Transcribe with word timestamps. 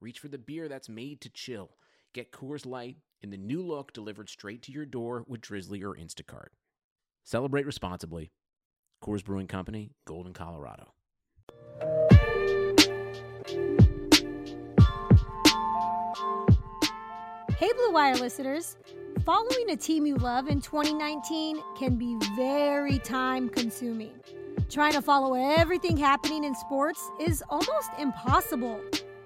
reach 0.00 0.18
for 0.18 0.28
the 0.28 0.38
beer 0.38 0.68
that's 0.68 0.88
made 0.88 1.20
to 1.20 1.30
chill. 1.30 1.70
Get 2.12 2.32
Coors 2.32 2.66
Light 2.66 2.96
in 3.22 3.30
the 3.30 3.36
new 3.36 3.62
look 3.62 3.92
delivered 3.92 4.28
straight 4.28 4.62
to 4.62 4.72
your 4.72 4.86
door 4.86 5.24
with 5.26 5.40
Drizzly 5.40 5.82
or 5.82 5.94
Instacart. 5.94 6.48
Celebrate 7.24 7.66
responsibly. 7.66 8.32
Coors 9.02 9.24
Brewing 9.24 9.46
Company, 9.46 9.92
Golden, 10.06 10.32
Colorado. 10.32 10.92
Hey, 17.56 17.70
Blue 17.74 17.92
Wire 17.92 18.16
listeners. 18.16 18.76
Following 19.24 19.70
a 19.70 19.76
team 19.76 20.06
you 20.06 20.16
love 20.16 20.48
in 20.48 20.62
2019 20.62 21.60
can 21.76 21.96
be 21.96 22.16
very 22.34 22.98
time 22.98 23.50
consuming. 23.50 24.12
Trying 24.70 24.92
to 24.92 25.02
follow 25.02 25.34
everything 25.34 25.96
happening 25.96 26.44
in 26.44 26.54
sports 26.54 27.10
is 27.20 27.44
almost 27.50 27.90
impossible. 27.98 28.80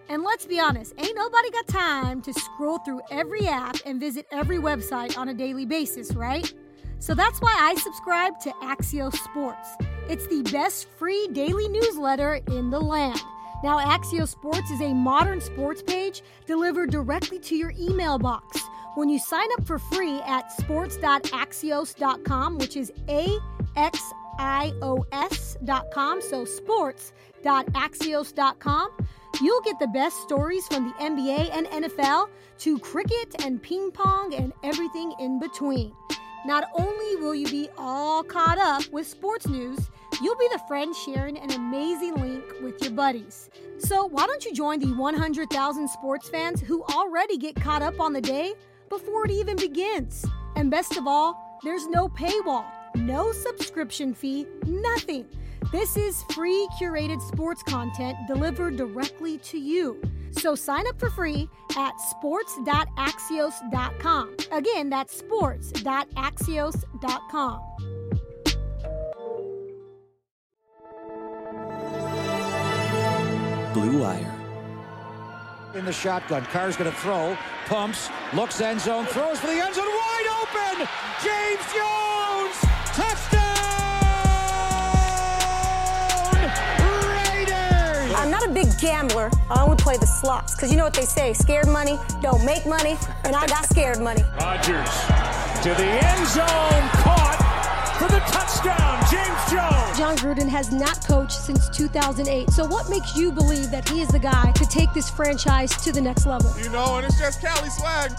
And 0.09 0.23
let's 0.23 0.47
be 0.47 0.61
honest, 0.61 0.95
ain't 0.99 1.17
nobody 1.17 1.51
got 1.51 1.67
time 1.67 2.23
to 2.23 2.33
scroll 2.33 2.79
through 2.79 3.01
every 3.11 3.47
app 3.47 3.77
and 3.87 3.99
visit 3.99 4.27
every 4.31 4.59
website 4.59 5.17
on 5.17 5.29
a 5.29 5.35
daily 5.35 5.67
basis, 5.67 6.15
right? 6.15 6.53
So 6.99 7.15
that's 7.15 7.41
why 7.41 7.57
I 7.59 7.75
subscribe 7.77 8.39
to 8.41 8.51
Axios 8.63 9.15
Sports. 9.15 9.69
It's 10.09 10.27
the 10.27 10.43
best 10.43 10.89
free 10.99 11.29
daily 11.33 11.69
newsletter 11.69 12.41
in 12.49 12.71
the 12.71 12.81
land. 12.81 13.21
Now, 13.63 13.79
Axios 13.79 14.29
Sports 14.29 14.71
is 14.71 14.83
a 14.83 14.93
modern 14.93 15.41
sports 15.41 15.83
page 15.83 16.23
delivered 16.47 16.91
directly 16.91 17.39
to 17.41 17.57
your 17.57 17.73
email 17.79 18.19
box. 18.19 18.61
When 18.95 19.09
you 19.09 19.19
sign 19.19 19.49
up 19.59 19.67
for 19.67 19.79
free 19.79 20.21
at 20.21 20.53
sports.axios.com, 20.53 22.59
which 22.59 22.77
is 22.77 22.93
A 23.09 23.39
X 23.77 24.13
I 24.39 24.73
O 24.83 25.07
S.com, 25.13 26.21
so 26.21 26.45
sports.axios.com, 26.45 28.91
you'll 29.41 29.61
get 29.63 29.79
the 29.79 29.87
best 29.87 30.23
stories 30.23 30.67
from 30.69 30.89
the 30.89 30.95
NBA 30.95 31.51
and 31.53 31.67
NFL 31.67 32.29
to 32.59 32.79
cricket 32.79 33.35
and 33.45 33.63
ping 33.63 33.91
pong 33.91 34.35
and 34.35 34.53
everything 34.63 35.15
in 35.19 35.39
between. 35.39 35.93
Not 36.47 36.69
only 36.75 37.17
will 37.17 37.35
you 37.35 37.49
be 37.49 37.69
all 37.79 38.23
caught 38.23 38.59
up 38.59 38.87
with 38.93 39.07
sports 39.07 39.49
news, 39.49 39.79
you'll 40.23 40.37
be 40.37 40.49
the 40.53 40.61
friend 40.69 40.95
sharing 40.95 41.39
an 41.39 41.53
amazing 41.53 42.15
link 42.17 42.45
with 42.63 42.83
your 42.83 42.93
buddies. 42.93 43.49
So, 43.79 44.07
why 44.07 44.27
don't 44.27 44.45
you 44.45 44.53
join 44.53 44.79
the 44.79 44.95
100,000 44.95 45.89
sports 45.89 46.29
fans 46.29 46.61
who 46.61 46.85
already 46.85 47.39
get 47.39 47.57
caught 47.57 47.83
up 47.83 47.99
on 47.99 48.13
the 48.13 48.21
day 48.21 48.53
before 48.91 49.25
it 49.25 49.31
even 49.31 49.57
begins? 49.57 50.27
And 50.55 50.71
best 50.71 50.97
of 50.97 51.07
all, 51.07 51.59
there's 51.65 51.87
no 51.87 52.09
paywall, 52.09 52.67
no 52.95 53.33
subscription 53.33 54.13
fee, 54.13 54.47
nothing. 54.67 55.27
This 55.73 55.97
is 55.97 56.23
free 56.33 56.69
curated 56.81 57.21
sports 57.21 57.63
content 57.63 58.17
delivered 58.27 58.77
directly 58.77 59.39
to 59.39 59.59
you. 59.59 60.01
So 60.33 60.55
sign 60.55 60.87
up 60.89 60.99
for 61.01 61.11
free 61.11 61.49
at 61.77 62.01
sports.axios.com. 62.01 64.37
Again, 64.53 64.89
that's 64.91 65.17
sports.axios.com. 65.17 67.61
Blue 73.73 74.01
Wire. 74.01 74.31
In 75.75 75.85
the 75.85 75.93
shotgun, 75.93 76.45
Carr's 76.47 76.77
going 76.77 76.91
to 76.91 76.97
throw, 76.99 77.37
pumps, 77.67 78.09
looks 78.33 78.61
end 78.61 78.81
zone, 78.81 79.05
throws 79.07 79.41
for 79.41 79.49
the 79.49 79.55
end 79.55 79.75
zone, 79.75 79.85
wide 79.85 80.27
open! 80.41 80.87
James 81.21 81.67
Jones! 81.75 82.57
Touchdown! 82.95 83.24
Big 88.55 88.79
gambler. 88.79 89.31
I 89.51 89.63
only 89.63 89.77
play 89.77 89.97
the 89.97 90.07
slots 90.07 90.55
because 90.55 90.71
you 90.71 90.77
know 90.77 90.85
what 90.85 90.95
they 90.95 91.05
say: 91.05 91.33
scared 91.33 91.69
money 91.69 91.99
don't 92.23 92.45
make 92.45 92.65
money, 92.67 92.97
and 93.25 93.35
I 93.35 93.47
got 93.47 93.65
scared 93.67 94.01
money. 94.01 94.23
Rodgers 94.39 94.91
to 95.65 95.71
the 95.71 95.85
end 95.85 96.27
zone, 96.29 96.85
caught 97.03 97.45
for 97.99 98.09
the 98.09 98.21
touchdown, 98.21 99.01
James 99.11 99.51
Jones! 99.51 99.99
Jon 99.99 100.17
Gruden 100.19 100.49
has 100.49 100.71
not 100.71 101.05
coached 101.07 101.33
since 101.33 101.69
2008. 101.71 102.51
So, 102.51 102.67
what 102.67 102.91
makes 102.91 103.17
you 103.17 103.33
believe 103.33 103.71
that 103.71 103.89
he 103.89 104.01
is 104.01 104.09
the 104.09 104.19
guy 104.19 104.53
to 104.53 104.67
take 104.67 104.93
this 104.93 105.09
franchise 105.09 105.71
to 105.83 105.91
the 105.91 106.01
next 106.01 106.27
level? 106.27 106.53
You 106.61 106.69
know, 106.71 106.99
and 106.99 107.07
it's 107.07 107.19
just 107.19 107.41
Cali 107.41 107.71
swag. 107.71 108.13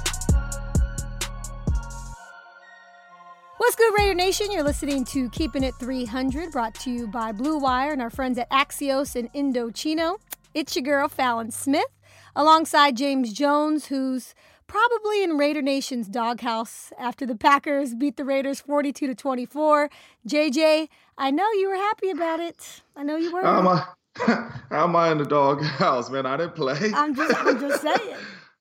What's 3.75 3.89
good, 3.89 4.01
Raider 4.01 4.13
Nation? 4.13 4.51
You're 4.53 4.63
listening 4.63 5.03
to 5.03 5.29
Keeping 5.31 5.61
It 5.61 5.75
300, 5.75 6.49
brought 6.49 6.75
to 6.75 6.89
you 6.89 7.07
by 7.07 7.33
Blue 7.33 7.57
Wire 7.57 7.91
and 7.91 8.01
our 8.01 8.09
friends 8.09 8.37
at 8.37 8.49
Axios 8.49 9.17
and 9.17 9.29
Indochino. 9.33 10.15
It's 10.53 10.77
your 10.77 10.83
girl, 10.83 11.09
Fallon 11.09 11.51
Smith, 11.51 11.89
alongside 12.37 12.95
James 12.95 13.33
Jones, 13.33 13.87
who's 13.87 14.33
probably 14.65 15.23
in 15.23 15.37
Raider 15.37 15.61
Nation's 15.61 16.07
doghouse 16.07 16.93
after 16.97 17.25
the 17.25 17.35
Packers 17.35 17.95
beat 17.95 18.15
the 18.15 18.23
Raiders 18.23 18.61
42 18.61 19.07
to 19.07 19.13
24. 19.13 19.89
JJ, 20.25 20.87
I 21.17 21.31
know 21.31 21.51
you 21.51 21.67
were 21.67 21.75
happy 21.75 22.11
about 22.11 22.39
it. 22.39 22.81
I 22.95 23.03
know 23.03 23.17
you 23.17 23.33
were. 23.33 23.41
How 23.41 23.59
am 23.59 23.67
I? 23.67 23.85
How 24.69 24.85
am 24.85 24.95
I 24.95 25.11
in 25.11 25.17
the 25.17 25.25
doghouse, 25.25 26.09
man? 26.09 26.25
I 26.25 26.37
didn't 26.37 26.55
play. 26.55 26.93
I'm 26.95 27.13
just, 27.13 27.45
I'm 27.45 27.59
just 27.59 27.81
saying. 27.81 28.15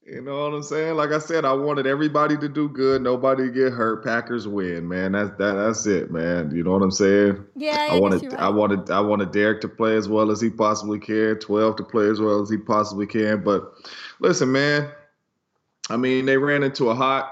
You 0.07 0.21
know 0.21 0.45
what 0.45 0.55
I'm 0.55 0.63
saying? 0.63 0.97
Like 0.97 1.13
I 1.13 1.19
said, 1.19 1.47
I 1.47 1.55
wanted 1.55 1.87
everybody 1.87 2.37
to 2.37 2.49
do 2.49 2.69
good, 2.69 3.01
nobody 3.01 3.47
to 3.47 3.51
get 3.51 3.73
hurt. 3.73 4.05
Packers 4.05 4.47
win, 4.47 4.87
man. 4.87 5.13
That's 5.13 5.31
that. 5.39 5.55
That's 5.55 5.87
it, 5.87 6.11
man. 6.11 6.55
You 6.55 6.63
know 6.63 6.73
what 6.73 6.83
I'm 6.83 6.91
saying? 6.91 7.43
Yeah, 7.57 7.89
I, 7.91 7.97
I 7.97 8.01
wanted, 8.01 8.23
you're 8.23 8.39
I 8.39 8.51
wanted, 8.51 8.91
I 8.91 9.01
wanted 9.01 9.33
Derek 9.33 9.63
to 9.63 9.69
play 9.69 9.97
as 9.97 10.07
well 10.07 10.31
as 10.31 10.43
he 10.43 10.51
possibly 10.51 10.99
can. 10.99 11.37
Twelve 11.37 11.77
to 11.77 11.85
play 11.85 12.11
as 12.11 12.21
well 12.21 12.43
as 12.43 12.51
he 12.51 12.59
possibly 12.59 13.07
can. 13.07 13.43
But 13.43 13.73
listen, 14.21 14.53
man. 14.53 14.91
I 15.89 15.97
mean, 15.97 16.27
they 16.27 16.37
ran 16.37 16.63
into 16.63 16.91
a 16.91 16.95
hot 16.95 17.31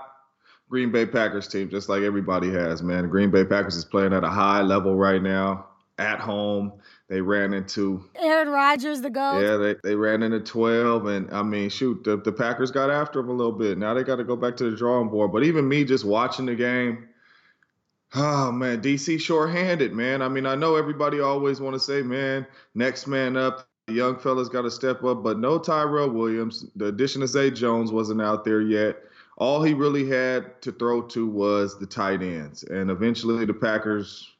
Green 0.70 0.90
Bay 0.90 1.04
Packers 1.04 1.48
team, 1.48 1.68
just 1.68 1.90
like 1.90 2.02
everybody 2.02 2.50
has, 2.50 2.82
man. 2.82 3.02
The 3.02 3.08
Green 3.08 3.30
Bay 3.30 3.44
Packers 3.44 3.76
is 3.76 3.84
playing 3.84 4.14
at 4.14 4.24
a 4.24 4.30
high 4.30 4.62
level 4.62 4.94
right 4.94 5.22
now 5.22 5.66
at 5.98 6.20
home. 6.20 6.72
They 7.12 7.20
ran 7.20 7.52
into 7.52 8.02
Aaron 8.18 8.48
Rodgers, 8.48 9.02
the 9.02 9.10
GOAT. 9.10 9.42
yeah, 9.42 9.58
they, 9.58 9.74
they 9.84 9.94
ran 9.94 10.22
into 10.22 10.40
12. 10.40 11.04
And 11.08 11.30
I 11.30 11.42
mean, 11.42 11.68
shoot, 11.68 12.02
the, 12.04 12.16
the 12.16 12.32
Packers 12.32 12.70
got 12.70 12.88
after 12.88 13.20
them 13.20 13.28
a 13.28 13.34
little 13.34 13.52
bit. 13.52 13.76
Now 13.76 13.92
they 13.92 14.02
got 14.02 14.16
to 14.16 14.24
go 14.24 14.34
back 14.34 14.56
to 14.56 14.70
the 14.70 14.74
drawing 14.74 15.10
board. 15.10 15.30
But 15.30 15.44
even 15.44 15.68
me 15.68 15.84
just 15.84 16.06
watching 16.06 16.46
the 16.46 16.54
game, 16.54 17.06
oh, 18.14 18.50
man, 18.50 18.80
DC 18.80 19.20
shorthanded, 19.20 19.92
man. 19.92 20.22
I 20.22 20.28
mean, 20.30 20.46
I 20.46 20.54
know 20.54 20.76
everybody 20.76 21.20
always 21.20 21.60
want 21.60 21.74
to 21.74 21.80
say, 21.80 22.00
man, 22.00 22.46
next 22.74 23.06
man 23.06 23.36
up. 23.36 23.68
The 23.88 23.92
young 23.92 24.18
fellas 24.18 24.48
got 24.48 24.62
to 24.62 24.70
step 24.70 25.04
up. 25.04 25.22
But 25.22 25.38
no 25.38 25.58
Tyrell 25.58 26.08
Williams. 26.08 26.64
The 26.76 26.86
addition 26.86 27.22
of 27.22 27.28
Zay 27.28 27.50
Jones 27.50 27.92
wasn't 27.92 28.22
out 28.22 28.42
there 28.42 28.62
yet. 28.62 28.96
All 29.36 29.62
he 29.62 29.74
really 29.74 30.08
had 30.08 30.62
to 30.62 30.72
throw 30.72 31.02
to 31.02 31.26
was 31.26 31.78
the 31.78 31.84
tight 31.84 32.22
ends. 32.22 32.62
And 32.62 32.90
eventually 32.90 33.44
the 33.44 33.52
Packers 33.52 34.30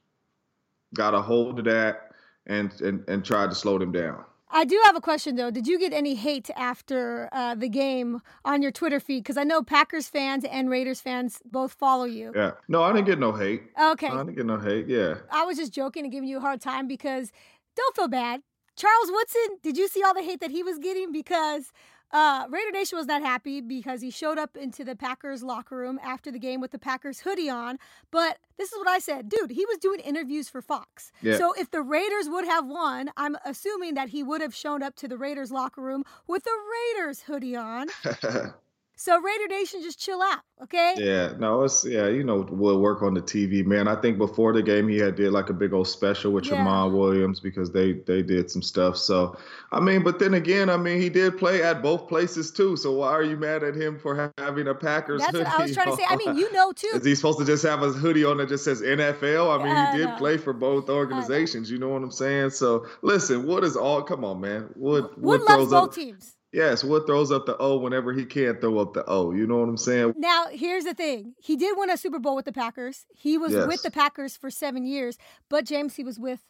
got 0.95 1.13
a 1.13 1.21
hold 1.21 1.59
of 1.59 1.65
that 1.65 2.12
and, 2.47 2.71
and, 2.81 3.03
and 3.07 3.23
tried 3.25 3.49
to 3.49 3.55
slow 3.55 3.77
them 3.77 3.91
down. 3.91 4.23
I 4.55 4.65
do 4.65 4.79
have 4.85 4.95
a 4.95 5.01
question 5.01 5.35
though. 5.35 5.49
Did 5.49 5.65
you 5.65 5.79
get 5.79 5.93
any 5.93 6.13
hate 6.13 6.51
after 6.55 7.27
uh, 7.31 7.55
the 7.55 7.67
game 7.67 8.21
on 8.45 8.61
your 8.61 8.71
Twitter 8.71 8.99
feed? 8.99 9.23
Because 9.23 9.35
I 9.35 9.43
know 9.43 9.63
Packers 9.63 10.07
fans 10.07 10.45
and 10.45 10.69
Raiders 10.69 11.01
fans 11.01 11.41
both 11.43 11.73
follow 11.73 12.05
you. 12.05 12.31
Yeah. 12.35 12.51
No, 12.67 12.83
I 12.83 12.93
didn't 12.93 13.07
get 13.07 13.17
no 13.17 13.31
hate. 13.31 13.63
Okay. 13.81 14.07
I 14.07 14.17
didn't 14.17 14.35
get 14.35 14.45
no 14.45 14.59
hate. 14.59 14.87
Yeah. 14.87 15.15
I 15.31 15.43
was 15.45 15.57
just 15.57 15.73
joking 15.73 16.03
and 16.03 16.11
giving 16.11 16.29
you 16.29 16.37
a 16.37 16.41
hard 16.41 16.61
time 16.61 16.87
because 16.87 17.31
don't 17.75 17.95
feel 17.95 18.07
bad. 18.07 18.41
Charles 18.75 19.09
Woodson, 19.11 19.57
did 19.63 19.75
you 19.75 19.87
see 19.87 20.03
all 20.03 20.13
the 20.13 20.21
hate 20.23 20.39
that 20.41 20.51
he 20.51 20.61
was 20.61 20.77
getting? 20.77 21.11
Because 21.11 21.71
uh, 22.13 22.45
Raider 22.49 22.71
Nation 22.71 22.97
was 22.97 23.07
not 23.07 23.21
happy 23.21 23.59
because 23.59 24.01
he 24.01 24.11
showed 24.11 24.37
up 24.37 24.55
into 24.55 24.83
the 24.83 24.95
Packers 24.95 25.43
locker 25.43 25.75
room 25.75 25.99
after 26.03 26.31
the 26.31 26.39
game 26.39 26.61
with 26.61 26.71
the 26.71 26.79
Packers 26.79 27.21
hoodie 27.21 27.49
on. 27.49 27.79
But 28.11 28.37
this 28.57 28.71
is 28.71 28.77
what 28.77 28.87
I 28.87 28.99
said, 28.99 29.29
dude. 29.29 29.51
He 29.51 29.65
was 29.65 29.79
doing 29.79 29.99
interviews 29.99 30.47
for 30.47 30.61
Fox. 30.61 31.11
Yeah. 31.21 31.37
So 31.37 31.53
if 31.53 31.71
the 31.71 31.81
Raiders 31.81 32.29
would 32.29 32.45
have 32.45 32.67
won, 32.67 33.09
I'm 33.17 33.35
assuming 33.45 33.95
that 33.95 34.09
he 34.09 34.21
would 34.21 34.41
have 34.41 34.53
shown 34.53 34.83
up 34.83 34.95
to 34.97 35.07
the 35.07 35.17
Raiders 35.17 35.51
locker 35.51 35.81
room 35.81 36.03
with 36.27 36.43
the 36.43 36.55
Raiders 36.95 37.21
hoodie 37.21 37.55
on. 37.55 37.87
So 39.03 39.19
Raider 39.19 39.49
Nation, 39.49 39.81
just 39.81 39.99
chill 39.99 40.21
out, 40.21 40.39
okay? 40.61 40.93
Yeah, 40.95 41.33
no, 41.37 41.63
it's 41.63 41.83
yeah, 41.83 42.07
you 42.07 42.23
know, 42.23 42.47
we'll 42.49 42.79
work 42.79 43.01
on 43.01 43.13
the 43.13 43.21
TV, 43.21 43.65
man. 43.65 43.85
I 43.85 43.97
think 43.99 44.17
before 44.17 44.53
the 44.53 44.63
game 44.63 44.87
he 44.87 44.97
had 44.97 45.17
did 45.17 45.33
like 45.33 45.49
a 45.49 45.53
big 45.53 45.73
old 45.73 45.89
special 45.89 46.31
with 46.31 46.45
Yeah. 46.45 46.63
Jamaal 46.63 46.97
Williams 46.97 47.41
because 47.41 47.69
they 47.69 47.91
they 47.91 48.21
did 48.21 48.49
some 48.49 48.61
stuff. 48.61 48.95
So 48.95 49.37
I 49.73 49.81
mean, 49.81 50.03
but 50.03 50.19
then 50.19 50.35
again, 50.35 50.69
I 50.69 50.77
mean, 50.77 51.01
he 51.01 51.09
did 51.09 51.37
play 51.37 51.61
at 51.61 51.81
both 51.83 52.07
places 52.07 52.49
too. 52.49 52.77
So 52.77 52.93
why 52.93 53.09
are 53.09 53.23
you 53.23 53.35
mad 53.35 53.61
at 53.61 53.75
him 53.75 53.99
for 53.99 54.31
having 54.37 54.69
a 54.69 54.73
Packers 54.73 55.19
That's 55.19 55.33
hoodie? 55.33 55.43
what 55.43 55.59
I 55.59 55.63
was 55.63 55.73
trying 55.73 55.91
to 55.91 55.97
say. 55.97 56.05
I 56.07 56.15
mean, 56.15 56.37
you 56.37 56.49
know 56.53 56.71
too. 56.71 56.91
Is 56.93 57.03
he 57.03 57.13
supposed 57.13 57.39
to 57.39 57.45
just 57.45 57.63
have 57.63 57.83
a 57.83 57.89
hoodie 57.89 58.23
on 58.23 58.37
that 58.37 58.47
just 58.47 58.63
says 58.63 58.81
NFL? 58.81 59.59
I 59.59 59.61
mean, 59.61 59.75
I 59.75 59.91
he 59.91 59.95
uh, 59.95 59.97
did 59.97 60.09
know. 60.11 60.17
play 60.17 60.37
for 60.37 60.53
both 60.53 60.89
organizations. 60.89 61.69
You 61.69 61.77
know 61.77 61.89
what 61.89 62.03
I'm 62.03 62.11
saying? 62.11 62.51
So 62.51 62.87
listen, 63.01 63.45
Wood 63.47 63.65
is 63.65 63.75
all. 63.75 64.01
Come 64.01 64.23
on, 64.23 64.39
man. 64.39 64.69
Wood 64.77 65.09
Wood 65.17 65.17
Wood, 65.17 65.41
loves 65.41 65.53
throws 65.55 65.69
both 65.71 65.89
up. 65.89 65.93
teams. 65.93 66.32
Yes, 66.53 66.83
Wood 66.83 67.07
throws 67.07 67.31
up 67.31 67.47
the 67.47 67.57
O 67.57 67.77
whenever 67.77 68.13
he 68.13 68.25
can't 68.25 68.61
throw 68.61 68.77
up 68.77 68.93
the 68.93 69.03
O. 69.07 69.31
You 69.31 69.47
know 69.47 69.57
what 69.57 69.67
I'm 69.69 69.75
saying? 69.77 70.13
Now, 70.17 70.45
here's 70.51 70.83
the 70.83 70.93
thing. 70.93 71.33
He 71.39 71.55
did 71.57 71.75
win 71.77 71.89
a 71.89 71.97
Super 71.97 72.19
Bowl 72.19 72.35
with 72.35 72.45
the 72.45 72.53
Packers. 72.53 73.05
He 73.15 73.37
was 73.39 73.53
Yes. 73.53 73.67
with 73.67 73.81
the 73.81 73.89
Packers 73.91 74.37
for 74.37 74.51
seven 74.51 74.85
years, 74.85 75.17
but 75.49 75.65
James, 75.65 75.95
he 75.95 76.03
was 76.03 76.19
with 76.19 76.41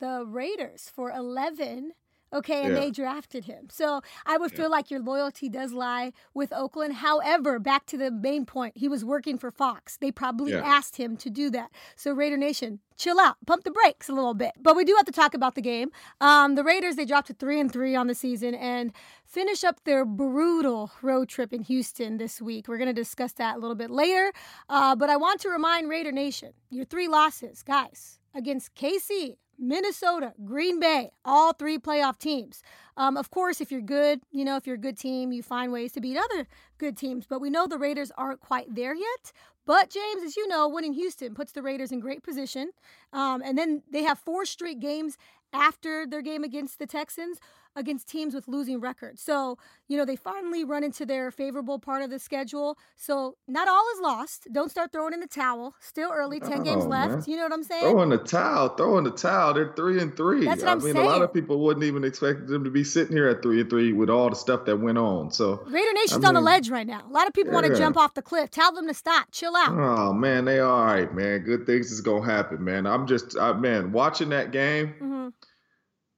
the 0.00 0.24
Raiders 0.26 0.90
for 0.94 1.12
11. 1.12 1.92
Okay, 2.32 2.64
and 2.64 2.74
Yeah. 2.74 2.80
they 2.80 2.90
drafted 2.90 3.44
him. 3.44 3.68
So 3.70 4.00
I 4.24 4.38
would 4.38 4.52
feel 4.52 4.70
like 4.70 4.90
your 4.90 5.00
loyalty 5.00 5.48
does 5.48 5.72
lie 5.72 6.12
with 6.32 6.52
Oakland. 6.52 6.94
However, 6.94 7.58
back 7.58 7.84
to 7.86 7.98
the 7.98 8.10
main 8.10 8.46
point, 8.46 8.76
he 8.76 8.88
was 8.88 9.04
working 9.04 9.36
for 9.38 9.50
Fox. 9.50 9.96
They 9.98 10.10
probably 10.10 10.52
Yeah. 10.52 10.60
asked 10.64 10.96
him 10.96 11.16
to 11.18 11.28
do 11.30 11.50
that. 11.50 11.70
So 11.96 12.12
Raider 12.12 12.36
Nation, 12.38 12.80
chill 12.96 13.20
out, 13.20 13.36
pump 13.46 13.64
the 13.64 13.70
brakes 13.70 14.08
a 14.08 14.12
little 14.14 14.34
bit. 14.34 14.52
But 14.58 14.76
we 14.76 14.84
do 14.84 14.94
have 14.96 15.04
to 15.06 15.12
talk 15.12 15.34
about 15.34 15.54
the 15.56 15.60
game. 15.60 15.90
Um, 16.20 16.54
the 16.54 16.64
Raiders 16.64 16.96
they 16.96 17.04
dropped 17.04 17.26
to 17.28 17.34
three 17.34 17.60
and 17.60 17.70
three 17.70 17.94
on 17.94 18.06
the 18.06 18.14
season 18.14 18.54
and 18.54 18.92
finish 19.26 19.62
up 19.64 19.84
their 19.84 20.04
brutal 20.04 20.90
road 21.02 21.28
trip 21.28 21.52
in 21.52 21.62
Houston 21.62 22.16
this 22.16 22.40
week. 22.40 22.66
We're 22.68 22.78
going 22.78 22.86
to 22.88 22.92
discuss 22.94 23.32
that 23.34 23.56
a 23.56 23.58
little 23.58 23.74
bit 23.76 23.90
later. 23.90 24.32
Uh, 24.68 24.94
but 24.96 25.10
I 25.10 25.16
want 25.16 25.40
to 25.42 25.48
remind 25.50 25.88
Raider 25.90 26.12
Nation, 26.12 26.52
your 26.70 26.84
three 26.84 27.08
losses, 27.08 27.62
guys, 27.62 28.18
against 28.34 28.74
KC. 28.74 29.36
Minnesota, 29.58 30.34
Green 30.44 30.80
Bay, 30.80 31.12
all 31.24 31.52
three 31.52 31.78
playoff 31.78 32.18
teams. 32.18 32.62
Um, 32.96 33.16
of 33.16 33.30
course, 33.30 33.60
if 33.60 33.70
you're 33.70 33.80
good, 33.80 34.20
you 34.30 34.44
know, 34.44 34.56
if 34.56 34.66
you're 34.66 34.76
a 34.76 34.78
good 34.78 34.98
team, 34.98 35.32
you 35.32 35.42
find 35.42 35.72
ways 35.72 35.92
to 35.92 36.00
beat 36.00 36.18
other 36.18 36.46
good 36.78 36.96
teams. 36.96 37.26
But 37.26 37.40
we 37.40 37.50
know 37.50 37.66
the 37.66 37.78
Raiders 37.78 38.12
aren't 38.16 38.40
quite 38.40 38.74
there 38.74 38.94
yet. 38.94 39.32
But 39.64 39.90
James, 39.90 40.22
as 40.24 40.36
you 40.36 40.48
know, 40.48 40.68
winning 40.68 40.94
Houston 40.94 41.34
puts 41.34 41.52
the 41.52 41.62
Raiders 41.62 41.92
in 41.92 42.00
great 42.00 42.22
position. 42.22 42.72
Um, 43.12 43.42
and 43.44 43.56
then 43.56 43.82
they 43.90 44.02
have 44.02 44.18
four 44.18 44.44
straight 44.44 44.80
games 44.80 45.16
after 45.52 46.06
their 46.06 46.22
game 46.22 46.44
against 46.44 46.78
the 46.78 46.86
Texans 46.86 47.38
against 47.74 48.08
teams 48.08 48.34
with 48.34 48.48
losing 48.48 48.80
records. 48.80 49.22
So, 49.22 49.58
you 49.88 49.96
know, 49.96 50.04
they 50.04 50.16
finally 50.16 50.64
run 50.64 50.84
into 50.84 51.06
their 51.06 51.30
favorable 51.30 51.78
part 51.78 52.02
of 52.02 52.10
the 52.10 52.18
schedule. 52.18 52.76
So, 52.96 53.36
not 53.48 53.68
all 53.68 53.84
is 53.94 54.00
lost. 54.00 54.48
Don't 54.52 54.70
start 54.70 54.92
throwing 54.92 55.14
in 55.14 55.20
the 55.20 55.26
towel. 55.26 55.74
Still 55.80 56.10
early, 56.12 56.40
10 56.40 56.62
games 56.62 56.84
No, 56.84 56.90
left. 56.90 57.28
You 57.28 57.36
know 57.36 57.44
what 57.44 57.52
I'm 57.52 57.62
saying? 57.62 57.92
Throwing 57.92 58.10
the 58.10 58.18
towel. 58.18 58.68
throwing 58.70 59.04
the 59.04 59.10
towel. 59.10 59.54
They're 59.54 59.72
three 59.74 60.00
and 60.00 60.16
three. 60.16 60.44
That's 60.44 60.62
what 60.62 60.68
I 60.68 60.72
I'm 60.72 60.82
mean, 60.82 60.96
a 60.96 61.02
lot 61.02 61.22
of 61.22 61.32
people 61.32 61.60
wouldn't 61.60 61.84
even 61.84 62.04
expect 62.04 62.46
them 62.46 62.64
to 62.64 62.70
be 62.70 62.84
sitting 62.84 63.16
here 63.16 63.28
at 63.28 63.42
three 63.42 63.60
and 63.60 63.70
three 63.70 63.92
with 63.92 64.10
all 64.10 64.28
the 64.30 64.36
stuff 64.36 64.64
that 64.66 64.76
went 64.76 64.98
on. 64.98 65.30
So, 65.30 65.62
Raider 65.66 65.92
Nation's 65.94 66.24
I 66.24 66.28
on 66.28 66.34
the 66.34 66.40
ledge 66.40 66.68
right 66.70 66.86
now. 66.86 67.02
A 67.08 67.12
lot 67.12 67.26
of 67.26 67.32
people 67.34 67.52
want 67.52 67.66
to 67.66 67.76
jump 67.76 67.96
off 67.96 68.14
the 68.14 68.22
cliff. 68.22 68.50
Tell 68.50 68.72
them 68.72 68.86
to 68.88 68.94
stop. 68.94 69.28
Chill 69.32 69.56
out. 69.56 69.72
oh 69.72 70.12
man, 70.12 70.44
they 70.44 70.58
are 70.58 70.70
all 70.70 70.84
right, 70.84 71.12
man. 71.14 71.40
Good 71.40 71.66
things 71.66 71.90
is 71.90 72.00
gonna 72.00 72.24
happen, 72.24 72.62
man. 72.62 72.86
I'm 72.86 73.06
just, 73.06 73.36
I, 73.38 73.52
man, 73.52 73.92
watching 73.92 74.28
that 74.30 74.52
game. 74.52 74.88
hmm 74.98 75.28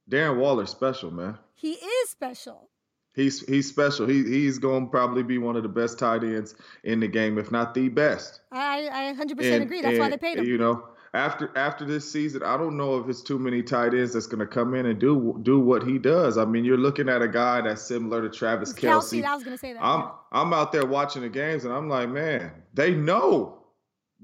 Darren 0.09 0.37
Waller's 0.37 0.69
special, 0.69 1.09
man. 1.11 1.37
He 1.55 1.71
is 1.73 2.09
special. 2.09 2.69
He's 3.13 3.45
he's 3.47 3.69
special. 3.69 4.07
He 4.07 4.23
he's 4.23 4.59
gonna 4.59 4.87
probably 4.87 5.23
be 5.23 5.37
one 5.37 5.55
of 5.55 5.63
the 5.63 5.69
best 5.69 5.97
tight 5.97 6.23
ends 6.23 6.53
in 6.83 6.99
the 6.99 7.07
game, 7.07 7.37
if 7.37 7.49
not 7.49 7.73
the 7.73 7.87
best. 7.87 8.41
I, 8.51 8.89
I 8.91 9.13
100% 9.13 9.53
And- 9.53 9.63
agree. 9.63 9.81
That's 9.81 9.97
why 9.97 10.09
they 10.09 10.17
paid 10.17 10.37
him. 10.37 10.45
You 10.45 10.57
know, 10.57 10.83
after 11.13 11.49
after 11.57 11.85
this 11.85 12.11
season, 12.11 12.43
I 12.43 12.57
don't 12.57 12.75
know 12.75 12.97
if 12.99 13.07
it's 13.07 13.21
too 13.21 13.39
many 13.39 13.63
tight 13.63 13.93
ends 13.93 14.11
that's 14.13 14.27
going 14.27 14.41
to 14.41 14.45
come 14.45 14.73
in 14.75 14.85
and 14.85 14.99
do 14.99 15.39
do 15.43 15.61
what 15.61 15.83
he 15.83 15.97
does. 15.97 16.37
I 16.37 16.43
mean, 16.43 16.65
you're 16.65 16.77
looking 16.77 17.07
at 17.07 17.21
a 17.21 17.27
guy 17.29 17.61
that's 17.61 17.81
similar 17.83 18.21
to 18.21 18.29
Travis 18.29 18.73
Kelce, 18.73 19.21
Kelce. 19.21 19.23
I 19.23 19.33
was 19.35 19.45
going 19.45 19.55
to 19.55 19.61
say 19.61 19.71
that. 19.71 19.81
I'm 19.81 20.11
I'm 20.33 20.53
out 20.53 20.73
there 20.73 20.85
watching 20.85 21.21
the 21.21 21.29
games 21.29 21.63
and 21.63 21.73
I'm 21.73 21.87
like, 21.87 22.09
man, 22.09 22.51
they 22.73 22.93
know. 22.93 23.59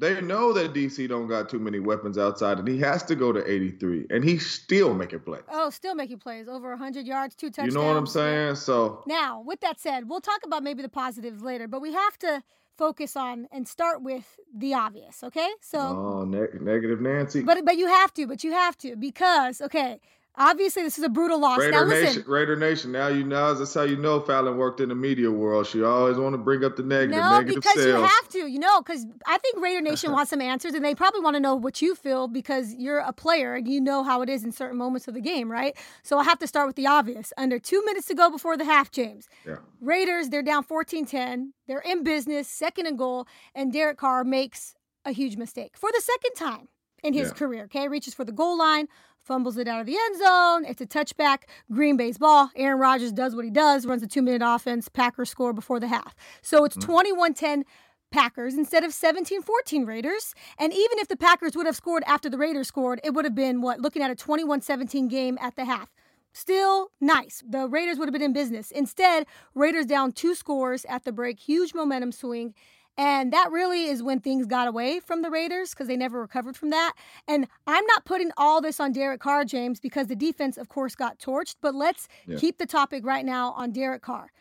They 0.01 0.19
know 0.19 0.51
that 0.53 0.74
DC 0.74 1.07
don't 1.07 1.27
got 1.27 1.48
too 1.48 1.59
many 1.59 1.80
weapons 1.80 2.18
outside, 2.18 2.57
and 2.57 2.68
he 2.68 2.80
has 2.80 3.03
to 3.03 3.15
go 3.15 3.31
to 3.31 3.39
83, 3.50 4.07
and 4.09 4.24
he's 4.24 4.50
still 4.50 4.95
making 4.95 5.19
plays. 5.19 5.44
oh, 5.48 5.69
still 5.69 5.94
making 5.94 6.18
plays. 6.18 6.48
Over 6.48 6.71
100 6.71 7.06
yards, 7.06 7.36
two 7.36 7.51
touchdowns. 7.51 7.75
You 7.75 7.80
know 7.80 7.86
what 7.86 7.98
I'm 7.98 8.07
saying? 8.07 8.56
So 8.56 9.03
Now, 9.06 9.44
with 9.45 9.59
that 9.59 9.80
said, 9.80 10.09
we'll 10.09 10.19
talk 10.19 10.39
about 10.44 10.63
maybe 10.63 10.81
the 10.81 10.89
positives 10.89 11.44
later, 11.44 11.68
but 11.68 11.81
we 11.83 11.94
have 11.94 12.18
to 12.18 12.42
focus 12.80 13.15
on 13.15 13.48
and 13.51 13.68
start 13.68 14.01
with 14.01 14.39
the 14.57 14.74
obvious, 14.74 15.24
okay? 15.24 15.50
So, 15.62 15.77
oh, 15.80 16.25
neg- 16.25 16.59
negative 16.59 17.00
Nancy. 17.00 17.44
but 17.44 17.63
but 17.63 17.77
you 17.77 17.86
have 17.86 18.12
to, 18.15 18.25
but 18.25 18.44
you 18.44 18.53
have 18.53 18.75
to 18.80 18.95
because 18.95 19.62
okay, 19.62 20.00
obviously 20.36 20.83
this 20.83 20.98
is 20.98 21.04
a 21.04 21.10
brutal 21.10 21.39
loss. 21.39 21.60
now 21.60 21.66
Raider 21.66 21.86
listen, 21.86 22.06
Nation, 22.06 22.24
Raider 22.28 22.56
Nation. 22.56 22.92
Now 22.92 23.07
you 23.07 23.24
know 23.24 23.54
that's 23.54 23.74
how 23.74 23.83
you 23.83 23.98
know 23.98 24.19
Fallon 24.19 24.57
worked 24.57 24.80
in 24.80 24.89
the 24.89 24.95
media 24.95 25.30
world. 25.31 25.68
She 25.68 25.83
always 25.83 26.18
want 26.18 26.33
to 26.33 26.38
bring 26.38 26.63
up 26.63 26.75
the 26.75 26.83
negative, 26.83 27.18
no, 27.18 27.39
negative 27.39 27.56
because 27.56 27.86
you 27.86 27.94
have 27.94 28.30
to, 28.30 28.48
you 28.48 28.60
know, 28.60 28.81
because 28.81 29.06
I 29.25 29.38
think 29.38 29.62
Raider 29.62 29.81
Nation 29.81 30.12
wants 30.13 30.30
some 30.30 30.42
answers, 30.42 30.74
and 30.74 30.83
they 30.83 30.95
probably 30.95 31.22
want 31.22 31.36
to 31.36 31.39
know 31.39 31.56
what 31.56 31.81
you 31.81 31.95
feel 31.95 32.28
because 32.28 32.74
you're 32.75 33.00
a 33.00 33.13
player 33.13 33.56
and 33.56 33.68
you 33.68 33.81
know 33.81 34.04
how 34.04 34.22
it 34.22 34.30
is 34.30 34.44
in 34.44 34.51
certain 34.51 34.78
moments 34.78 35.07
of 35.07 35.13
the 35.13 35.22
game, 35.22 35.51
right? 35.51 35.75
So 36.04 36.18
I 36.18 36.24
have 36.24 36.39
to 36.39 36.48
start 36.48 36.68
with 36.68 36.75
the 36.75 36.88
obvious. 36.88 37.34
Under 37.38 37.60
two 37.60 37.84
minutes 37.86 38.07
to 38.07 38.16
go 38.16 38.30
before 38.30 38.57
the 38.57 38.66
half, 38.66 38.92
James. 38.92 39.27
Yeah. 39.45 39.57
Raiders, 39.80 40.30
they're 40.30 40.44
down 40.44 40.63
14-10. 40.63 41.51
They're 41.68 41.80
in 41.80 42.04
business, 42.04 42.48
second 42.48 42.86
and 42.86 42.98
goal, 42.98 43.27
and 43.56 43.72
Derek 43.72 43.98
Carr 43.98 44.24
makes 44.24 44.75
a 45.06 45.12
huge 45.12 45.36
mistake 45.36 45.75
for 45.75 45.89
the 45.92 46.01
second 46.01 46.36
time 46.36 46.68
in 47.03 47.13
his 47.13 47.30
Yeah. 47.30 47.33
career. 47.33 47.63
Okay, 47.65 47.88
reaches 47.88 48.13
for 48.13 48.25
the 48.25 48.31
goal 48.31 48.57
line, 48.57 48.88
fumbles 49.21 49.57
it 49.57 49.68
out 49.68 49.80
of 49.80 49.86
the 49.86 49.98
end 49.98 50.18
zone. 50.18 50.65
It's 50.65 50.81
a 50.81 50.86
touchback. 50.86 51.44
Green 51.71 51.98
Bay's 51.98 52.18
ball. 52.18 52.51
Aaron 52.56 52.80
Rodgers 52.80 53.12
does 53.12 53.36
what 53.36 53.45
he 53.45 53.51
does, 53.51 53.86
runs 53.86 54.03
a 54.03 54.07
two-minute 54.07 54.42
offense. 54.44 54.89
Packers 54.89 55.30
score 55.30 55.53
before 55.53 55.80
the 55.80 55.88
half. 55.88 56.15
So 56.42 56.65
it's 56.65 56.77
mm. 56.77 56.83
21-10 56.83 57.63
Packers 58.12 58.56
instead 58.56 58.83
of 58.83 58.92
17-14 58.92 59.86
Raiders. 59.88 60.33
And 60.57 60.74
even 60.74 61.00
if 61.00 61.07
the 61.07 61.15
Packers 61.15 61.56
would 61.56 61.65
have 61.65 61.75
scored 61.75 62.03
after 62.06 62.30
the 62.30 62.38
Raiders 62.38 62.68
scored, 62.68 63.00
it 63.03 63.13
would 63.13 63.25
have 63.25 63.36
been 63.36 63.62
what 63.62 63.80
looking 63.80 64.01
at 64.01 64.12
a 64.12 64.15
21-17 64.15 65.09
game 65.09 65.38
at 65.42 65.56
the 65.56 65.65
half. 65.65 65.89
Still 66.33 66.92
nice. 67.01 67.44
The 67.48 67.68
Raiders 67.68 67.98
would 67.98 68.07
have 68.07 68.13
been 68.13 68.21
in 68.21 68.33
business. 68.33 68.71
Instead, 68.71 69.25
Raiders 69.53 69.86
down 69.86 70.13
two 70.13 70.33
scores 70.33 70.86
at 70.86 71.03
the 71.03 71.12
break, 71.12 71.39
huge 71.39 71.74
momentum 71.74 72.12
swing. 72.12 72.53
And 73.01 73.33
that 73.33 73.50
really 73.51 73.86
is 73.86 74.03
when 74.03 74.19
things 74.19 74.45
got 74.45 74.68
away 74.68 75.00
from 75.00 75.24
the 75.24 75.31
Raiders 75.31 75.71
because 75.71 75.88
they 75.88 75.98
never 75.98 76.21
recovered 76.21 76.56
from 76.56 76.69
that. 76.69 76.94
And 77.27 77.48
I'm 77.65 77.83
not 77.88 78.06
putting 78.06 78.30
all 78.38 78.62
this 78.62 78.80
on 78.80 78.92
Derek 78.92 79.19
Carr, 79.19 79.44
James, 79.44 79.80
because 79.80 80.06
the 80.06 80.15
defense, 80.15 80.56
of 80.56 80.69
course, 80.69 80.94
got 80.94 81.18
torched. 81.18 81.56
But 81.62 81.74
let's 81.74 82.07
Yeah. 82.27 82.38
keep 82.38 82.59
the 82.59 82.68
topic 82.68 83.03
right 83.03 83.25
now 83.25 83.53
on 83.53 83.71
Derek 83.71 84.03
Carr 84.03 84.31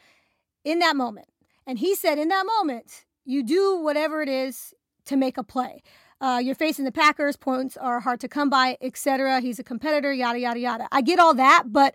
in 0.63 0.79
that 0.81 0.95
moment. 0.95 1.29
And 1.67 1.79
he 1.79 1.95
said, 1.95 2.19
in 2.19 2.29
that 2.29 2.45
moment, 2.45 3.07
you 3.25 3.43
do 3.43 3.77
whatever 3.81 4.21
it 4.21 4.29
is 4.29 4.75
to 5.07 5.17
make 5.17 5.39
a 5.39 5.43
play. 5.43 5.83
Uh, 6.21 6.39
you're 6.45 6.55
facing 6.55 6.85
the 6.85 6.93
Packers, 6.93 7.39
points 7.39 7.79
are 7.79 8.01
hard 8.01 8.21
to 8.21 8.29
come 8.29 8.51
by, 8.51 8.77
etc. 8.83 9.41
He's 9.41 9.59
a 9.59 9.65
competitor, 9.65 10.13
yada, 10.13 10.39
yada, 10.39 10.61
yada. 10.61 10.89
I 10.93 11.01
get 11.01 11.19
all 11.19 11.33
that, 11.33 11.65
but 11.69 11.95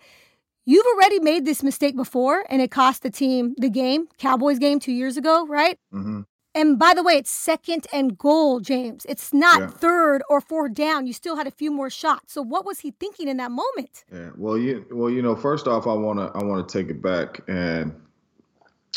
you've 0.65 0.87
already 0.95 1.19
made 1.19 1.45
this 1.45 1.61
mistake 1.61 1.95
before 1.95 2.43
and 2.49 2.59
it 2.59 2.71
cost 2.71 3.03
the 3.03 3.11
team 3.11 3.53
the 3.59 3.69
game, 3.69 4.07
Cowboys 4.17 4.57
game 4.57 4.79
two 4.79 4.93
years 4.93 5.15
ago, 5.15 5.45
right? 5.45 5.77
hmm 5.91 6.21
And 6.55 6.79
by 6.79 6.93
the 6.95 7.03
way, 7.03 7.15
it's 7.17 7.29
second 7.29 7.85
and 7.93 8.17
goal, 8.17 8.61
James. 8.61 9.05
It's 9.07 9.33
not 9.33 9.59
Yeah. 9.59 9.67
third 9.67 10.23
or 10.29 10.39
fourth 10.41 10.73
down. 10.73 11.05
You 11.05 11.13
still 11.13 11.35
had 11.35 11.47
a 11.47 11.51
few 11.51 11.69
more 11.69 11.89
shots. 11.89 12.33
So 12.33 12.41
what 12.41 12.65
was 12.65 12.79
he 12.79 12.91
thinking 12.91 13.27
in 13.27 13.37
that 13.37 13.51
moment? 13.51 14.05
Yeah. 14.11 14.29
Well, 14.37 14.57
you 14.57 14.85
well, 14.91 15.09
you 15.09 15.21
know, 15.21 15.35
first 15.35 15.67
off, 15.67 15.85
I 15.85 15.93
wanna 15.93 16.31
I 16.33 16.43
wanna 16.43 16.63
take 16.65 16.89
it 16.89 17.01
back 17.01 17.41
and 17.47 17.93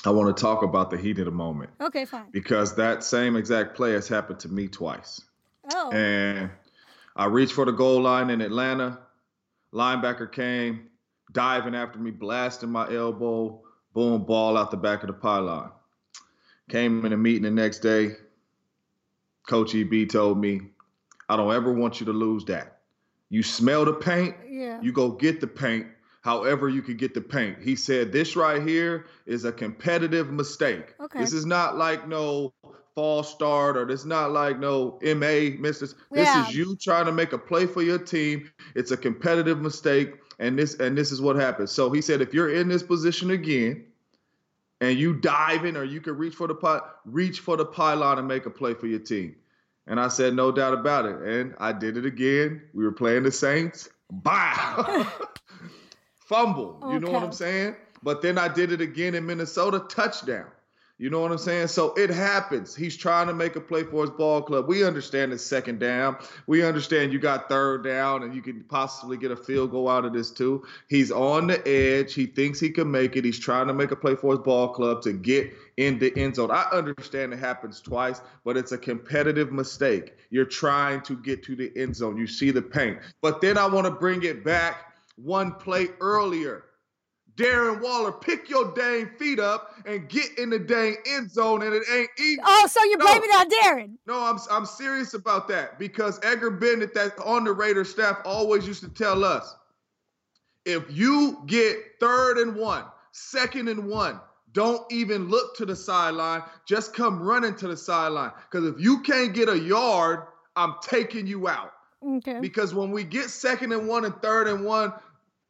I 0.07 0.11
want 0.11 0.35
to 0.35 0.41
talk 0.41 0.63
about 0.63 0.91
the 0.91 0.97
heat 0.97 1.19
of 1.19 1.25
the 1.25 1.33
moment 1.33 1.71
Okay, 1.81 2.05
fine. 2.05 2.27
because 2.31 2.77
that 2.77 3.03
same 3.03 3.35
exact 3.35 3.75
play 3.75 3.93
has 3.95 4.07
happened 4.07 4.39
to 4.41 4.49
me 4.49 4.69
twice. 4.69 5.21
Oh, 5.75 5.91
And 5.91 6.51
I 7.17 7.25
reached 7.27 7.53
for 7.53 7.65
the 7.65 7.73
goal 7.73 8.01
line 8.03 8.31
in 8.31 8.41
Atlanta. 8.41 9.01
Linebacker 9.75 10.31
came, 10.31 10.87
diving 11.33 11.75
after 11.75 11.99
me, 11.99 12.13
blasting 12.13 12.71
my 12.71 12.89
elbow, 12.95 13.61
boom, 13.93 14.25
ball 14.25 14.57
out 14.57 14.71
the 14.71 14.77
back 14.77 15.03
of 15.03 15.09
the 15.09 15.13
pylon. 15.15 15.73
Came 16.69 17.05
in 17.05 17.13
a 17.13 17.17
meeting 17.17 17.43
the 17.43 17.51
next 17.51 17.79
day. 17.79 18.13
Coach 19.49 19.75
EB 19.75 20.09
told 20.09 20.39
me, 20.39 20.61
I 21.29 21.37
don't 21.37 21.53
ever 21.55 21.73
want 21.73 22.01
you 22.01 22.07
to 22.07 22.13
lose 22.13 22.45
that. 22.47 22.79
You 23.31 23.43
smell 23.43 23.85
the 23.85 23.95
paint, 23.95 24.37
yeah. 24.49 24.81
you 24.81 24.93
go 24.93 25.11
get 25.11 25.41
the 25.41 25.47
paint 25.47 25.87
however 26.23 26.69
you 26.69 26.83
could 26.83 26.99
get 26.99 27.15
the 27.15 27.21
paint. 27.21 27.57
He 27.63 27.77
said, 27.77 28.13
This 28.13 28.37
right 28.37 28.63
here 28.63 29.07
is 29.25 29.45
a 29.45 29.53
competitive 29.53 30.31
mistake. 30.31 30.95
Okay. 31.01 31.19
This 31.19 31.33
is 31.33 31.47
not 31.47 31.77
like 31.77 32.07
no 32.07 32.53
false 32.95 33.31
start 33.31 33.77
or 33.77 33.87
this 33.87 34.05
not 34.05 34.33
like 34.33 34.59
no 34.59 34.99
MA 35.03 35.57
misses. 35.59 35.95
Yeah. 36.13 36.43
This 36.43 36.49
is 36.49 36.57
you 36.57 36.77
trying 36.77 37.07
to 37.07 37.13
make 37.13 37.33
a 37.33 37.39
play 37.39 37.65
for 37.67 37.83
your 37.83 37.99
team. 37.99 38.51
It's 38.75 38.91
a 38.91 38.97
competitive 38.97 39.61
mistake. 39.61 40.15
And 40.39 40.59
this 40.59 40.75
and 40.75 40.97
this 40.97 41.13
is 41.13 41.21
what 41.21 41.37
happens. 41.37 41.73
So 41.73 41.91
he 41.91 42.01
said, 42.03 42.21
if 42.21 42.35
you're 42.35 42.53
in 42.53 42.69
this 42.69 42.83
position 42.83 43.31
again, 43.31 43.87
and 44.81 44.99
you 44.99 45.15
diving 45.15 45.77
or 45.77 45.85
you 45.85 46.01
can 46.01 46.17
reach 46.17 46.35
for 46.35 46.47
the 46.47 46.55
pot, 46.55 47.01
reach 47.05 47.41
for 47.41 47.57
the 47.57 47.65
pylon 47.65 48.19
and 48.19 48.29
make 48.29 48.47
a 48.47 48.51
play 48.51 48.75
for 48.75 48.87
your 48.87 49.01
team. 49.01 49.35
And 49.87 49.99
I 49.99 50.09
said, 50.09 50.35
no 50.35 50.53
doubt 50.53 50.75
about 50.75 51.07
it. 51.07 51.17
And 51.23 51.55
I 51.59 51.73
did 51.73 51.97
it 51.97 52.05
again. 52.05 52.63
We 52.75 52.85
were 52.85 52.93
playing 52.93 53.23
the 53.23 53.33
Saints. 53.33 53.89
Bah! 54.11 55.07
Fumble. 56.29 56.79
You 56.93 57.01
know 57.01 57.11
what 57.11 57.23
I'm 57.23 57.33
saying? 57.33 57.75
But 58.03 58.21
then 58.21 58.39
I 58.39 58.49
did 58.49 58.71
it 58.71 58.81
again 58.81 59.15
in 59.15 59.27
Minnesota, 59.27 59.81
touchdown. 59.89 60.47
You 61.01 61.11
know 61.11 61.21
what 61.21 61.31
I'm 61.31 61.39
saying? 61.39 61.69
So 61.69 61.95
it 61.95 62.11
happens. 62.11 62.75
He's 62.75 62.97
trying 62.97 63.29
to 63.29 63.33
make 63.33 63.55
a 63.55 63.61
play 63.61 63.85
for 63.85 64.01
his 64.01 64.11
ball 64.11 64.43
club. 64.43 64.67
We 64.67 64.85
understand 64.85 65.33
it's 65.33 65.45
second 65.45 65.79
down. 65.79 66.17
We 66.49 66.65
understand 66.65 67.13
you 67.13 67.21
got 67.21 67.49
third 67.49 67.85
down 67.85 68.25
and 68.25 68.35
you 68.35 68.43
can 68.43 68.65
possibly 68.65 69.17
get 69.17 69.31
a 69.31 69.37
field 69.37 69.71
goal 69.71 69.89
out 69.89 70.05
of 70.05 70.13
this 70.13 70.33
too. 70.33 70.65
He's 70.89 71.13
on 71.13 71.47
the 71.47 71.67
edge. 71.69 72.15
He 72.15 72.27
thinks 72.27 72.59
he 72.59 72.71
can 72.71 72.91
make 72.91 73.17
it. 73.17 73.25
He's 73.25 73.39
trying 73.39 73.69
to 73.69 73.75
make 73.75 73.93
a 73.93 73.97
play 73.97 74.17
for 74.17 74.33
his 74.33 74.41
ball 74.41 74.71
club 74.71 75.03
to 75.03 75.13
get 75.13 75.53
in 75.77 76.01
the 76.01 76.13
end 76.17 76.35
zone. 76.35 76.51
I 76.51 76.67
understand 76.73 77.33
it 77.33 77.39
happens 77.39 77.81
twice, 77.81 78.21
but 78.45 78.57
it's 78.57 78.73
a 78.73 78.79
competitive 78.79 79.53
mistake. 79.53 80.15
You're 80.31 80.47
trying 80.47 81.03
to 81.03 81.17
get 81.17 81.45
to 81.45 81.55
the 81.55 81.71
end 81.77 81.95
zone. 81.95 82.17
You 82.17 82.27
see 82.27 82.51
the 82.51 82.63
paint. 82.63 82.99
But 83.23 83.41
then 83.41 83.57
I 83.57 83.67
want 83.67 83.85
to 83.85 83.93
bring 83.93 84.25
it 84.25 84.45
back 84.45 84.95
one 85.15 85.53
play 85.53 85.89
earlier 86.01 86.65
Darren 87.39 87.81
Waller, 87.81 88.11
pick 88.11 88.51
your 88.51 88.75
dang 88.75 89.09
feet 89.17 89.39
up 89.39 89.77
and 89.87 90.09
get 90.09 90.37
in 90.39 90.51
the 90.51 90.59
dang 90.59 90.97
end 91.07 91.31
zone, 91.31 91.63
and 91.63 91.73
it 91.73 91.85
ain't 91.91 92.11
easy. 92.19 92.41
Oh, 92.45 92.69
so 92.69 92.83
you're 92.85 92.99
no. 92.99 93.07
blaming 93.07 93.31
on 93.31 93.49
Darren? 93.49 93.97
No, 94.07 94.21
I'm 94.21 94.39
I'm 94.51 94.67
serious 94.67 95.15
about 95.15 95.47
that 95.49 95.79
because 95.79 96.19
Edgar 96.25 96.51
Bennett, 96.51 96.95
that 96.95 97.17
on 97.21 97.45
the 97.45 97.53
Raiders 97.53 97.91
staff, 97.91 98.19
always 98.25 98.67
used 98.67 98.83
to 98.83 98.89
tell 98.89 99.25
us, 99.25 99.55
if 100.65 100.85
you 100.91 101.43
get 101.47 101.79
third 102.01 102.39
and 102.39 102.57
one, 102.57 102.85
second 103.13 103.69
and 103.69 103.89
one, 103.89 104.21
don't 104.53 104.91
even 104.91 105.29
look 105.29 105.57
to 105.59 105.65
the 105.65 105.77
sideline. 105.77 106.43
Just 106.67 106.93
come 106.93 107.23
running 107.23 107.55
to 107.57 107.69
the 107.69 107.77
sideline. 107.77 108.33
Because 108.51 108.67
if 108.67 108.81
you 108.81 109.01
can't 109.03 109.33
get 109.33 109.49
a 109.49 109.59
yard, 109.59 110.25
I'm 110.57 110.75
taking 110.83 111.27
you 111.27 111.49
out. 111.49 111.73
Okay. 112.05 112.39
Because 112.41 112.75
when 112.75 112.91
we 112.91 113.05
get 113.05 113.31
second 113.31 113.73
and 113.73 113.89
one 113.89 114.05
and 114.05 114.15
third 114.23 114.49
and 114.49 114.65
one, 114.65 114.93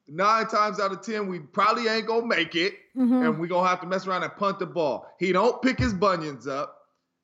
nine 0.09 0.47
times 0.47 0.81
out 0.81 0.93
of 0.93 1.03
ten, 1.03 1.29
we 1.29 1.39
probably 1.39 1.89
ain't 1.89 2.07
gonna 2.07 2.27
make 2.27 2.55
it, 2.55 2.75
mm-hmm. 2.97 3.23
and 3.23 3.39
we 3.39 3.49
gonna 3.49 3.69
have 3.69 3.81
to 3.81 3.87
mess 3.87 4.07
around 4.07 4.23
and 4.23 4.35
punt 4.37 4.59
the 4.59 4.67
ball. 4.67 5.07
He 5.19 5.33
don't 5.33 5.61
pick 5.63 5.79
his 5.79 5.93
bunions 5.93 6.47
up. 6.47 6.79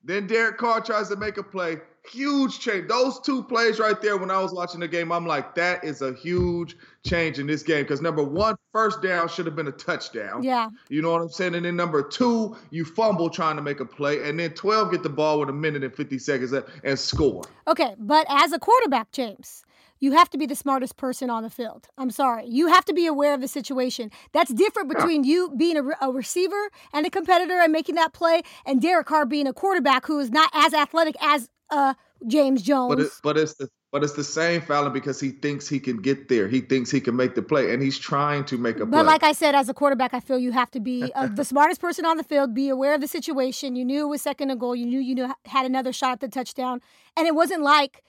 Then 0.05 0.27
Derek 0.27 0.59
Carr 0.59 0.83
tries 0.83 1.09
to 1.09 1.17
make 1.17 1.39
a 1.39 1.43
play. 1.43 1.79
Huge 2.13 2.61
change. 2.61 2.89
Those 2.89 3.19
two 3.21 3.43
plays 3.43 3.79
right 3.79 3.99
there, 4.03 4.19
when 4.19 4.31
I 4.31 4.39
was 4.39 4.53
watching 4.53 4.81
the 4.81 4.89
game, 4.89 5.11
I'm 5.11 5.27
like, 5.27 5.55
that 5.55 5.83
is 5.83 6.03
a 6.03 6.13
huge 6.13 6.77
change 7.07 7.39
in 7.39 7.47
this 7.47 7.63
game. 7.63 7.85
Because 7.85 8.03
number 8.03 8.23
one, 8.23 8.57
first 8.73 9.01
down 9.01 9.27
should 9.29 9.47
have 9.47 9.57
been 9.57 9.69
a 9.69 9.73
touchdown. 9.73 10.43
Yeah. 10.43 10.69
You 10.91 11.01
know 11.01 11.13
what 11.13 11.23
I'm 11.23 11.31
saying? 11.31 11.55
And 11.55 11.65
then 11.65 11.77
number 11.77 12.03
two, 12.03 12.55
you 12.69 12.85
fumble 12.85 13.31
trying 13.31 13.57
to 13.57 13.63
make 13.63 13.81
a 13.81 13.87
play. 13.87 14.29
And 14.29 14.39
then 14.39 14.51
12 14.51 14.91
get 14.91 15.03
the 15.03 15.09
ball 15.09 15.41
with 15.41 15.49
a 15.49 15.55
minute 15.55 15.83
and 15.83 15.95
50 15.95 16.19
seconds 16.19 16.53
left 16.53 16.69
and 16.85 16.99
score. 16.99 17.45
Okay, 17.67 17.95
but 17.99 18.27
as 18.29 18.53
a 18.53 18.59
quarterback, 18.59 19.11
James, 19.11 19.65
you 20.01 20.13
have 20.13 20.31
to 20.31 20.39
be 20.39 20.47
the 20.47 20.55
smartest 20.55 20.97
person 20.97 21.31
on 21.31 21.43
the 21.43 21.51
field. 21.51 21.89
I'm 21.97 22.11
sorry. 22.11 22.47
You 22.47 22.69
have 22.69 22.85
to 22.87 22.95
be 22.95 23.07
aware 23.07 23.35
of 23.35 23.41
the 23.41 23.49
situation. 23.49 24.11
That's 24.33 24.53
different 24.53 24.89
between 24.89 25.25
you 25.25 25.53
being 25.57 25.77
a, 25.77 25.83
a, 26.01 26.13
receiver 26.13 26.71
and 26.93 27.07
a 27.07 27.11
competitor 27.11 27.59
and 27.61 27.73
making 27.73 27.95
that 27.95 28.13
play, 28.13 28.43
and 28.67 28.81
Derek 28.81 29.07
Carr 29.07 29.27
being 29.27 29.47
a 29.47 29.53
quarterback 29.53 30.07
who 30.07 30.19
is 30.19 30.31
not 30.31 30.51
as 30.53 30.75
athletic 30.75 31.17
as 31.21 31.49
uh, 31.71 31.95
James 32.27 32.63
Jones. 32.63 32.95
But, 32.95 33.05
it, 33.05 33.11
but 33.23 33.39
it's 33.39 33.55
the 33.55 33.69
but 33.95 34.03
it's 34.03 34.15
the 34.15 34.25
same 34.25 34.61
Fallon 34.61 34.93
because 34.93 35.21
he 35.21 35.31
thinks 35.31 35.69
he 35.69 35.79
can 35.79 35.99
get 35.99 36.29
there. 36.29 36.49
He 36.49 36.61
thinks 36.61 36.91
he 36.91 37.01
can 37.01 37.15
make 37.15 37.37
the 37.37 37.43
play, 37.43 37.73
and 37.73 37.81
he's 37.81 37.97
trying 37.97 38.45
to 38.47 38.59
make 38.59 38.75
a 38.75 38.81
but 38.81 38.91
play. 38.91 38.99
But 38.99 39.07
like 39.07 39.23
I 39.23 39.31
said, 39.31 39.55
as 39.55 39.69
a 39.69 39.75
quarterback, 39.75 40.13
I 40.13 40.19
feel 40.19 40.37
you 40.37 40.51
have 40.51 40.69
to 40.73 40.81
be 40.81 41.13
uh, 41.15 41.29
the 41.33 41.45
smartest 41.45 41.81
person 41.81 42.05
on 42.05 42.17
the 42.17 42.25
field. 42.25 42.55
Be 42.55 42.69
aware 42.71 42.95
of 42.95 43.01
the 43.01 43.07
situation. 43.07 43.77
You 43.77 43.85
knew 43.85 44.07
it 44.07 44.09
was 44.09 44.21
second 44.21 44.51
and 44.51 44.59
goal. 44.59 44.75
You 44.75 44.85
knew 44.85 44.99
you 44.99 45.15
knew 45.15 45.33
had 45.45 45.65
another 45.65 45.93
shot 45.93 46.11
at 46.11 46.21
the 46.21 46.29
touchdown, 46.29 46.81
and 47.17 47.29
it 47.29 47.37
wasn't 47.37 47.63
like 47.63 48.03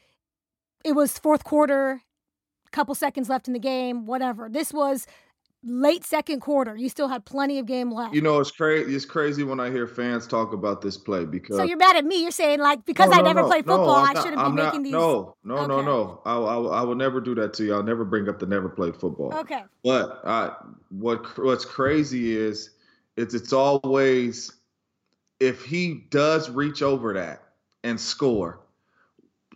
it 0.85 0.93
was 0.93 1.17
fourth 1.17 1.43
quarter, 1.43 2.01
couple 2.71 2.93
seconds 2.93 3.27
left 3.27 3.47
in 3.47 3.53
the 3.53 3.59
game, 3.59 4.05
whatever. 4.05 4.47
This 4.49 4.71
was 4.71 5.07
late 5.63 6.05
second 6.05 6.41
quarter. 6.41 6.75
You 6.75 6.89
still 6.89 7.07
had 7.07 7.25
plenty 7.25 7.57
of 7.57 7.65
game 7.65 7.91
left. 7.91 8.13
You 8.13 8.21
know, 8.21 8.39
it's 8.39 8.51
crazy. 8.51 8.95
It's 8.95 9.03
crazy 9.03 9.43
when 9.43 9.59
I 9.59 9.71
hear 9.71 9.87
fans 9.87 10.27
talk 10.27 10.53
about 10.53 10.81
this 10.81 10.95
play 10.95 11.25
because. 11.25 11.57
So 11.57 11.63
you're 11.63 11.77
mad 11.77 11.95
at 11.95 12.05
me? 12.05 12.21
You're 12.21 12.31
saying 12.31 12.59
like 12.59 12.85
because 12.85 13.09
no, 13.09 13.15
no, 13.15 13.19
I 13.19 13.23
never 13.23 13.41
no, 13.41 13.47
played 13.47 13.65
football, 13.65 13.95
I 13.95 14.13
shouldn't 14.13 14.37
I'm 14.37 14.55
be 14.55 14.61
not, 14.61 14.65
making 14.67 14.83
these. 14.83 14.91
No, 14.91 15.35
no, 15.43 15.55
okay. 15.55 15.67
no, 15.67 15.81
no. 15.81 16.21
I, 16.25 16.35
I, 16.35 16.81
I, 16.81 16.81
will 16.83 16.95
never 16.95 17.19
do 17.19 17.33
that 17.35 17.53
to 17.55 17.65
you. 17.65 17.73
I'll 17.73 17.83
never 17.83 18.05
bring 18.05 18.29
up 18.29 18.37
the 18.37 18.45
never 18.45 18.69
played 18.69 18.95
football. 18.95 19.33
Okay. 19.33 19.63
But 19.83 20.21
I, 20.23 20.55
what 20.89 21.25
what's 21.39 21.65
crazy 21.65 22.37
is 22.37 22.69
it's 23.17 23.33
it's 23.33 23.53
always 23.53 24.51
if 25.39 25.63
he 25.65 26.05
does 26.11 26.51
reach 26.51 26.83
over 26.83 27.11
that 27.13 27.41
and 27.83 27.99
score 27.99 28.64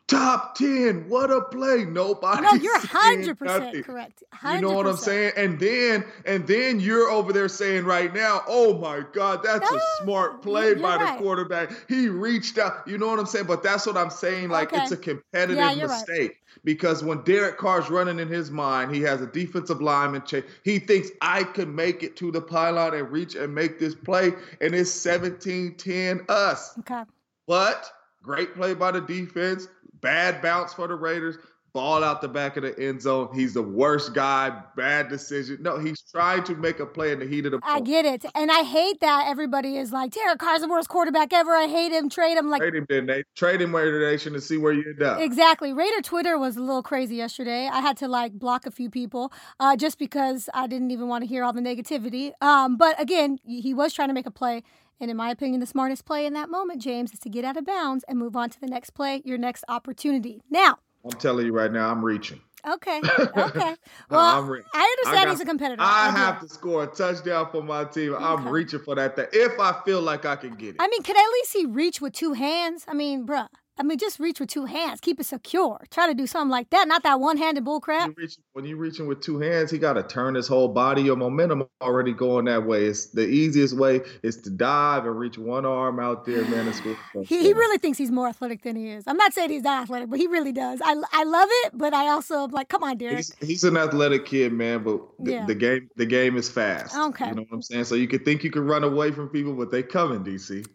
top 0.10 0.56
10 0.56 1.08
what 1.08 1.32
a 1.32 1.42
play. 1.42 1.86
Nobody 1.86 2.42
no 2.42 2.54
you're 2.54 2.78
100% 2.80 3.84
correct. 3.84 4.24
100%. 4.34 4.56
you 4.56 4.62
know 4.62 4.74
what 4.74 4.88
i'm 4.88 4.98
saying? 4.98 5.34
And 5.38 5.60
then 5.60 6.04
and 6.26 6.48
then 6.48 6.80
you're 6.80 7.10
over 7.10 7.32
there 7.32 7.48
saying 7.48 7.86
right 7.86 8.14
now 8.14 8.42
oh 8.48 8.78
my 8.78 9.04
god 9.14 9.44
that's 9.44 9.70
no, 9.72 9.78
a 9.78 9.82
smart 10.04 10.42
play 10.42 10.74
by 10.74 10.96
right. 10.96 11.16
the 11.16 11.24
quarterback. 11.24 11.72
He 11.88 12.10
reached 12.10 12.58
out. 12.58 12.88
You 12.88 12.98
know 12.98 13.08
what 13.08 13.20
i'm 13.20 13.26
saying? 13.26 13.46
But 13.46 13.64
that's 13.64 13.86
what 13.86 13.98
i'm 13.98 14.10
saying 14.10 14.50
like 14.50 14.74
okay. 14.74 14.82
it's 14.82 14.92
a 14.92 14.98
competitive 14.98 15.58
yeah, 15.58 15.76
mistake 15.76 16.32
right. 16.32 16.64
because 16.64 17.04
when 17.04 17.22
derek 17.24 17.58
carr's 17.58 17.90
running 17.90 18.20
in 18.20 18.28
his 18.28 18.50
mind 18.50 18.94
he 18.94 19.02
has 19.02 19.22
a 19.22 19.28
defensive 19.28 19.82
lineman 19.82 20.24
chase 20.26 20.44
he 20.64 20.80
thinks 20.80 21.10
i 21.22 21.44
can 21.44 21.74
make 21.74 22.04
it 22.04 22.16
to 22.16 22.32
the 22.32 22.42
pylon 22.42 22.94
and 22.94 23.12
reach 23.12 23.36
and 23.36 23.54
make 23.54 23.80
this 23.80 23.96
play 23.96 24.32
and 24.62 24.74
it's 24.74 24.90
17-10 25.06 26.30
us. 26.30 26.78
Okay. 26.80 27.04
But 27.48 27.92
great 28.22 28.54
play 28.54 28.74
by 28.74 28.92
the 28.92 29.02
defense 29.02 29.68
Bad 30.02 30.42
bounce 30.42 30.74
for 30.74 30.88
the 30.88 30.96
Raiders. 30.96 31.38
Ball 31.72 32.04
out 32.04 32.20
the 32.20 32.28
back 32.28 32.58
of 32.58 32.64
the 32.64 32.78
end 32.80 33.00
zone. 33.00 33.30
He's 33.32 33.54
the 33.54 33.62
worst 33.62 34.16
guy. 34.16 34.60
Bad 34.76 35.08
decision. 35.08 35.60
No, 35.62 35.78
he's 35.78 36.02
trying 36.02 36.44
to 36.46 36.56
make 36.56 36.80
a 36.80 36.86
play 36.86 37.12
in 37.12 37.20
the 37.20 37.28
heat 37.28 37.46
of 37.46 37.52
the. 37.52 37.60
I 37.62 37.80
get 37.80 38.06
it, 38.06 38.26
and 38.34 38.50
I 38.52 38.64
hate 38.64 39.00
that 39.02 39.28
everybody 39.28 39.78
is 39.78 39.92
like, 39.92 40.12
Derek 40.12 40.40
Carr's 40.40 40.62
the 40.62 40.68
worst 40.68 40.90
quarterback 40.90 41.32
ever. 41.32 41.52
I 41.52 41.68
hate 41.68 41.92
him. 41.92 42.10
Trade 42.10 42.40
him. 42.40 42.50
Like 42.50 42.62
trade 42.62 42.74
him, 42.74 42.88
then 42.90 43.06
they 43.06 43.24
trade 43.36 43.62
him 43.62 43.76
Raider 43.76 44.00
Nation 44.00 44.34
to 44.34 44.42
see 44.42 44.58
where 44.58 44.74
you 44.74 44.84
end 44.90 45.04
up. 45.04 45.20
Exactly. 45.20 45.72
Raider 45.72 46.02
Twitter 46.02 46.40
was 46.40 46.58
a 46.58 46.62
little 46.62 46.82
crazy 46.82 47.18
yesterday. 47.18 47.70
I 47.72 47.82
had 47.82 47.98
to 47.98 48.08
like 48.08 48.34
block 48.34 48.66
a 48.66 48.72
few 48.72 48.90
people 48.90 49.32
uh, 49.60 49.76
just 49.76 50.00
because 50.00 50.50
I 50.56 50.66
didn't 50.66 50.90
even 50.90 51.08
want 51.08 51.24
to 51.24 51.28
hear 51.28 51.44
all 51.44 51.54
the 51.54 51.62
negativity. 51.62 52.32
Um, 52.42 52.78
but 52.78 53.00
again, 53.00 53.38
he 53.46 53.76
was 53.76 53.94
trying 53.94 54.08
to 54.08 54.16
make 54.16 54.26
a 54.26 54.32
play 54.32 54.64
and 55.00 55.10
in 55.10 55.18
my 55.18 55.30
opinion, 55.30 55.60
the 55.60 55.66
smartest 55.66 56.06
play 56.06 56.26
in 56.26 56.34
that 56.34 56.50
moment, 56.50 56.82
James, 56.82 57.14
is 57.14 57.20
to 57.20 57.30
get 57.30 57.46
out 57.46 57.58
of 57.58 57.66
bounds 57.66 58.04
and 58.08 58.18
move 58.18 58.36
on 58.36 58.50
to 58.50 58.60
the 58.60 58.68
next 58.68 58.92
play, 58.92 59.22
your 59.24 59.38
next 59.38 59.64
opportunity. 59.70 60.42
Now, 60.50 60.80
I'm 61.06 61.18
telling 61.18 61.46
you 61.46 61.54
right 61.54 61.72
now, 61.72 61.90
I'm 61.90 62.04
reaching. 62.04 62.42
Okay. 62.68 63.02
Okay. 63.38 63.76
Well, 64.10 64.44
re- 64.44 64.62
I 64.74 64.96
understand 64.98 65.18
I 65.18 65.26
got, 65.26 65.30
he's 65.32 65.42
a 65.42 65.46
competitor. 65.46 65.82
I, 65.82 66.10
have 66.12 66.42
to 66.42 66.48
score 66.48 66.84
a 66.84 66.88
touchdown 66.88 67.50
for 67.52 67.64
my 67.64 67.86
team. 67.86 68.14
Okay. 68.14 68.24
I'm 68.24 68.48
reaching 68.48 68.80
for 68.80 68.96
that 68.96 69.16
thing 69.16 69.28
if 69.32 69.60
I 69.60 69.80
feel 69.86 70.02
like 70.02 70.26
I 70.26 70.36
can 70.36 70.56
get 70.56 70.70
it. 70.70 70.76
I 70.80 70.88
mean, 70.88 71.02
can 71.04 71.16
at 71.16 71.32
least 71.34 71.54
he 71.54 71.66
reach 71.66 72.02
with 72.02 72.14
two 72.14 72.34
hands? 72.34 72.86
I 72.88 72.94
mean, 72.94 73.26
bruh. 73.26 73.48
I 73.80 73.84
mean, 73.84 73.98
just 73.98 74.20
reach 74.20 74.42
with 74.42 74.50
two 74.50 74.66
hands. 74.66 75.00
Keep 75.00 75.22
it 75.22 75.26
secure. 75.26 75.80
Try 75.90 76.08
to 76.08 76.14
do 76.14 76.28
something 76.28 76.52
like 76.52 76.70
that, 76.72 76.90
not 76.90 77.02
that 77.04 77.22
one-handed 77.22 77.64
bullcrap. 77.64 78.14
When, 78.14 78.16
you 78.18 78.28
when 78.52 78.66
you're 78.66 78.78
reaching 78.78 79.08
with 79.08 79.22
two 79.22 79.40
hands, 79.40 79.72
he 79.72 79.78
got 79.78 79.94
to 79.94 80.04
turn 80.04 80.36
his 80.36 80.50
whole 80.50 80.68
body. 80.68 81.04
Your 81.04 81.16
momentum 81.16 81.66
already 81.82 82.12
going 82.12 82.46
that 82.46 82.66
way. 82.66 82.84
It's 82.84 83.08
the 83.08 83.26
easiest 83.26 83.78
way 83.78 84.02
is 84.22 84.36
to 84.42 84.50
dive 84.50 85.06
and 85.06 85.18
reach 85.18 85.38
one 85.38 85.66
arm 85.66 85.98
out 85.98 86.26
there, 86.26 86.44
man. 86.46 86.68
It's 86.68 86.80
he, 87.30 87.42
he 87.42 87.54
really 87.54 87.78
thinks 87.78 87.98
he's 87.98 88.12
more 88.12 88.28
athletic 88.28 88.64
than 88.64 88.76
he 88.76 88.90
is. 88.90 89.06
I'm 89.08 89.16
not 89.16 89.34
saying 89.34 89.50
he's 89.50 89.64
not 89.64 89.84
athletic, 89.84 90.10
but 90.10 90.20
he 90.20 90.28
really 90.28 90.52
does. 90.52 90.82
I, 90.84 91.02
I 91.14 91.24
love 91.24 91.48
it, 91.64 91.72
but 91.74 91.94
I 91.94 92.10
also 92.10 92.48
like, 92.48 92.68
come 92.68 92.84
on, 92.84 92.98
Derek. 92.98 93.16
He's, 93.16 93.36
he's 93.40 93.64
an 93.64 93.78
athletic 93.78 94.26
kid, 94.26 94.52
man, 94.52 94.84
but 94.84 95.00
the, 95.20 95.32
yeah. 95.32 95.46
the, 95.46 95.56
game 95.56 95.90
the 95.96 96.06
game 96.06 96.36
is 96.36 96.50
fast. 96.50 96.98
Okay. 96.98 97.30
You 97.30 97.36
know 97.36 97.42
what 97.44 97.56
I'm 97.56 97.62
saying? 97.62 97.86
So 97.86 97.96
you 97.96 98.10
could 98.10 98.26
think 98.26 98.44
you 98.44 98.52
can 98.52 98.66
run 98.66 98.84
away 98.84 99.12
from 99.12 99.30
people, 99.30 99.54
but 99.54 99.72
they 99.72 99.84
come 99.84 100.12
in 100.12 100.26
DC. 100.26 100.66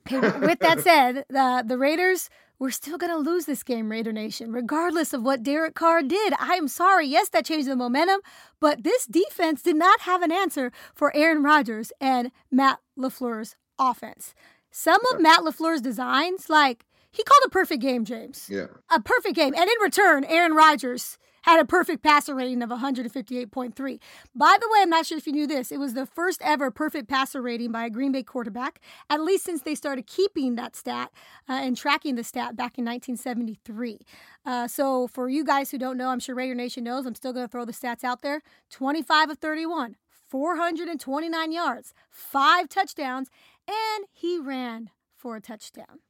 with 0.40 0.58
that 0.60 0.80
said, 0.84 1.26
the 1.28 1.64
the 1.66 1.76
Raiders 1.76 2.30
we're 2.58 2.70
still 2.70 2.98
going 2.98 3.12
to 3.12 3.30
lose 3.30 3.46
this 3.46 3.62
game, 3.62 3.90
Raider 3.90 4.12
Nation, 4.12 4.52
regardless 4.52 5.12
of 5.12 5.22
what 5.22 5.42
Derek 5.42 5.74
Carr 5.74 6.02
did. 6.02 6.34
I 6.38 6.54
am 6.54 6.68
sorry. 6.68 7.06
Yes, 7.06 7.28
that 7.30 7.44
changed 7.44 7.68
the 7.68 7.76
momentum, 7.76 8.20
but 8.60 8.84
this 8.84 9.06
defense 9.06 9.62
did 9.62 9.76
not 9.76 10.00
have 10.00 10.22
an 10.22 10.32
answer 10.32 10.70
for 10.94 11.14
Aaron 11.16 11.42
Rodgers 11.42 11.92
and 12.00 12.30
Matt 12.50 12.78
LaFleur's 12.98 13.56
offense. 13.78 14.34
Some 14.70 15.00
of 15.12 15.20
Matt 15.20 15.40
LaFleur's 15.40 15.80
designs, 15.80 16.48
like, 16.48 16.84
he 17.10 17.22
called 17.22 17.42
a 17.46 17.50
perfect 17.50 17.80
game, 17.80 18.04
James. 18.04 18.48
Yeah. 18.50 18.66
A 18.90 19.00
perfect 19.00 19.36
game. 19.36 19.54
And 19.54 19.70
in 19.70 19.82
return, 19.82 20.24
Aaron 20.24 20.54
Rodgers 20.54 21.16
had 21.44 21.60
a 21.60 21.64
perfect 21.66 22.02
passer 22.02 22.34
rating 22.34 22.62
of 22.62 22.70
158.3. 22.70 24.00
By 24.34 24.56
the 24.58 24.68
way, 24.72 24.78
I'm 24.80 24.88
not 24.88 25.04
sure 25.04 25.18
if 25.18 25.26
you 25.26 25.32
knew 25.32 25.46
this. 25.46 25.70
It 25.70 25.78
was 25.78 25.92
the 25.92 26.06
first 26.06 26.40
ever 26.42 26.70
perfect 26.70 27.06
passer 27.06 27.42
rating 27.42 27.70
by 27.70 27.84
a 27.84 27.90
Green 27.90 28.12
Bay 28.12 28.22
quarterback, 28.22 28.80
at 29.10 29.20
least 29.20 29.44
since 29.44 29.60
they 29.60 29.74
started 29.74 30.06
keeping 30.06 30.54
that 30.54 30.74
stat 30.74 31.10
uh, 31.46 31.52
and 31.52 31.76
tracking 31.76 32.14
the 32.14 32.24
stat 32.24 32.56
back 32.56 32.78
in 32.78 32.84
1973. 32.86 34.00
Uh, 34.46 34.66
so, 34.66 35.06
for 35.06 35.28
you 35.28 35.44
guys 35.44 35.70
who 35.70 35.76
don't 35.76 35.98
know, 35.98 36.08
I'm 36.08 36.18
sure 36.18 36.34
Raider 36.34 36.54
Nation 36.54 36.82
knows, 36.82 37.04
I'm 37.04 37.14
still 37.14 37.34
going 37.34 37.46
to 37.46 37.52
throw 37.52 37.66
the 37.66 37.72
stats 37.72 38.04
out 38.04 38.22
there 38.22 38.40
25 38.70 39.30
of 39.30 39.38
31. 39.38 39.96
429 40.26 41.52
yards, 41.52 41.94
five 42.10 42.68
touchdowns, 42.68 43.28
and 43.68 44.06
he 44.12 44.38
ran 44.38 44.90
for 45.14 45.36
a 45.36 45.40
touchdown. 45.40 46.00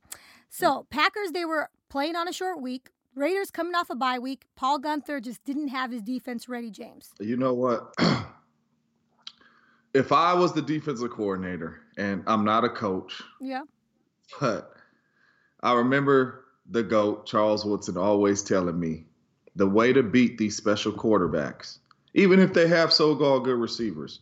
So, 0.49 0.87
Packers, 0.89 1.33
they 1.33 1.45
were 1.45 1.69
playing 1.91 2.17
on 2.17 2.29
a 2.29 2.33
short 2.33 2.63
week. 2.63 2.91
Raiders 3.15 3.51
coming 3.51 3.75
off 3.75 3.91
a 3.91 3.95
bye 3.95 4.19
week. 4.19 4.47
Paul 4.57 4.81
Guenther 4.81 5.23
just 5.23 5.45
didn't 5.45 5.69
have 5.69 5.93
his 5.93 6.03
defense 6.03 6.49
ready, 6.49 6.71
James. 6.71 7.11
You 7.21 7.37
know 7.37 7.55
what? 7.55 7.95
if 9.95 10.11
I 10.11 10.35
was 10.35 10.53
the 10.53 10.63
defensive 10.63 11.11
coordinator, 11.11 11.81
and 11.97 12.25
I'm 12.27 12.45
not 12.45 12.65
a 12.65 12.69
coach, 12.69 13.23
yeah, 13.41 13.63
but 14.41 14.73
I 15.63 15.73
remember 15.75 16.45
the 16.69 16.83
GOAT, 16.83 17.27
Charles 17.27 17.65
Woodson, 17.65 17.97
always 17.97 18.43
telling 18.43 18.79
me 18.79 19.05
the 19.57 19.69
way 19.69 19.93
to 19.93 20.03
beat 20.03 20.39
these 20.39 20.57
special 20.57 20.93
quarterbacks, 20.93 21.79
even 22.15 22.41
if 22.41 22.53
they 22.53 22.67
have 22.67 22.93
so 22.93 23.15
called 23.15 23.45
good 23.45 23.59
receivers, 23.59 24.21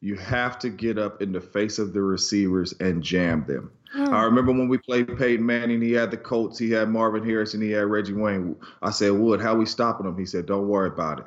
you 0.00 0.14
have 0.16 0.58
to 0.60 0.68
get 0.68 0.98
up 0.98 1.20
in 1.20 1.32
the 1.32 1.40
face 1.40 1.78
of 1.78 1.92
the 1.92 2.02
receivers 2.02 2.72
and 2.80 3.02
jam 3.02 3.44
them. 3.46 3.70
Mm. 3.96 4.12
I 4.12 4.22
remember 4.24 4.52
when 4.52 4.68
we 4.68 4.78
played 4.78 5.16
Peyton 5.16 5.44
Manning, 5.44 5.80
he 5.80 5.92
had 5.92 6.10
the 6.10 6.16
Colts, 6.16 6.58
he 6.58 6.70
had 6.70 6.90
Marvin 6.90 7.24
Harrison, 7.24 7.60
he 7.60 7.70
had 7.70 7.86
Reggie 7.86 8.12
Wayne. 8.12 8.56
I 8.82 8.90
said, 8.90 9.12
Wood, 9.12 9.40
how 9.40 9.54
we 9.54 9.66
stopping 9.66 10.06
him? 10.06 10.18
He 10.18 10.26
said, 10.26 10.46
Don't 10.46 10.68
worry 10.68 10.88
about 10.88 11.20
it. 11.20 11.26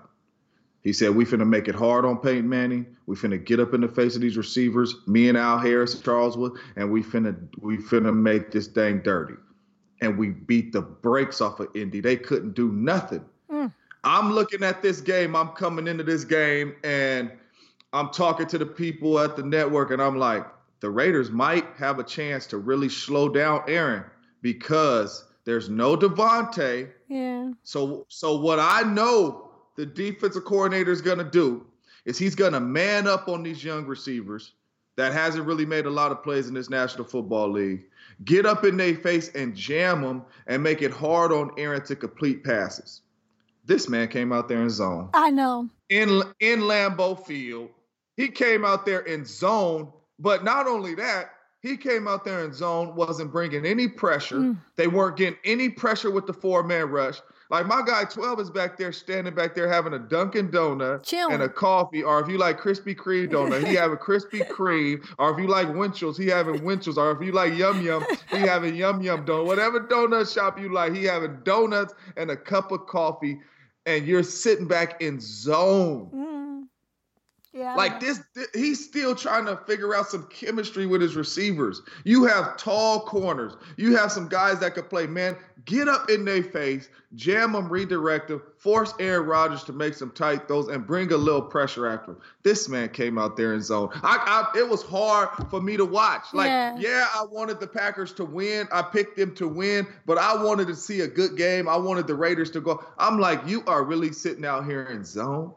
He 0.83 0.93
said, 0.93 1.15
We 1.15 1.25
finna 1.25 1.47
make 1.47 1.67
it 1.67 1.75
hard 1.75 2.05
on 2.05 2.17
Peyton 2.17 2.47
Manning. 2.47 2.85
We 3.05 3.15
finna 3.15 3.43
get 3.43 3.59
up 3.59 3.73
in 3.73 3.81
the 3.81 3.87
face 3.87 4.15
of 4.15 4.21
these 4.21 4.37
receivers, 4.37 4.95
me 5.07 5.29
and 5.29 5.37
Al 5.37 5.57
Harris, 5.57 5.99
Charles 5.99 6.37
Wood, 6.37 6.53
and 6.75 6.91
we 6.91 7.01
finna 7.01 7.35
we 7.59 7.77
finna 7.77 8.15
make 8.15 8.51
this 8.51 8.67
thing 8.67 9.01
dirty. 9.01 9.35
And 10.01 10.17
we 10.17 10.29
beat 10.29 10.73
the 10.73 10.81
brakes 10.81 11.41
off 11.41 11.59
of 11.59 11.67
Indy. 11.75 12.01
They 12.01 12.15
couldn't 12.15 12.53
do 12.53 12.71
nothing. 12.71 13.23
Mm. 13.51 13.71
I'm 14.03 14.31
looking 14.33 14.63
at 14.63 14.81
this 14.81 14.99
game. 14.99 15.35
I'm 15.35 15.49
coming 15.49 15.87
into 15.87 16.03
this 16.03 16.23
game 16.23 16.73
and 16.83 17.31
I'm 17.93 18.09
talking 18.09 18.47
to 18.47 18.57
the 18.57 18.65
people 18.65 19.19
at 19.19 19.35
the 19.35 19.43
network, 19.43 19.91
and 19.91 20.01
I'm 20.01 20.17
like, 20.17 20.45
the 20.81 20.89
Raiders 20.89 21.31
might 21.31 21.65
have 21.77 21.99
a 21.99 22.03
chance 22.03 22.45
to 22.47 22.57
really 22.57 22.89
slow 22.89 23.29
down 23.29 23.61
Aaron 23.67 24.03
because 24.41 25.25
there's 25.45 25.69
no 25.69 25.95
Davante. 25.95 26.89
Yeah. 27.07 27.51
So 27.63 28.05
so 28.09 28.39
what 28.39 28.59
I 28.59 28.81
know 28.83 29.51
the 29.77 29.85
defensive 29.85 30.45
coordinator 30.45 30.91
is 30.91 31.01
going 31.01 31.19
to 31.19 31.23
do 31.23 31.65
is 32.05 32.17
he's 32.17 32.35
going 32.35 32.53
to 32.53 32.59
man 32.59 33.07
up 33.07 33.27
on 33.27 33.43
these 33.43 33.63
young 33.63 33.85
receivers 33.85 34.53
that 34.97 35.13
hasn't 35.13 35.45
really 35.45 35.65
made 35.65 35.85
a 35.85 35.89
lot 35.89 36.11
of 36.11 36.23
plays 36.23 36.47
in 36.47 36.53
this 36.53 36.69
National 36.69 37.05
Football 37.05 37.51
League. 37.51 37.85
Get 38.25 38.45
up 38.45 38.65
in 38.65 38.77
their 38.77 38.95
face 38.95 39.29
and 39.33 39.55
jam 39.55 40.01
them 40.01 40.23
and 40.47 40.61
make 40.61 40.81
it 40.81 40.91
hard 40.91 41.31
on 41.31 41.51
Aaron 41.57 41.83
to 41.85 41.95
complete 41.95 42.43
passes. 42.43 43.01
This 43.65 43.87
man 43.87 44.07
came 44.09 44.33
out 44.33 44.47
there 44.47 44.61
in 44.61 44.69
zone. 44.69 45.09
I 45.13 45.29
know. 45.29 45.69
In 45.89 46.23
in 46.39 46.61
Lambeau 46.61 47.25
Field, 47.25 47.69
he 48.17 48.27
came 48.27 48.65
out 48.65 48.85
there 48.85 49.01
in 49.01 49.25
zone. 49.25 49.91
But 50.21 50.43
not 50.43 50.67
only 50.67 50.93
that, 50.95 51.31
he 51.61 51.77
came 51.77 52.07
out 52.07 52.23
there 52.23 52.43
in 52.43 52.53
zone, 52.53 52.95
wasn't 52.95 53.31
bringing 53.31 53.65
any 53.65 53.87
pressure. 53.87 54.37
Mm. 54.37 54.57
They 54.77 54.87
weren't 54.87 55.17
getting 55.17 55.37
any 55.45 55.69
pressure 55.69 56.09
with 56.11 56.25
the 56.25 56.33
four 56.33 56.63
man 56.63 56.89
rush. 56.89 57.19
Like 57.49 57.67
my 57.67 57.81
guy 57.85 58.05
12 58.05 58.39
is 58.39 58.49
back 58.49 58.77
there 58.77 58.93
standing 58.93 59.35
back 59.35 59.53
there 59.53 59.69
having 59.69 59.93
a 59.93 59.99
Dunkin' 59.99 60.49
Donut 60.51 61.03
Chilling. 61.03 61.33
and 61.33 61.43
a 61.43 61.49
coffee. 61.49 62.01
Or 62.01 62.21
if 62.21 62.29
you 62.29 62.37
like 62.37 62.57
Krispy 62.57 62.95
Kreme 62.95 63.27
donut, 63.29 63.67
he 63.67 63.75
have 63.75 63.91
a 63.91 63.97
Krispy 63.97 64.47
Kreme. 64.49 65.05
Or 65.19 65.31
if 65.33 65.37
you 65.37 65.47
like 65.47 65.67
Winchell's, 65.67 66.17
he 66.17 66.27
having 66.27 66.63
Winchell's. 66.63 66.97
Or 66.97 67.11
if 67.11 67.21
you 67.21 67.33
like 67.33 67.53
Yum 67.55 67.81
Yum, 67.81 68.05
he 68.29 68.37
having 68.37 68.75
Yum 68.75 69.01
Yum 69.01 69.25
donut. 69.25 69.45
Whatever 69.45 69.81
donut 69.81 70.33
shop 70.33 70.57
you 70.59 70.71
like, 70.73 70.95
he 70.95 71.03
having 71.03 71.39
donuts 71.43 71.93
and 72.15 72.31
a 72.31 72.37
cup 72.37 72.71
of 72.71 72.85
coffee. 72.87 73.37
And 73.85 74.07
you're 74.07 74.23
sitting 74.23 74.67
back 74.67 75.01
in 75.01 75.19
zone. 75.19 76.09
Mm. 76.15 76.40
Yeah. 77.53 77.75
Like 77.75 77.99
this, 77.99 78.21
th- 78.33 78.47
he's 78.53 78.83
still 78.83 79.13
trying 79.13 79.45
to 79.45 79.57
figure 79.67 79.93
out 79.93 80.07
some 80.07 80.25
chemistry 80.31 80.85
with 80.85 81.01
his 81.01 81.17
receivers. 81.17 81.81
You 82.05 82.23
have 82.23 82.55
tall 82.55 83.01
corners. 83.01 83.53
You 83.75 83.95
have 83.97 84.09
some 84.09 84.29
guys 84.29 84.59
that 84.59 84.73
could 84.73 84.89
play. 84.89 85.05
Man, 85.05 85.35
get 85.65 85.89
up 85.89 86.09
in 86.09 86.23
their 86.23 86.43
face, 86.43 86.87
jam 87.15 87.51
them, 87.51 87.67
redirect 87.67 88.29
them, 88.29 88.41
force 88.57 88.93
Aaron 88.99 89.27
Rodgers 89.27 89.65
to 89.65 89.73
make 89.73 89.95
some 89.95 90.11
tight 90.11 90.47
throws, 90.47 90.69
and 90.69 90.87
bring 90.87 91.11
a 91.11 91.17
little 91.17 91.41
pressure 91.41 91.87
after 91.87 92.11
him. 92.11 92.21
This 92.43 92.69
man 92.69 92.87
came 92.87 93.17
out 93.17 93.35
there 93.35 93.53
in 93.53 93.61
zone. 93.61 93.89
I, 93.95 94.47
I 94.55 94.57
it 94.57 94.69
was 94.69 94.81
hard 94.81 95.27
for 95.49 95.59
me 95.59 95.75
to 95.75 95.83
watch. 95.83 96.33
Like, 96.33 96.47
yeah. 96.47 96.77
yeah, 96.77 97.07
I 97.13 97.25
wanted 97.25 97.59
the 97.59 97.67
Packers 97.67 98.13
to 98.13 98.23
win. 98.23 98.69
I 98.71 98.81
picked 98.81 99.17
them 99.17 99.35
to 99.35 99.49
win, 99.49 99.87
but 100.05 100.17
I 100.17 100.41
wanted 100.41 100.67
to 100.67 100.75
see 100.75 101.01
a 101.01 101.07
good 101.07 101.35
game. 101.35 101.67
I 101.67 101.75
wanted 101.75 102.07
the 102.07 102.15
Raiders 102.15 102.49
to 102.51 102.61
go. 102.61 102.81
I'm 102.97 103.19
like, 103.19 103.45
you 103.45 103.61
are 103.67 103.83
really 103.83 104.13
sitting 104.13 104.45
out 104.45 104.63
here 104.65 104.83
in 104.83 105.03
zone 105.03 105.53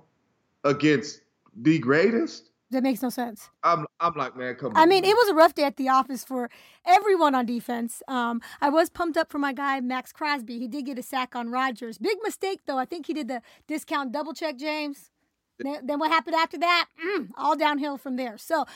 against 0.65 1.21
the 1.57 1.79
greatest? 1.79 2.51
That 2.71 2.83
makes 2.83 3.03
no 3.03 3.11
sense. 3.11 3.51
I'm 3.63 3.87
I'm 4.01 4.15
like, 4.15 4.37
man, 4.37 4.55
come 4.57 4.73
I 4.77 4.83
on. 4.83 4.89
mean, 4.89 5.03
man. 5.03 5.11
it 5.11 5.15
was 5.15 5.29
a 5.29 5.35
rough 5.35 5.55
day 5.55 5.65
at 5.65 5.77
the 5.77 5.89
office 5.89 6.25
for 6.25 6.51
everyone 6.85 7.35
on 7.35 7.47
defense. 7.47 8.03
Um, 8.09 8.41
I 8.61 8.69
was 8.71 8.91
pumped 8.91 9.17
up 9.17 9.31
for 9.31 9.39
my 9.39 9.53
guy 9.53 9.81
Maxx 9.81 10.13
Crosby. 10.13 10.59
He 10.59 10.67
did 10.67 10.87
get 10.87 10.99
a 10.99 11.03
sack 11.03 11.37
on 11.37 11.51
Rodgers. 11.51 11.99
Big 11.99 12.17
mistake 12.23 12.61
though. 12.67 12.79
I 12.79 12.85
think 12.85 13.07
he 13.07 13.15
did 13.15 13.29
the 13.29 13.43
discount 13.69 14.13
double 14.13 14.35
check, 14.35 14.57
James. 14.59 15.11
Then 15.59 16.01
what 16.01 16.11
happened 16.11 16.35
after 16.35 16.59
that? 16.59 16.89
Mm, 17.05 17.29
all 17.39 17.57
downhill 17.57 17.97
from 17.97 18.17
there. 18.17 18.37
So 18.39 18.67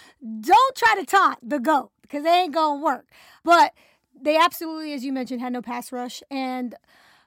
don't 0.40 0.76
try 0.76 0.94
to 0.94 1.04
taunt 1.04 1.38
the 1.42 1.58
GOAT 1.58 1.90
because 2.02 2.22
they 2.22 2.42
ain't 2.42 2.54
going 2.54 2.78
to 2.78 2.84
work. 2.84 3.06
But 3.42 3.74
they 4.20 4.36
absolutely, 4.36 4.92
as 4.92 5.04
you 5.04 5.12
mentioned, 5.12 5.40
had 5.40 5.52
no 5.52 5.60
pass 5.60 5.90
rush. 5.90 6.22
And 6.30 6.76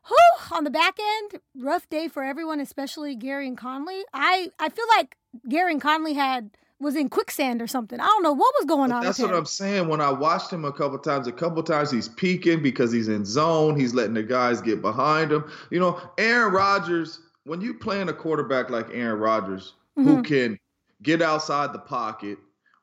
whew, 0.08 0.58
on 0.58 0.64
the 0.64 0.70
back 0.70 0.98
end, 1.00 1.42
rough 1.54 1.90
day 1.90 2.08
for 2.08 2.24
everyone, 2.24 2.62
especially 2.62 3.18
Gareon 3.18 3.58
Conley. 3.58 4.04
I, 4.14 4.52
I 4.58 4.70
feel 4.70 4.86
like 4.98 5.18
Gareon 5.50 5.80
Conley 5.80 6.14
had 6.14 6.52
was 6.80 6.96
in 6.96 7.10
quicksand 7.10 7.62
or 7.62 7.68
something. 7.68 8.00
I 8.00 8.06
don't 8.06 8.24
know 8.24 8.34
what 8.34 8.54
was 8.60 8.66
going 8.66 8.92
on. 8.92 9.04
That's 9.04 9.20
what 9.20 9.34
I'm 9.34 9.46
saying. 9.46 9.88
When 9.88 10.02
I 10.02 10.10
watched 10.12 10.52
him 10.52 10.66
a 10.66 10.72
couple 10.72 10.98
times, 10.98 11.28
a 11.28 11.32
couple 11.32 11.62
times 11.62 11.92
he's 11.92 12.10
peeking 12.10 12.64
because 12.64 12.92
he's 12.92 13.08
in 13.08 13.24
zone. 13.24 13.80
He's 13.80 13.94
letting 13.94 14.16
the 14.16 14.24
guys 14.24 14.62
get 14.62 14.82
behind 14.82 15.32
him. 15.32 15.50
You 15.70 15.80
know, 15.80 16.02
Aaron 16.18 16.54
Rodgers. 16.54 17.20
When 17.44 17.60
you 17.60 17.74
playing 17.74 18.08
a 18.08 18.14
quarterback 18.14 18.70
like 18.70 18.88
Aaron 18.92 19.20
Rodgers, 19.20 19.74
mm-hmm. 19.98 20.08
who 20.08 20.24
can 20.24 20.60
get 21.02 21.22
outside 21.22 21.74
the 21.74 21.80
pocket 21.80 22.38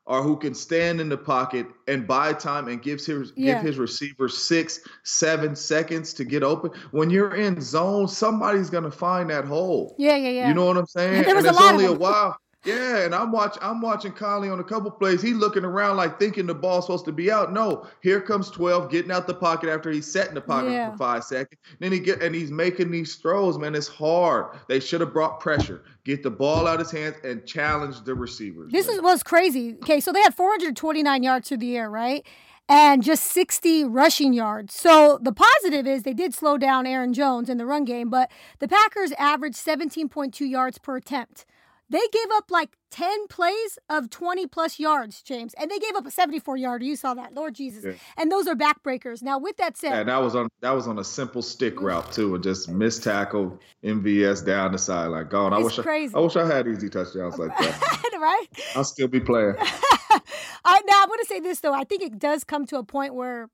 or 0.09 0.23
who 0.23 0.35
can 0.35 0.55
stand 0.55 0.99
in 0.99 1.07
the 1.07 1.17
pocket 1.17 1.67
and 1.87 2.07
buy 2.07 2.33
time 2.33 2.67
and 2.67 2.81
gives 2.81 3.05
his 3.05 3.31
yeah. 3.35 3.53
give 3.53 3.63
his 3.63 3.77
receiver 3.77 4.27
six, 4.27 4.81
seven 5.03 5.55
seconds 5.55 6.13
to 6.15 6.25
get 6.25 6.41
open. 6.41 6.71
When 6.89 7.11
you're 7.11 7.35
in 7.35 7.61
zone, 7.61 8.07
somebody's 8.07 8.71
gonna 8.71 8.91
find 8.91 9.29
that 9.29 9.45
hole. 9.45 9.95
Yeah, 9.99 10.15
yeah, 10.15 10.29
yeah. 10.29 10.47
You 10.47 10.55
know 10.55 10.65
what 10.65 10.77
I'm 10.77 10.87
saying? 10.87 11.25
And, 11.25 11.37
and 11.37 11.45
it's 11.45 11.61
only 11.61 11.85
a 11.85 11.93
while. 11.93 12.35
Yeah, 12.65 13.05
and 13.05 13.15
I'm 13.15 13.31
watching 13.31 13.63
I'm 13.63 13.79
watching 13.79 14.11
Conley 14.11 14.49
on 14.49 14.59
a 14.59 14.63
couple 14.63 14.91
plays. 14.91 15.21
He's 15.21 15.35
looking 15.35 15.63
around 15.63 15.95
like 15.95 16.19
thinking 16.19 16.45
the 16.45 16.53
ball's 16.53 16.85
supposed 16.85 17.05
to 17.05 17.13
be 17.13 17.31
out. 17.31 17.53
No, 17.53 17.87
here 18.01 18.19
comes 18.19 18.51
12 18.51 18.91
getting 18.91 19.11
out 19.11 19.27
the 19.27 19.33
pocket 19.33 19.69
after 19.69 19.89
he's 19.89 20.11
set 20.11 20.27
in 20.27 20.35
the 20.35 20.41
pocket 20.41 20.71
yeah. 20.71 20.91
for 20.91 20.97
five 20.97 21.23
seconds. 21.23 21.61
Then 21.79 21.93
he 21.93 21.99
get 21.99 22.21
and 22.21 22.35
he's 22.35 22.51
making 22.51 22.91
these 22.91 23.15
throws, 23.15 23.57
man. 23.57 23.75
It's 23.75 23.87
hard. 23.87 24.57
They 24.67 24.81
should 24.81 24.99
have 24.99 25.13
brought 25.13 25.39
pressure. 25.39 25.83
Get 26.03 26.21
the 26.21 26.31
ball 26.31 26.67
out 26.67 26.81
of 26.81 26.87
his 26.87 26.91
hands 26.91 27.15
and 27.23 27.45
challenge 27.45 28.03
the 28.03 28.13
receivers. 28.13 28.73
This 28.73 28.87
man. 28.87 28.97
is 28.97 29.01
was 29.01 29.23
crazy. 29.23 29.75
Okay, 29.75 30.01
so 30.01 30.11
they 30.11 30.21
had 30.21 30.35
429 30.35 31.23
yards 31.23 31.47
through 31.47 31.57
the 31.57 31.77
air, 31.77 31.89
right? 31.89 32.25
and 32.71 33.01
just 33.01 33.23
60 33.23 33.83
rushing 33.85 34.31
yards. 34.31 34.75
So 34.75 35.17
the 35.23 35.33
positive 35.33 35.87
is 35.87 36.03
they 36.03 36.13
did 36.13 36.35
slow 36.35 36.55
down 36.55 36.85
Aaron 36.85 37.13
Jones 37.13 37.49
in 37.49 37.57
the 37.57 37.65
run 37.65 37.83
game, 37.83 38.11
but 38.11 38.29
the 38.59 38.67
Packers 38.67 39.11
averaged 39.13 39.57
17.2 39.57 40.47
yards 40.47 40.77
per 40.77 40.97
attempt. 40.97 41.45
They 41.89 42.01
gave 42.11 42.27
up 42.33 42.51
like 42.51 42.77
10 42.91 43.27
plays 43.27 43.79
of 43.89 44.09
20 44.09 44.47
plus 44.47 44.79
yards, 44.79 45.21
James, 45.21 45.53
and 45.55 45.71
they 45.71 45.79
gave 45.79 45.95
up 45.95 46.05
a 46.05 46.11
74 46.11 46.57
yarder. 46.57 46.85
You 46.85 46.95
saw 46.95 47.13
that, 47.15 47.33
Lord 47.33 47.55
Jesus. 47.55 47.83
Yeah. 47.83 47.93
And 48.17 48.31
those 48.31 48.47
are 48.47 48.55
backbreakers. 48.55 49.21
Now, 49.21 49.39
with 49.39 49.57
that 49.57 49.77
said, 49.77 49.89
yeah, 49.89 50.03
that 50.03 50.17
was 50.17 50.35
on 50.35 50.49
that 50.61 50.71
was 50.71 50.87
on 50.87 50.99
a 50.99 51.03
simple 51.03 51.41
stick 51.41 51.81
route 51.81 52.11
too, 52.11 52.35
and 52.35 52.43
just 52.43 52.69
missed 52.69 53.03
tackle 53.03 53.59
MVS 53.83 54.45
down 54.45 54.71
the 54.71 54.77
sideline. 54.77 55.27
Gone. 55.29 55.53
I 55.53 55.57
wish 55.59 55.77
crazy. 55.77 56.13
I, 56.15 56.19
I 56.19 56.21
wish 56.21 56.35
I 56.35 56.45
had 56.45 56.67
easy 56.67 56.89
touchdowns 56.89 57.37
like 57.37 57.57
that. 57.57 57.99
right? 58.19 58.47
I'll 58.75 58.83
still 58.83 59.07
be 59.07 59.19
playing. 59.19 59.55
I, 59.59 60.81
now, 60.85 61.01
I'm 61.01 61.07
going 61.07 61.19
to 61.19 61.25
say 61.27 61.39
this 61.39 61.59
though. 61.61 61.73
I 61.73 61.83
think 61.83 62.01
it 62.01 62.19
does 62.19 62.43
come 62.43 62.65
to 62.67 62.77
a 62.77 62.83
point 62.83 63.15
where 63.15 63.49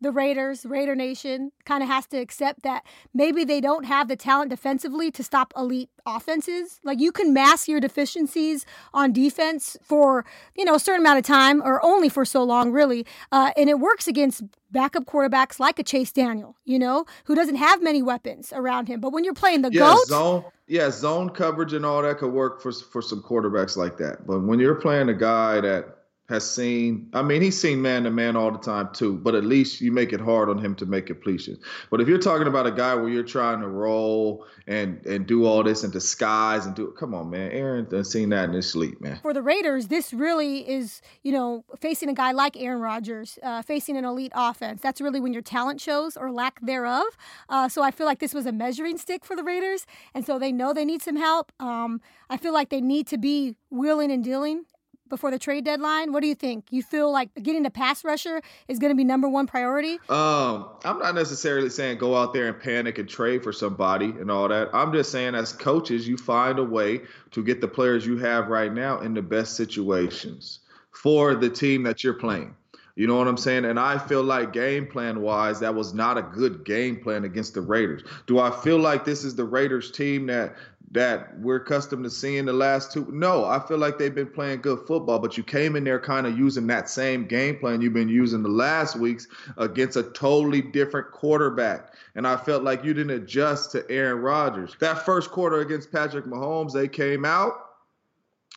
the 0.00 0.12
Raiders, 0.12 0.66
Raider 0.66 0.94
Nation, 0.94 1.52
kind 1.64 1.82
of 1.82 1.88
has 1.88 2.06
to 2.08 2.18
accept 2.18 2.62
that 2.62 2.84
maybe 3.14 3.44
they 3.44 3.60
don't 3.60 3.84
have 3.84 4.08
the 4.08 4.16
talent 4.16 4.50
defensively 4.50 5.10
to 5.10 5.22
stop 5.22 5.52
elite 5.56 5.90
offenses. 6.04 6.80
Like 6.84 7.00
you 7.00 7.12
can 7.12 7.32
mask 7.32 7.68
your 7.68 7.80
deficiencies 7.80 8.66
on 8.92 9.12
defense 9.12 9.76
for 9.82 10.24
you 10.54 10.64
know 10.64 10.74
a 10.74 10.80
certain 10.80 11.00
amount 11.00 11.18
of 11.18 11.24
time, 11.24 11.62
or 11.62 11.84
only 11.84 12.08
for 12.08 12.24
so 12.24 12.42
long, 12.42 12.72
really, 12.72 13.06
uh, 13.32 13.50
and 13.56 13.68
it 13.68 13.80
works 13.80 14.06
against 14.06 14.42
backup 14.70 15.04
quarterbacks 15.04 15.58
like 15.58 15.78
a 15.78 15.82
Chase 15.82 16.12
Daniel, 16.12 16.56
you 16.64 16.78
know, 16.78 17.06
who 17.24 17.34
doesn't 17.34 17.56
have 17.56 17.82
many 17.82 18.02
weapons 18.02 18.52
around 18.54 18.88
him. 18.88 19.00
But 19.00 19.12
when 19.12 19.24
you're 19.24 19.34
playing 19.34 19.62
the 19.62 19.70
yeah, 19.72 19.80
goat, 19.80 20.06
zone, 20.06 20.44
yeah, 20.66 20.90
zone 20.90 21.30
coverage 21.30 21.72
and 21.72 21.86
all 21.86 22.02
that 22.02 22.18
could 22.18 22.32
work 22.32 22.60
for 22.60 22.72
for 22.72 23.00
some 23.00 23.22
quarterbacks 23.22 23.76
like 23.76 23.96
that. 23.98 24.26
But 24.26 24.40
when 24.40 24.58
you're 24.58 24.74
playing 24.74 25.08
a 25.08 25.14
guy 25.14 25.60
that 25.60 25.95
has 26.28 26.48
seen. 26.48 27.08
I 27.12 27.22
mean, 27.22 27.40
he's 27.40 27.60
seen 27.60 27.80
man 27.80 28.04
to 28.04 28.10
man 28.10 28.36
all 28.36 28.50
the 28.50 28.58
time 28.58 28.90
too, 28.92 29.16
but 29.16 29.34
at 29.34 29.44
least 29.44 29.80
you 29.80 29.92
make 29.92 30.12
it 30.12 30.20
hard 30.20 30.48
on 30.48 30.58
him 30.58 30.74
to 30.76 30.86
make 30.86 31.06
completions. 31.06 31.58
But 31.90 32.00
if 32.00 32.08
you're 32.08 32.18
talking 32.18 32.48
about 32.48 32.66
a 32.66 32.72
guy 32.72 32.94
where 32.94 33.08
you're 33.08 33.22
trying 33.22 33.60
to 33.60 33.68
roll 33.68 34.44
and 34.66 35.04
and 35.06 35.26
do 35.26 35.44
all 35.44 35.62
this 35.62 35.84
in 35.84 35.90
disguise 35.90 36.66
and 36.66 36.74
do 36.74 36.92
come 36.98 37.14
on, 37.14 37.30
man, 37.30 37.52
Aaron 37.52 37.88
done 37.88 38.04
seen 38.04 38.30
that 38.30 38.48
in 38.48 38.54
his 38.54 38.70
sleep, 38.70 39.00
man. 39.00 39.20
For 39.22 39.32
the 39.32 39.42
Raiders, 39.42 39.86
this 39.86 40.12
really 40.12 40.68
is 40.68 41.00
you 41.22 41.32
know 41.32 41.64
facing 41.80 42.08
a 42.08 42.14
guy 42.14 42.32
like 42.32 42.56
Aaron 42.56 42.80
Rodgers, 42.80 43.38
uh, 43.42 43.62
facing 43.62 43.96
an 43.96 44.04
elite 44.04 44.32
offense. 44.34 44.80
That's 44.82 45.00
really 45.00 45.20
when 45.20 45.32
your 45.32 45.42
talent 45.42 45.80
shows 45.80 46.16
or 46.16 46.32
lack 46.32 46.60
thereof. 46.60 47.16
Uh, 47.48 47.68
so 47.68 47.82
I 47.82 47.90
feel 47.92 48.06
like 48.06 48.18
this 48.18 48.34
was 48.34 48.46
a 48.46 48.52
measuring 48.52 48.98
stick 48.98 49.24
for 49.24 49.36
the 49.36 49.44
Raiders, 49.44 49.86
and 50.14 50.26
so 50.26 50.38
they 50.38 50.50
know 50.50 50.72
they 50.72 50.84
need 50.84 51.02
some 51.02 51.16
help. 51.16 51.52
Um, 51.60 52.00
I 52.28 52.36
feel 52.36 52.52
like 52.52 52.70
they 52.70 52.80
need 52.80 53.06
to 53.08 53.18
be 53.18 53.54
willing 53.70 54.10
and 54.10 54.24
dealing 54.24 54.64
before 55.08 55.30
the 55.30 55.38
trade 55.38 55.64
deadline? 55.64 56.12
What 56.12 56.20
do 56.20 56.28
you 56.28 56.34
think? 56.34 56.66
You 56.70 56.82
feel 56.82 57.10
like 57.10 57.30
getting 57.42 57.66
a 57.66 57.70
pass 57.70 58.04
rusher 58.04 58.42
is 58.68 58.78
going 58.78 58.90
to 58.90 58.96
be 58.96 59.04
number 59.04 59.28
one 59.28 59.46
priority? 59.46 59.94
Um, 60.08 60.68
I'm 60.84 60.98
not 60.98 61.14
necessarily 61.14 61.70
saying 61.70 61.98
go 61.98 62.16
out 62.16 62.32
there 62.32 62.48
and 62.48 62.60
panic 62.60 62.98
and 62.98 63.08
trade 63.08 63.42
for 63.42 63.52
somebody 63.52 64.06
and 64.06 64.30
all 64.30 64.48
that. 64.48 64.70
I'm 64.72 64.92
just 64.92 65.10
saying 65.10 65.34
as 65.34 65.52
coaches, 65.52 66.06
you 66.06 66.16
find 66.16 66.58
a 66.58 66.64
way 66.64 67.02
to 67.32 67.42
get 67.44 67.60
the 67.60 67.68
players 67.68 68.06
you 68.06 68.18
have 68.18 68.48
right 68.48 68.72
now 68.72 69.00
in 69.00 69.14
the 69.14 69.22
best 69.22 69.56
situations 69.56 70.60
for 70.90 71.34
the 71.34 71.50
team 71.50 71.82
that 71.84 72.02
you're 72.02 72.14
playing. 72.14 72.54
You 72.96 73.06
know 73.06 73.16
what 73.16 73.28
I'm 73.28 73.36
saying? 73.36 73.66
And 73.66 73.78
I 73.78 73.98
feel 73.98 74.22
like 74.22 74.54
game 74.54 74.86
plan 74.86 75.20
wise, 75.20 75.60
that 75.60 75.74
was 75.74 75.92
not 75.92 76.16
a 76.16 76.22
good 76.22 76.64
game 76.64 76.96
plan 76.96 77.24
against 77.24 77.52
the 77.52 77.60
Raiders. 77.60 78.02
Do 78.26 78.38
I 78.38 78.50
feel 78.50 78.78
like 78.78 79.04
this 79.04 79.22
is 79.22 79.34
the 79.34 79.44
Raiders 79.44 79.90
team 79.90 80.26
that 80.28 80.56
that 80.92 81.38
we're 81.40 81.56
accustomed 81.56 82.04
to 82.04 82.10
seeing 82.10 82.44
the 82.44 82.52
last 82.52 82.92
two. 82.92 83.06
No, 83.10 83.44
I 83.44 83.58
feel 83.58 83.78
like 83.78 83.98
they've 83.98 84.14
been 84.14 84.30
playing 84.30 84.60
good 84.60 84.86
football, 84.86 85.18
but 85.18 85.36
you 85.36 85.42
came 85.42 85.76
in 85.76 85.84
there 85.84 85.98
kind 85.98 86.26
of 86.26 86.38
using 86.38 86.66
that 86.68 86.88
same 86.88 87.26
game 87.26 87.58
plan 87.58 87.80
you've 87.80 87.92
been 87.92 88.08
using 88.08 88.42
the 88.42 88.48
last 88.48 88.96
weeks 88.96 89.26
against 89.56 89.96
a 89.96 90.04
totally 90.04 90.62
different 90.62 91.10
quarterback. 91.10 91.92
And 92.14 92.26
I 92.26 92.36
felt 92.36 92.62
like 92.62 92.84
you 92.84 92.94
didn't 92.94 93.22
adjust 93.22 93.72
to 93.72 93.88
Aaron 93.90 94.22
Rodgers. 94.22 94.76
That 94.80 95.04
first 95.04 95.30
quarter 95.30 95.60
against 95.60 95.90
Patrick 95.92 96.24
Mahomes, 96.24 96.72
they 96.72 96.88
came 96.88 97.24
out 97.24 97.65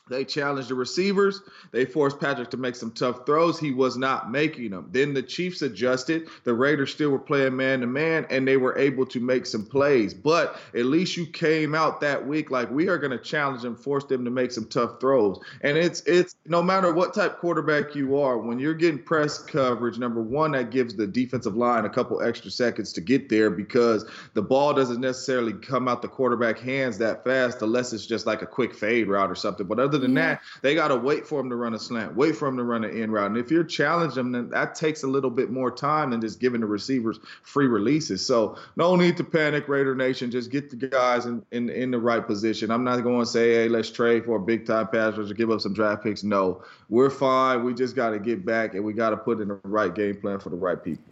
they 0.10 0.26
challenged 0.26 0.70
the 0.70 0.76
receivers. 0.76 1.42
They 1.72 1.86
forced 1.86 2.20
Patrick 2.20 2.50
to 2.52 2.58
make 2.58 2.76
some 2.76 2.92
tough 2.92 3.26
throws. 3.26 3.60
He 3.60 3.72
was 3.72 3.98
not 3.98 4.32
making 4.32 4.72
them. 4.72 4.90
Then 4.92 5.14
the 5.14 5.24
Chiefs 5.24 5.62
adjusted. 5.62 6.28
The 6.44 6.54
Raiders 6.54 6.92
still 6.92 7.10
were 7.12 7.20
playing 7.20 7.56
man 7.56 7.82
to 7.82 7.88
man, 7.88 8.26
and 8.30 8.48
they 8.48 8.58
were 8.58 8.78
able 8.78 9.06
to 9.08 9.20
make 9.20 9.46
some 9.46 9.66
plays. 9.66 10.14
But 10.14 10.60
at 10.74 10.86
least 10.86 11.18
you 11.18 11.26
came 11.26 11.76
out 11.76 12.02
that 12.02 12.28
week 12.28 12.52
like 12.52 12.72
we 12.72 12.90
are 12.90 12.98
going 12.98 13.12
to 13.12 13.18
challenge 13.18 13.62
them, 13.62 13.76
force 13.76 14.06
them 14.06 14.26
to 14.26 14.32
make 14.32 14.52
some 14.52 14.66
tough 14.66 15.00
throws. 15.00 15.40
And 15.62 15.78
it's 15.78 16.02
it's 16.02 16.36
no 16.46 16.64
matter 16.64 16.92
what 16.94 17.14
type 17.14 17.38
quarterback 17.40 17.96
you 17.96 18.18
are, 18.18 18.38
when 18.38 18.60
you're 18.60 18.74
getting 18.74 19.02
press 19.04 19.38
coverage, 19.38 20.00
number 20.00 20.22
one, 20.22 20.52
that 20.54 20.72
gives 20.72 20.96
the 20.96 21.08
defensive 21.08 21.56
line 21.56 21.86
a 21.86 21.90
couple 21.90 22.22
extra 22.22 22.50
seconds 22.50 22.94
to 22.94 23.02
get 23.02 23.30
there 23.30 23.50
because 23.50 24.06
the 24.34 24.42
ball 24.42 24.74
doesn't 24.74 25.02
necessarily 25.02 25.54
come 25.54 25.88
out 25.88 26.02
the 26.02 26.08
quarterback 26.08 26.58
hands 26.58 26.98
that 26.98 27.24
fast 27.24 27.62
unless 27.62 27.94
it's 27.94 28.06
just 28.06 28.26
like 28.26 28.42
a 28.42 28.48
quick 28.48 28.74
fade 28.74 29.08
route 29.08 29.30
or 29.30 29.36
something. 29.36 29.68
But 29.68 29.80
other 29.80 29.99
than 30.00 30.16
yeah. 30.16 30.22
that, 30.22 30.42
they 30.62 30.76
got 30.76 30.90
to 30.90 30.98
wait 30.98 31.28
for 31.28 31.40
him 31.40 31.50
to 31.50 31.56
run 31.56 31.74
a 31.74 31.80
slant, 31.80 32.16
wait 32.16 32.36
for 32.36 32.48
him 32.48 32.58
to 32.58 32.64
run 32.64 32.84
an 32.84 32.98
in 32.98 33.12
route. 33.12 33.28
And 33.28 33.38
if 33.38 33.52
you're 33.52 33.64
challenging 33.64 34.16
them, 34.16 34.32
then 34.32 34.50
that 34.50 34.76
takes 34.76 35.04
a 35.04 35.08
little 35.08 35.30
bit 35.30 35.50
more 35.50 35.72
time 35.72 36.12
than 36.12 36.22
just 36.22 36.40
giving 36.40 36.62
the 36.62 36.68
receivers 36.68 37.20
free 37.44 37.68
releases. 37.68 38.26
So 38.26 38.58
no 38.76 38.96
need 38.96 39.18
to 39.18 39.24
panic, 39.24 39.68
Raider 39.68 39.96
Nation. 39.96 40.32
Just 40.32 40.52
get 40.52 40.70
the 40.70 40.76
guys 40.76 41.26
in, 41.26 41.46
in, 41.52 41.70
in 41.70 41.92
the 41.92 42.00
right 42.00 42.26
position. 42.26 42.72
I'm 42.72 42.84
not 42.84 43.02
going 43.02 43.20
to 43.20 43.26
say, 43.26 43.54
hey, 43.54 43.70
let's 43.70 43.92
trade 43.92 44.26
for 44.26 44.38
a 44.38 44.40
big 44.40 44.66
time 44.66 44.88
pass 44.88 45.18
rush 45.18 45.30
or 45.30 45.34
give 45.34 45.52
up 45.52 45.62
some 45.62 45.74
draft 45.74 46.04
picks. 46.04 46.24
No, 46.24 46.64
we're 46.90 47.10
fine. 47.10 47.64
We 47.64 47.74
just 47.74 47.96
got 47.96 48.12
to 48.12 48.20
get 48.20 48.46
back 48.46 48.74
and 48.74 48.84
we 48.84 48.94
got 48.94 49.12
to 49.12 49.18
put 49.18 49.40
in 49.40 49.50
the 49.50 49.60
right 49.64 49.94
game 49.94 50.20
plan 50.20 50.40
for 50.40 50.50
the 50.50 50.56
right 50.56 50.82
people. 50.82 51.04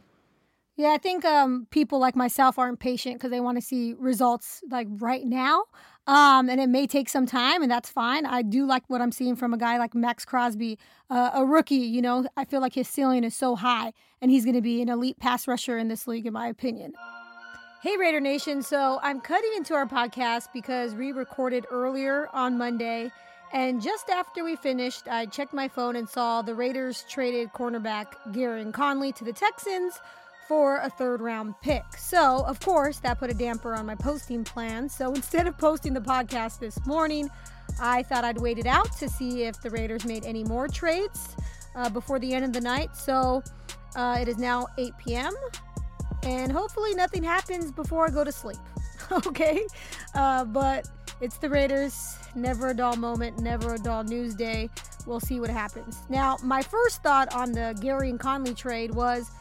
Yeah, 0.80 0.90
I 0.90 1.00
think 1.00 1.26
um, 1.26 1.66
people 1.72 1.98
like 1.98 2.16
myself 2.16 2.60
aren't 2.60 2.80
patient 2.80 3.16
because 3.16 3.32
they 3.32 3.40
want 3.40 3.58
to 3.58 3.64
see 3.64 3.96
results 3.98 4.62
like 4.70 4.88
right 5.00 5.26
now. 5.26 5.64
Um, 6.06 6.50
and 6.50 6.62
it 6.62 6.70
may 6.70 6.86
take 6.86 7.10
some 7.10 7.26
time, 7.26 7.64
and 7.64 7.72
that's 7.72 7.90
fine. 7.90 8.28
I 8.28 8.44
do 8.44 8.68
like 8.68 8.84
what 8.88 9.02
I'm 9.02 9.12
seeing 9.12 9.36
from 9.36 9.56
a 9.56 9.58
guy 9.58 9.80
like 9.80 9.96
Maxx 9.96 10.24
Crosby, 10.24 10.78
uh, 11.10 11.32
a 11.34 11.44
rookie. 11.44 11.76
You 11.78 12.04
know, 12.04 12.28
I 12.38 12.46
feel 12.46 12.62
like 12.62 12.76
his 12.76 12.88
ceiling 12.88 13.24
is 13.24 13.36
so 13.36 13.56
high, 13.56 13.92
and 14.22 14.30
he's 14.30 14.46
going 14.46 14.56
to 14.56 14.62
be 14.62 14.80
an 14.84 14.88
elite 14.88 15.20
pass 15.20 15.48
rusher 15.48 15.80
in 15.80 15.88
this 15.88 16.08
league, 16.08 16.28
in 16.28 16.34
my 16.34 16.48
opinion. 16.48 16.94
Hey, 17.82 17.98
Raider 17.98 18.20
Nation. 18.20 18.62
So 18.62 19.00
I'm 19.02 19.20
cutting 19.20 19.52
into 19.58 19.74
our 19.74 19.88
podcast 19.88 20.50
because 20.54 20.94
we 20.94 21.12
recorded 21.12 21.66
earlier 21.72 22.30
on 22.34 22.56
Monday. 22.56 23.12
And 23.52 23.82
just 23.82 24.10
after 24.10 24.44
we 24.44 24.56
finished, 24.56 25.08
I 25.08 25.26
checked 25.26 25.54
my 25.54 25.70
phone 25.70 25.96
and 25.96 26.08
saw 26.08 26.44
the 26.44 26.54
Raiders 26.54 27.04
traded 27.10 27.52
cornerback 27.54 28.08
Gareon 28.28 28.74
Conley 28.74 29.12
to 29.14 29.24
the 29.24 29.34
Texans 29.34 30.00
for 30.48 30.78
a 30.78 30.90
third 30.90 31.22
round 31.22 31.56
pick. 31.62 31.84
So, 31.98 32.44
of 32.46 32.60
course, 32.60 33.00
that 33.00 33.20
put 33.20 33.30
a 33.30 33.34
damper 33.34 33.74
on 33.74 33.86
my 33.86 33.96
posting 33.96 34.44
plans. 34.44 34.96
So, 34.96 35.14
instead 35.16 35.48
of 35.48 35.58
posting 35.58 35.94
the 35.94 36.02
podcast 36.02 36.60
this 36.60 36.84
morning, 36.86 37.30
I 37.82 38.04
thought 38.04 38.24
I'd 38.24 38.38
wait 38.38 38.58
it 38.58 38.66
out 38.66 38.96
to 38.98 39.10
see 39.10 39.44
if 39.44 39.62
the 39.62 39.70
Raiders 39.70 40.06
made 40.06 40.26
any 40.26 40.44
more 40.44 40.68
trades 40.68 41.36
uh, 41.76 41.90
before 41.90 42.20
the 42.20 42.34
end 42.34 42.46
of 42.46 42.54
the 42.54 42.62
night. 42.62 42.96
So, 42.96 43.44
uh, 43.96 44.18
it 44.22 44.28
is 44.28 44.38
now 44.38 44.68
8 44.78 44.94
p.m. 44.98 45.34
And 46.24 46.52
hopefully, 46.52 46.94
nothing 46.96 47.24
happens 47.24 47.72
before 47.72 48.08
I 48.08 48.10
go 48.10 48.24
to 48.24 48.32
sleep. 48.32 48.58
okay? 49.28 49.66
Uh, 50.16 50.46
but 50.46 50.88
it's 51.22 51.38
the 51.38 51.50
Raiders. 51.50 52.16
Never 52.36 52.70
a 52.70 52.74
dull 52.74 52.96
moment, 52.96 53.40
never 53.40 53.74
a 53.74 53.80
dull 53.80 54.04
news 54.04 54.36
day. 54.36 54.70
We'll 55.06 55.20
see 55.20 55.40
what 55.40 55.50
happens. 55.50 56.00
Now, 56.10 56.38
my 56.44 56.62
first 56.62 57.02
thought 57.02 57.34
on 57.34 57.52
the 57.52 57.76
Gareon 57.82 58.20
Conley 58.20 58.54
trade 58.54 58.94
was 58.94 59.32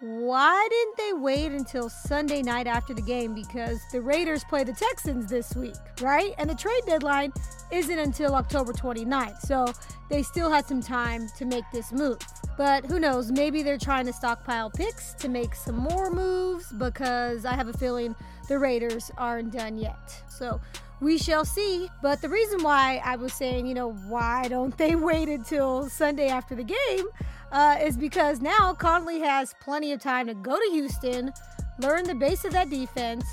why 0.00 0.66
didn't 0.70 0.96
they 0.96 1.12
wait 1.12 1.52
until 1.52 1.90
Sunday 1.90 2.40
night 2.40 2.66
after 2.66 2.94
the 2.94 3.02
game? 3.02 3.34
Because 3.34 3.80
the 3.92 4.00
Raiders 4.00 4.42
play 4.44 4.64
the 4.64 4.72
Texans 4.72 5.28
this 5.28 5.54
week, 5.54 5.76
right? 6.00 6.32
And 6.38 6.48
the 6.48 6.54
trade 6.54 6.82
deadline 6.86 7.32
isn't 7.70 7.98
until 7.98 8.34
October 8.34 8.72
29th. 8.72 9.40
So 9.40 9.66
they 10.08 10.22
still 10.22 10.50
had 10.50 10.66
some 10.66 10.80
time 10.80 11.28
to 11.36 11.44
make 11.44 11.64
this 11.70 11.92
move. 11.92 12.18
But 12.56 12.86
who 12.86 12.98
knows? 12.98 13.30
Maybe 13.30 13.62
they're 13.62 13.78
trying 13.78 14.06
to 14.06 14.12
stockpile 14.12 14.70
picks 14.70 15.12
to 15.14 15.28
make 15.28 15.54
some 15.54 15.76
more 15.76 16.10
moves 16.10 16.72
because 16.72 17.44
I 17.44 17.52
have 17.52 17.68
a 17.68 17.74
feeling 17.74 18.16
the 18.48 18.58
Raiders 18.58 19.10
aren't 19.18 19.52
done 19.52 19.76
yet. 19.76 20.22
So 20.30 20.60
we 21.00 21.18
shall 21.18 21.44
see. 21.44 21.90
But 22.02 22.22
the 22.22 22.28
reason 22.28 22.62
why 22.62 23.02
I 23.04 23.16
was 23.16 23.34
saying, 23.34 23.66
you 23.66 23.74
know, 23.74 23.92
why 23.92 24.48
don't 24.48 24.76
they 24.78 24.94
wait 24.96 25.28
until 25.28 25.90
Sunday 25.90 26.28
after 26.28 26.54
the 26.54 26.64
game? 26.64 27.06
Uh, 27.52 27.76
is 27.82 27.96
because 27.96 28.40
now 28.40 28.72
Conley 28.74 29.20
has 29.20 29.54
plenty 29.60 29.92
of 29.92 30.00
time 30.00 30.26
to 30.26 30.34
go 30.34 30.56
to 30.56 30.68
Houston, 30.72 31.32
learn 31.80 32.04
the 32.04 32.14
base 32.14 32.44
of 32.44 32.52
that 32.52 32.70
defense, 32.70 33.24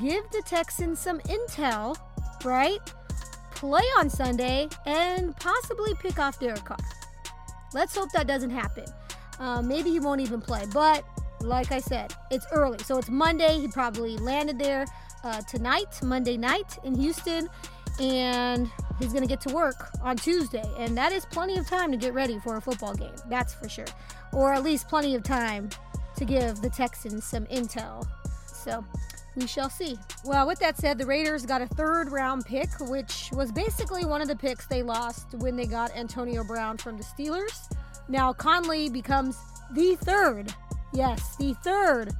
give 0.00 0.24
the 0.30 0.42
Texans 0.46 0.98
some 0.98 1.20
intel, 1.20 1.96
right? 2.44 2.78
Play 3.52 3.82
on 3.98 4.08
Sunday, 4.08 4.68
and 4.86 5.36
possibly 5.36 5.94
pick 6.00 6.18
off 6.18 6.38
Derek 6.40 6.64
Carr. 6.64 6.78
Let's 7.72 7.94
hope 7.94 8.10
that 8.12 8.26
doesn't 8.26 8.50
happen. 8.50 8.86
Uh, 9.38 9.62
maybe 9.62 9.90
he 9.90 10.00
won't 10.00 10.20
even 10.20 10.40
play, 10.40 10.64
but 10.72 11.04
like 11.40 11.72
I 11.72 11.78
said, 11.78 12.14
it's 12.30 12.46
early. 12.52 12.78
So 12.78 12.98
it's 12.98 13.08
Monday. 13.08 13.58
He 13.58 13.68
probably 13.68 14.16
landed 14.18 14.58
there 14.58 14.86
uh, 15.24 15.40
tonight, 15.42 16.02
Monday 16.02 16.36
night 16.36 16.78
in 16.84 16.94
Houston 16.94 17.48
and 18.00 18.70
he's 18.98 19.12
going 19.12 19.22
to 19.22 19.28
get 19.28 19.40
to 19.42 19.54
work 19.54 19.90
on 20.02 20.16
Tuesday. 20.16 20.64
And 20.78 20.96
that 20.96 21.12
is 21.12 21.26
plenty 21.26 21.58
of 21.58 21.66
time 21.66 21.90
to 21.92 21.96
get 21.96 22.14
ready 22.14 22.38
for 22.38 22.56
a 22.56 22.60
football 22.60 22.94
game, 22.94 23.14
that's 23.28 23.54
for 23.54 23.68
sure. 23.68 23.86
Or 24.32 24.52
at 24.52 24.62
least 24.62 24.88
plenty 24.88 25.14
of 25.14 25.22
time 25.22 25.68
to 26.16 26.24
give 26.24 26.60
the 26.60 26.70
Texans 26.70 27.24
some 27.24 27.46
intel. 27.46 28.06
So 28.46 28.84
we 29.36 29.46
shall 29.46 29.70
see. 29.70 29.98
Well, 30.24 30.46
with 30.46 30.58
that 30.60 30.78
said, 30.78 30.98
the 30.98 31.06
Raiders 31.06 31.44
got 31.44 31.62
a 31.62 31.66
third 31.66 32.10
round 32.10 32.46
pick, 32.46 32.68
which 32.80 33.30
was 33.32 33.52
basically 33.52 34.04
one 34.04 34.22
of 34.22 34.28
the 34.28 34.36
picks 34.36 34.66
they 34.66 34.82
lost 34.82 35.34
when 35.34 35.56
they 35.56 35.66
got 35.66 35.94
Antonio 35.94 36.42
Brown 36.42 36.78
from 36.78 36.96
the 36.96 37.04
Steelers. 37.04 37.72
Now, 38.08 38.32
Conley 38.32 38.88
becomes 38.88 39.36
the 39.72 39.96
third, 39.96 40.52
yes, 40.92 41.36
the 41.36 41.54
third 41.62 42.12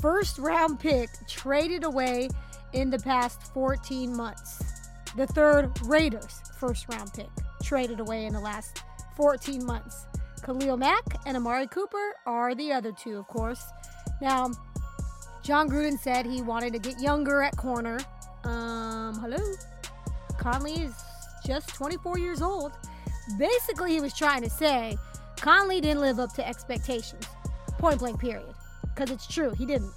first 0.00 0.38
round 0.38 0.80
pick 0.80 1.10
traded 1.28 1.84
away 1.84 2.30
in 2.72 2.90
the 2.90 2.98
past 2.98 3.52
14 3.52 4.16
months 4.16 4.69
the 5.16 5.26
third 5.26 5.70
Raiders 5.82 6.40
first 6.58 6.86
round 6.88 7.12
pick, 7.12 7.28
traded 7.62 8.00
away 8.00 8.26
in 8.26 8.32
the 8.32 8.40
last 8.40 8.82
14 9.16 9.64
months. 9.64 10.06
Khalil 10.42 10.76
Mack 10.76 11.04
and 11.26 11.36
Amari 11.36 11.66
Cooper 11.66 12.14
are 12.26 12.54
the 12.54 12.72
other 12.72 12.92
two, 12.92 13.18
of 13.18 13.26
course. 13.26 13.62
Now, 14.20 14.50
Jon 15.42 15.68
Gruden 15.68 15.98
said 15.98 16.26
he 16.26 16.42
wanted 16.42 16.72
to 16.74 16.78
get 16.78 17.00
younger 17.00 17.42
at 17.42 17.56
corner. 17.56 17.98
Um, 18.44 19.18
hello? 19.20 19.38
Conley 20.38 20.74
is 20.74 20.94
just 21.44 21.68
24 21.74 22.18
years 22.18 22.42
old. 22.42 22.72
Basically, 23.38 23.92
he 23.92 24.00
was 24.00 24.14
trying 24.14 24.42
to 24.42 24.50
say 24.50 24.96
Conley 25.36 25.80
didn't 25.80 26.00
live 26.00 26.18
up 26.18 26.32
to 26.34 26.46
expectations. 26.46 27.24
Point 27.78 27.98
blank, 27.98 28.20
period. 28.20 28.54
Because 28.82 29.10
it's 29.10 29.26
true, 29.26 29.50
he 29.50 29.66
didn't. 29.66 29.92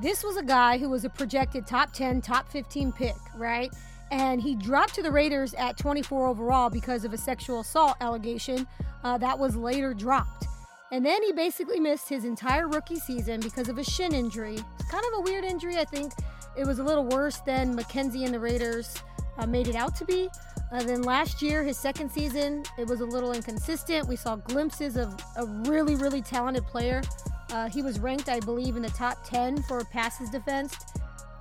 This 0.00 0.22
was 0.22 0.36
a 0.36 0.42
guy 0.42 0.78
who 0.78 0.88
was 0.88 1.04
a 1.04 1.10
projected 1.10 1.66
top 1.66 1.92
10, 1.92 2.20
top 2.20 2.48
15 2.50 2.92
pick, 2.92 3.16
right? 3.36 3.72
And 4.10 4.40
he 4.40 4.54
dropped 4.54 4.94
to 4.94 5.02
the 5.02 5.10
Raiders 5.10 5.54
at 5.54 5.76
24 5.76 6.26
overall 6.26 6.70
because 6.70 7.04
of 7.04 7.12
a 7.12 7.18
sexual 7.18 7.60
assault 7.60 7.96
allegation 8.00 8.66
uh, 9.04 9.18
that 9.18 9.38
was 9.38 9.56
later 9.56 9.94
dropped. 9.94 10.46
And 10.90 11.04
then 11.04 11.22
he 11.22 11.32
basically 11.32 11.80
missed 11.80 12.08
his 12.08 12.24
entire 12.24 12.66
rookie 12.66 12.98
season 12.98 13.40
because 13.40 13.68
of 13.68 13.78
a 13.78 13.84
shin 13.84 14.14
injury. 14.14 14.58
It's 14.78 14.90
kind 14.90 15.04
of 15.12 15.18
a 15.18 15.20
weird 15.20 15.44
injury. 15.44 15.76
I 15.76 15.84
think 15.84 16.12
it 16.56 16.66
was 16.66 16.78
a 16.78 16.82
little 16.82 17.04
worse 17.04 17.38
than 17.40 17.76
McKenzie 17.76 18.24
and 18.24 18.32
the 18.32 18.40
Raiders 18.40 18.96
uh, 19.36 19.46
made 19.46 19.68
it 19.68 19.76
out 19.76 19.94
to 19.96 20.04
be. 20.04 20.28
Uh, 20.72 20.82
then 20.82 21.02
last 21.02 21.40
year, 21.40 21.62
his 21.62 21.78
second 21.78 22.10
season, 22.10 22.62
it 22.78 22.86
was 22.86 23.00
a 23.00 23.04
little 23.04 23.32
inconsistent. 23.32 24.06
We 24.08 24.16
saw 24.16 24.36
glimpses 24.36 24.96
of 24.96 25.14
a 25.36 25.46
really, 25.46 25.94
really 25.94 26.22
talented 26.22 26.66
player. 26.66 27.02
Uh, 27.50 27.68
he 27.68 27.82
was 27.82 27.98
ranked, 28.00 28.28
I 28.28 28.40
believe, 28.40 28.76
in 28.76 28.82
the 28.82 28.90
top 28.90 29.24
10 29.26 29.62
for 29.62 29.82
passes 29.84 30.30
defense. 30.30 30.76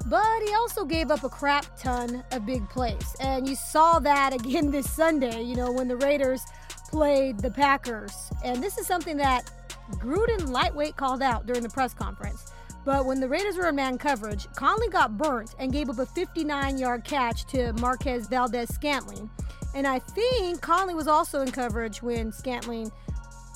But 0.05 0.41
he 0.45 0.53
also 0.53 0.85
gave 0.85 1.11
up 1.11 1.23
a 1.23 1.29
crap 1.29 1.65
ton 1.77 2.23
of 2.31 2.45
big 2.45 2.67
plays. 2.69 3.15
And 3.19 3.47
you 3.47 3.55
saw 3.55 3.99
that 3.99 4.33
again 4.33 4.71
this 4.71 4.89
Sunday, 4.89 5.41
you 5.41 5.55
know, 5.55 5.71
when 5.71 5.87
the 5.87 5.97
Raiders 5.97 6.41
played 6.89 7.39
the 7.39 7.51
Packers. 7.51 8.13
And 8.43 8.63
this 8.63 8.77
is 8.77 8.87
something 8.87 9.17
that 9.17 9.51
Gruden 9.95 10.49
lightweight 10.49 10.95
called 10.95 11.21
out 11.21 11.45
during 11.45 11.63
the 11.63 11.69
press 11.69 11.93
conference. 11.93 12.51
But 12.85 13.05
when 13.05 13.19
the 13.19 13.27
Raiders 13.27 13.57
were 13.57 13.67
in 13.67 13.75
man 13.75 13.97
coverage, 13.97 14.47
Conley 14.55 14.87
got 14.87 15.17
burnt 15.17 15.55
and 15.59 15.73
gave 15.73 15.89
up 15.89 15.99
a 15.99 16.05
59 16.05 16.77
yard 16.77 17.03
catch 17.03 17.45
to 17.47 17.73
Marquez 17.73 18.27
Valdes 18.27 18.73
Scantling. 18.73 19.29
And 19.75 19.85
I 19.85 19.99
think 19.99 20.61
Conley 20.61 20.95
was 20.95 21.07
also 21.07 21.41
in 21.41 21.51
coverage 21.51 22.01
when 22.01 22.31
Scantling 22.31 22.91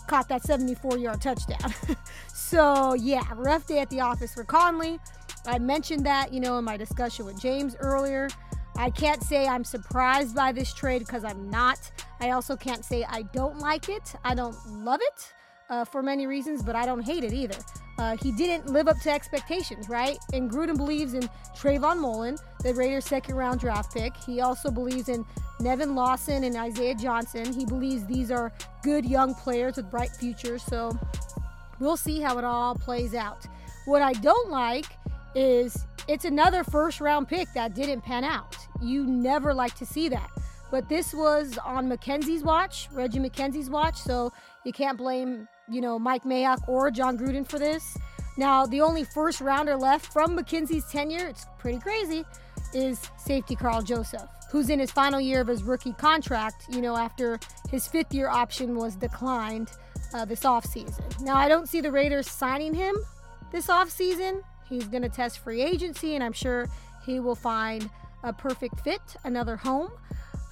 caught 0.08 0.27
that 0.27 0.43
74 0.43 0.97
yard 0.97 1.21
touchdown. 1.21 1.73
so, 2.34 2.93
yeah, 2.95 3.23
rough 3.36 3.65
day 3.65 3.80
at 3.80 3.89
the 3.89 4.01
office 4.01 4.34
for 4.34 4.43
Conley. 4.43 4.99
I 5.45 5.60
mentioned 5.60 6.06
that, 6.06 6.34
you 6.34 6.39
know, 6.39 6.58
in 6.58 6.65
my 6.65 6.77
discussion 6.77 7.25
with 7.25 7.41
James 7.41 7.75
earlier. 7.80 8.30
I 8.75 8.89
can't 8.89 9.21
say 9.21 9.47
I'm 9.47 9.63
surprised 9.63 10.36
by 10.36 10.51
this 10.51 10.73
trade 10.73 10.99
because 10.99 11.23
I'm 11.23 11.49
not. 11.49 11.91
I 12.19 12.32
also 12.32 12.56
can't 12.56 12.86
say 12.86 13.06
I 13.08 13.23
don't 13.23 13.60
like 13.60 13.89
it. 13.89 14.13
I 14.23 14.34
don't 14.34 14.56
love 14.67 14.99
it 15.01 15.34
uh, 15.69 15.86
for 15.86 16.01
many 16.01 16.27
reasons, 16.27 16.63
but 16.63 16.75
I 16.75 16.86
don't 16.86 17.01
hate 17.01 17.23
it 17.23 17.34
either. 17.34 17.58
Uh, 17.97 18.17
he 18.17 18.32
didn't 18.32 18.67
live 18.67 18.88
up 18.88 18.99
to 19.01 19.12
expectations, 19.12 19.89
right? 19.89 20.17
And 20.34 20.49
Gruden 20.49 20.77
believes 20.77 21.13
in 21.13 21.30
Trayvon 21.56 21.99
Mullen, 21.99 22.38
the 22.63 22.73
Raiders' 22.73 23.06
second 23.06 23.36
round 23.36 23.60
draft 23.60 23.93
pick. 23.93 24.15
He 24.17 24.41
also 24.41 24.71
believes 24.71 25.10
in 25.10 25.25
Nevin 25.60 25.93
Lawson 25.93 26.43
and 26.43 26.56
Isaiah 26.56 26.95
Johnson. 26.95 27.54
He 27.54 27.65
believes 27.65 28.06
these 28.06 28.32
are 28.32 28.51
good 28.84 29.06
young 29.06 29.36
players 29.36 29.75
with 29.75 29.91
bright 29.91 30.10
futures. 30.10 30.63
So 30.63 30.97
we'll 31.80 31.97
see 31.97 32.19
how 32.19 32.38
it 32.38 32.43
all 32.43 32.75
plays 32.75 33.13
out. 33.13 33.45
What 33.86 34.01
I 34.01 34.13
don't 34.13 34.49
like 34.49 34.86
is 35.36 35.86
it's 36.08 36.26
another 36.26 36.63
first 36.63 37.02
round 37.02 37.28
pick 37.28 37.48
that 37.54 37.74
didn't 37.74 38.02
pan 38.02 38.24
out. 38.24 38.58
You 38.82 39.06
never 39.06 39.54
like 39.54 39.76
to 39.76 39.86
see 39.86 40.10
that. 40.10 40.30
But 40.72 40.88
this 40.88 41.13
was 41.13 41.58
on 41.65 41.89
McKenzie's 41.89 42.44
watch, 42.44 42.88
Reggie 42.94 43.20
McKenzie's 43.20 43.70
watch, 43.70 43.98
so 43.98 44.32
you 44.63 44.72
can't 44.72 44.98
blame 44.98 45.48
you 45.72 45.82
know, 45.82 45.98
Mike 45.98 46.24
Mayock 46.24 46.67
or 46.67 46.91
Jon 46.91 47.17
Gruden 47.17 47.48
for 47.48 47.58
this. 47.58 47.98
Now, 48.38 48.65
the 48.65 48.82
only 48.82 49.04
first 49.04 49.41
rounder 49.41 49.76
left 49.76 50.12
from 50.12 50.38
McKenzie's 50.38 50.89
tenure, 50.91 51.28
it's 51.28 51.46
pretty 51.58 51.80
crazy, 51.80 52.26
is 52.74 53.10
safety 53.17 53.56
Karl 53.56 53.82
Joseph, 53.82 54.28
who's 54.52 54.70
in 54.70 54.80
his 54.80 54.91
final 54.91 55.20
year 55.20 55.41
of 55.41 55.48
his 55.48 55.63
rookie 55.63 55.94
contract, 55.94 56.65
you 56.70 56.82
know, 56.82 56.96
after 56.98 57.39
his 57.70 57.88
fifth 57.88 58.13
year 58.13 58.28
option 58.28 58.76
was 58.76 58.96
declined 58.96 59.72
uh, 60.13 60.26
this 60.26 60.41
offseason. 60.41 61.22
Now, 61.22 61.36
I 61.36 61.48
don't 61.48 61.67
see 61.67 61.82
the 61.82 61.91
Raiders 61.91 62.30
signing 62.30 62.74
him 62.74 62.96
this 63.52 63.67
offseason. 63.67 64.41
He's 64.71 64.86
going 64.86 65.03
to 65.03 65.10
test 65.10 65.39
free 65.39 65.62
agency, 65.62 66.15
and 66.15 66.23
I'm 66.23 66.31
sure 66.31 66.69
he 67.05 67.19
will 67.19 67.36
find 67.36 67.89
a 68.23 68.31
perfect 68.31 68.79
fit, 68.79 69.01
another 69.25 69.57
home. 69.57 69.91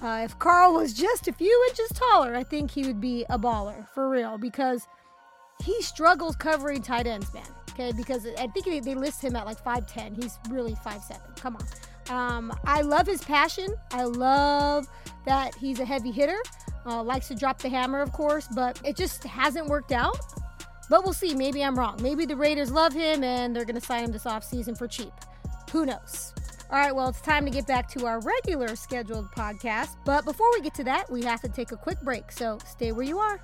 Uh, 0.02 0.20
if 0.24 0.38
Karl 0.38 0.74
was 0.74 0.92
just 0.92 1.26
a 1.26 1.32
few 1.32 1.66
inches 1.70 1.88
taller, 1.98 2.36
I 2.36 2.44
think 2.44 2.70
he 2.70 2.86
would 2.86 3.00
be 3.00 3.24
a 3.30 3.38
baller 3.38 3.88
for 3.94 4.10
real 4.10 4.36
because 4.36 4.86
he 5.64 5.80
struggles 5.80 6.36
covering 6.36 6.82
tight 6.82 7.06
ends, 7.06 7.32
man. 7.32 7.46
Okay, 7.70 7.92
because 7.96 8.26
I 8.38 8.46
think 8.48 8.66
they, 8.66 8.80
they 8.80 8.94
list 8.94 9.24
him 9.24 9.36
at 9.36 9.46
like 9.46 9.62
5'10. 9.64 10.22
He's 10.22 10.38
really 10.50 10.74
5'7. 10.74 11.36
Come 11.40 11.56
on. 11.56 11.64
Um, 12.14 12.52
I 12.64 12.82
love 12.82 13.06
his 13.06 13.22
passion. 13.22 13.74
I 13.92 14.04
love 14.04 14.86
that 15.24 15.54
he's 15.54 15.80
a 15.80 15.84
heavy 15.86 16.10
hitter. 16.10 16.42
Uh, 16.84 17.02
likes 17.02 17.28
to 17.28 17.34
drop 17.34 17.58
the 17.58 17.70
hammer, 17.70 18.00
of 18.02 18.12
course, 18.12 18.48
but 18.54 18.78
it 18.84 18.96
just 18.96 19.24
hasn't 19.24 19.66
worked 19.66 19.92
out. 19.92 20.18
But 20.90 21.04
we'll 21.04 21.14
see. 21.14 21.34
Maybe 21.34 21.64
I'm 21.64 21.78
wrong. 21.78 21.98
Maybe 22.02 22.26
the 22.26 22.36
Raiders 22.36 22.70
love 22.70 22.92
him 22.92 23.22
and 23.22 23.54
they're 23.54 23.64
going 23.64 23.80
to 23.80 23.80
sign 23.80 24.04
him 24.04 24.12
this 24.12 24.24
offseason 24.24 24.76
for 24.76 24.88
cheap. 24.88 25.12
Who 25.70 25.86
knows? 25.86 26.34
All 26.68 26.78
right, 26.78 26.94
well, 26.94 27.08
it's 27.08 27.20
time 27.20 27.44
to 27.44 27.50
get 27.50 27.66
back 27.66 27.88
to 27.90 28.06
our 28.06 28.20
regular 28.20 28.74
scheduled 28.74 29.30
podcast. 29.30 29.96
But 30.04 30.24
before 30.24 30.48
we 30.52 30.60
get 30.60 30.74
to 30.74 30.84
that, 30.84 31.10
we 31.10 31.22
have 31.22 31.40
to 31.42 31.48
take 31.48 31.70
a 31.72 31.76
quick 31.76 32.00
break. 32.02 32.32
So 32.32 32.58
stay 32.66 32.90
where 32.92 33.06
you 33.06 33.20
are. 33.20 33.40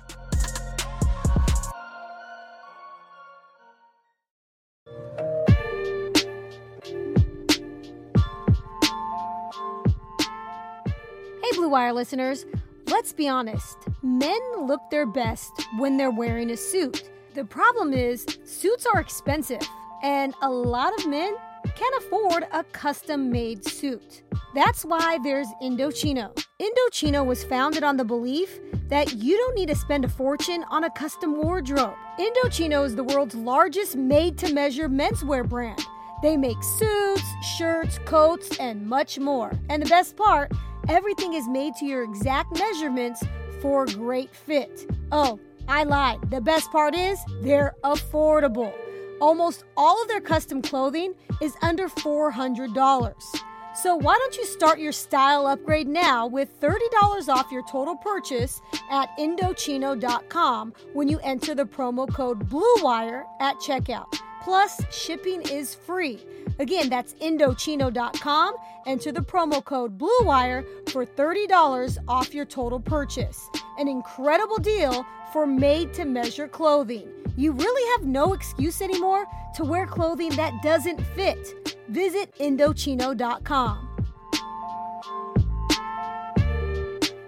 Hey, 11.41 11.55
Blue 11.55 11.69
Wire 11.69 11.93
listeners, 11.93 12.45
let's 12.87 13.13
be 13.13 13.29
honest. 13.29 13.77
Men 14.03 14.39
look 14.59 14.81
their 14.91 15.05
best 15.05 15.51
when 15.77 15.95
they're 15.95 16.11
wearing 16.11 16.51
a 16.51 16.57
suit. 16.57 17.09
The 17.37 17.45
problem 17.45 17.93
is, 17.93 18.25
suits 18.45 18.87
are 18.87 18.99
expensive, 18.99 19.61
and 20.01 20.33
a 20.41 20.49
lot 20.49 20.97
of 20.97 21.05
men 21.05 21.35
can't 21.75 22.03
afford 22.03 22.47
a 22.51 22.63
custom 22.63 23.31
made 23.31 23.63
suit. 23.63 24.23
That's 24.55 24.83
why 24.83 25.19
there's 25.23 25.45
Indochino. 25.61 26.35
Indochino 26.59 27.23
was 27.23 27.43
founded 27.43 27.83
on 27.83 27.95
the 27.95 28.03
belief 28.03 28.59
that 28.87 29.13
you 29.13 29.37
don't 29.37 29.53
need 29.53 29.67
to 29.67 29.75
spend 29.75 30.03
a 30.03 30.09
fortune 30.09 30.65
on 30.71 30.85
a 30.85 30.89
custom 30.89 31.35
wardrobe. 31.39 31.93
Indochino 32.17 32.83
is 32.83 32.95
the 32.95 33.03
world's 33.03 33.35
largest 33.35 33.95
made 33.95 34.39
to 34.39 34.51
measure 34.51 34.89
menswear 34.89 35.47
brand. 35.47 35.85
They 36.23 36.37
make 36.37 36.63
suits, 36.63 37.35
shirts, 37.55 37.99
coats, 38.05 38.57
and 38.57 38.83
much 38.87 39.19
more. 39.19 39.51
And 39.69 39.83
the 39.83 39.89
best 39.89 40.17
part, 40.17 40.51
Everything 40.89 41.33
is 41.33 41.49
made 41.49 41.75
to 41.75 41.85
your 41.85 42.03
exact 42.03 42.57
measurements 42.57 43.21
for 43.61 43.85
great 43.87 44.33
fit. 44.33 44.89
Oh, 45.11 45.37
I 45.67 45.83
lied. 45.83 46.29
The 46.29 46.41
best 46.41 46.71
part 46.71 46.95
is 46.95 47.19
they're 47.41 47.75
affordable. 47.83 48.73
Almost 49.19 49.65
all 49.75 50.01
of 50.01 50.07
their 50.07 50.21
custom 50.21 50.61
clothing 50.61 51.13
is 51.41 51.55
under 51.61 51.87
$400. 51.89 53.41
So 53.75 53.95
why 53.95 54.15
don't 54.17 54.35
you 54.37 54.45
start 54.45 54.79
your 54.79 54.91
style 54.91 55.45
upgrade 55.45 55.87
now 55.87 56.25
with 56.25 56.59
$30 56.59 57.29
off 57.29 57.51
your 57.51 57.63
total 57.69 57.95
purchase 57.95 58.59
at 58.89 59.15
Indochino.com 59.19 60.73
when 60.93 61.07
you 61.07 61.19
enter 61.19 61.53
the 61.53 61.65
promo 61.65 62.11
code 62.11 62.49
BLUEWIRE 62.49 63.23
at 63.39 63.57
checkout. 63.57 64.07
Plus, 64.43 64.81
shipping 64.91 65.41
is 65.43 65.75
free. 65.75 66.25
Again, 66.59 66.89
that's 66.89 67.13
Indochino.com. 67.15 68.55
Enter 68.85 69.11
the 69.11 69.21
promo 69.21 69.63
code 69.63 69.97
BLUEWIRE 69.97 70.89
for 70.89 71.05
$30 71.05 71.97
off 72.07 72.33
your 72.33 72.45
total 72.45 72.79
purchase. 72.79 73.49
An 73.77 73.87
incredible 73.87 74.57
deal 74.57 75.05
for 75.33 75.45
made 75.45 75.93
to 75.93 76.05
measure 76.05 76.47
clothing. 76.47 77.09
You 77.35 77.51
really 77.51 77.91
have 77.97 78.07
no 78.07 78.33
excuse 78.33 78.81
anymore 78.81 79.25
to 79.55 79.63
wear 79.63 79.85
clothing 79.85 80.29
that 80.31 80.61
doesn't 80.63 80.99
fit. 81.15 81.75
Visit 81.89 82.33
Indochino.com. 82.39 83.83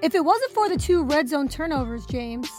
If 0.02 0.16
it 0.16 0.24
wasn't 0.24 0.52
for 0.54 0.70
the 0.70 0.78
two 0.78 1.04
red 1.04 1.28
zone 1.28 1.50
turnovers, 1.50 2.06
James, 2.06 2.50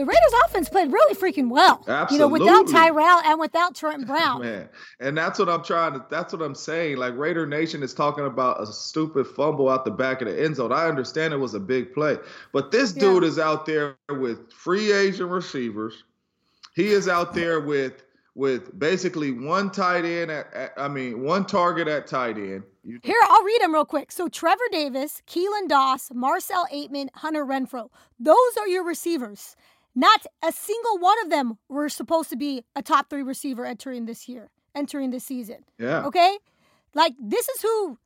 the 0.00 0.06
Raiders 0.06 0.32
offense 0.46 0.70
played 0.70 0.90
really 0.90 1.14
freaking 1.14 1.50
well. 1.50 1.84
Absolutely. 1.86 2.40
You 2.40 2.46
know, 2.46 2.62
without 2.62 2.72
Tyrell 2.72 3.20
and 3.22 3.38
without 3.38 3.74
Trent 3.74 4.06
Brown. 4.06 4.40
Man. 4.40 4.66
And 4.98 5.14
that's 5.14 5.38
what 5.38 5.50
I'm 5.50 5.62
trying 5.62 5.92
to 5.92 6.04
that's 6.08 6.32
what 6.32 6.40
I'm 6.40 6.54
saying. 6.54 6.96
Like 6.96 7.18
Raider 7.18 7.46
Nation 7.46 7.82
is 7.82 7.92
talking 7.92 8.24
about 8.24 8.62
a 8.62 8.66
stupid 8.66 9.26
fumble 9.26 9.68
out 9.68 9.84
the 9.84 9.90
back 9.90 10.22
of 10.22 10.28
the 10.28 10.42
end 10.42 10.56
zone. 10.56 10.72
I 10.72 10.86
understand 10.88 11.34
it 11.34 11.36
was 11.36 11.52
a 11.52 11.60
big 11.60 11.92
play. 11.92 12.16
But 12.50 12.70
this 12.70 12.92
dude 12.92 13.24
is 13.24 13.38
out 13.38 13.66
there 13.66 13.96
with 14.08 14.50
free 14.50 14.90
agent 14.90 15.28
receivers. 15.30 16.02
He 16.74 16.88
is 16.88 17.06
out 17.06 17.34
there 17.34 17.60
with 17.60 18.02
with 18.34 18.78
basically 18.78 19.32
one 19.32 19.70
tight 19.70 20.06
end 20.06 20.30
at, 20.30 20.50
at, 20.54 20.72
I 20.78 20.88
mean 20.88 21.22
one 21.22 21.44
target 21.44 21.88
at 21.88 22.06
tight 22.06 22.38
end. 22.38 22.62
You- 22.84 23.00
Here, 23.02 23.20
I'll 23.24 23.44
read 23.44 23.60
them 23.60 23.74
real 23.74 23.84
quick. 23.84 24.10
So 24.10 24.28
Trevor 24.28 24.64
Davis, 24.72 25.20
Keelan 25.26 25.68
Doss, 25.68 26.10
Marcel 26.14 26.66
Ateman, 26.72 27.08
Hunter 27.14 27.44
Renfrow. 27.44 27.90
Those 28.18 28.56
are 28.58 28.66
your 28.68 28.84
receivers. 28.84 29.56
Not 29.94 30.24
a 30.42 30.52
single 30.52 30.98
one 30.98 31.16
of 31.24 31.30
them 31.30 31.58
were 31.68 31.88
supposed 31.88 32.30
to 32.30 32.36
be 32.36 32.64
a 32.76 32.82
top 32.82 33.10
three 33.10 33.22
receiver 33.22 33.66
entering 33.66 34.06
this 34.06 34.28
year, 34.28 34.50
entering 34.74 35.10
this 35.10 35.24
season. 35.24 35.64
Yeah. 35.78 36.04
Okay? 36.06 36.38
Like, 36.94 37.14
this 37.20 37.48
is 37.48 37.62
who 37.62 37.98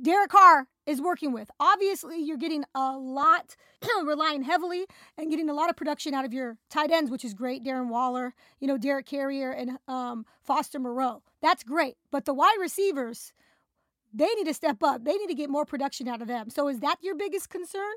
Derek 0.00 0.30
Carr 0.30 0.68
is 0.86 1.00
working 1.00 1.32
with. 1.32 1.50
Obviously, 1.60 2.22
you're 2.22 2.36
getting 2.36 2.64
a 2.74 2.96
lot, 2.96 3.56
relying 4.04 4.42
heavily 4.42 4.86
and 5.18 5.30
getting 5.30 5.48
a 5.48 5.54
lot 5.54 5.70
of 5.70 5.76
production 5.76 6.14
out 6.14 6.24
of 6.24 6.32
your 6.32 6.56
tight 6.70 6.90
ends, 6.90 7.10
which 7.10 7.24
is 7.24 7.34
great. 7.34 7.64
Darren 7.64 7.88
Waller, 7.88 8.34
you 8.60 8.66
know, 8.66 8.78
Derek 8.78 9.06
Carrier, 9.06 9.50
and 9.50 9.78
um, 9.88 10.24
Foster 10.42 10.78
Moreau. 10.78 11.22
That's 11.40 11.62
great. 11.62 11.96
But 12.10 12.24
the 12.24 12.34
wide 12.34 12.56
receivers, 12.60 13.32
they 14.12 14.28
need 14.34 14.46
to 14.46 14.54
step 14.54 14.82
up. 14.82 15.04
They 15.04 15.16
need 15.16 15.28
to 15.28 15.34
get 15.34 15.50
more 15.50 15.64
production 15.64 16.08
out 16.08 16.22
of 16.22 16.28
them. 16.28 16.50
So 16.50 16.68
is 16.68 16.80
that 16.80 16.96
your 17.02 17.14
biggest 17.14 17.48
concern? 17.48 17.94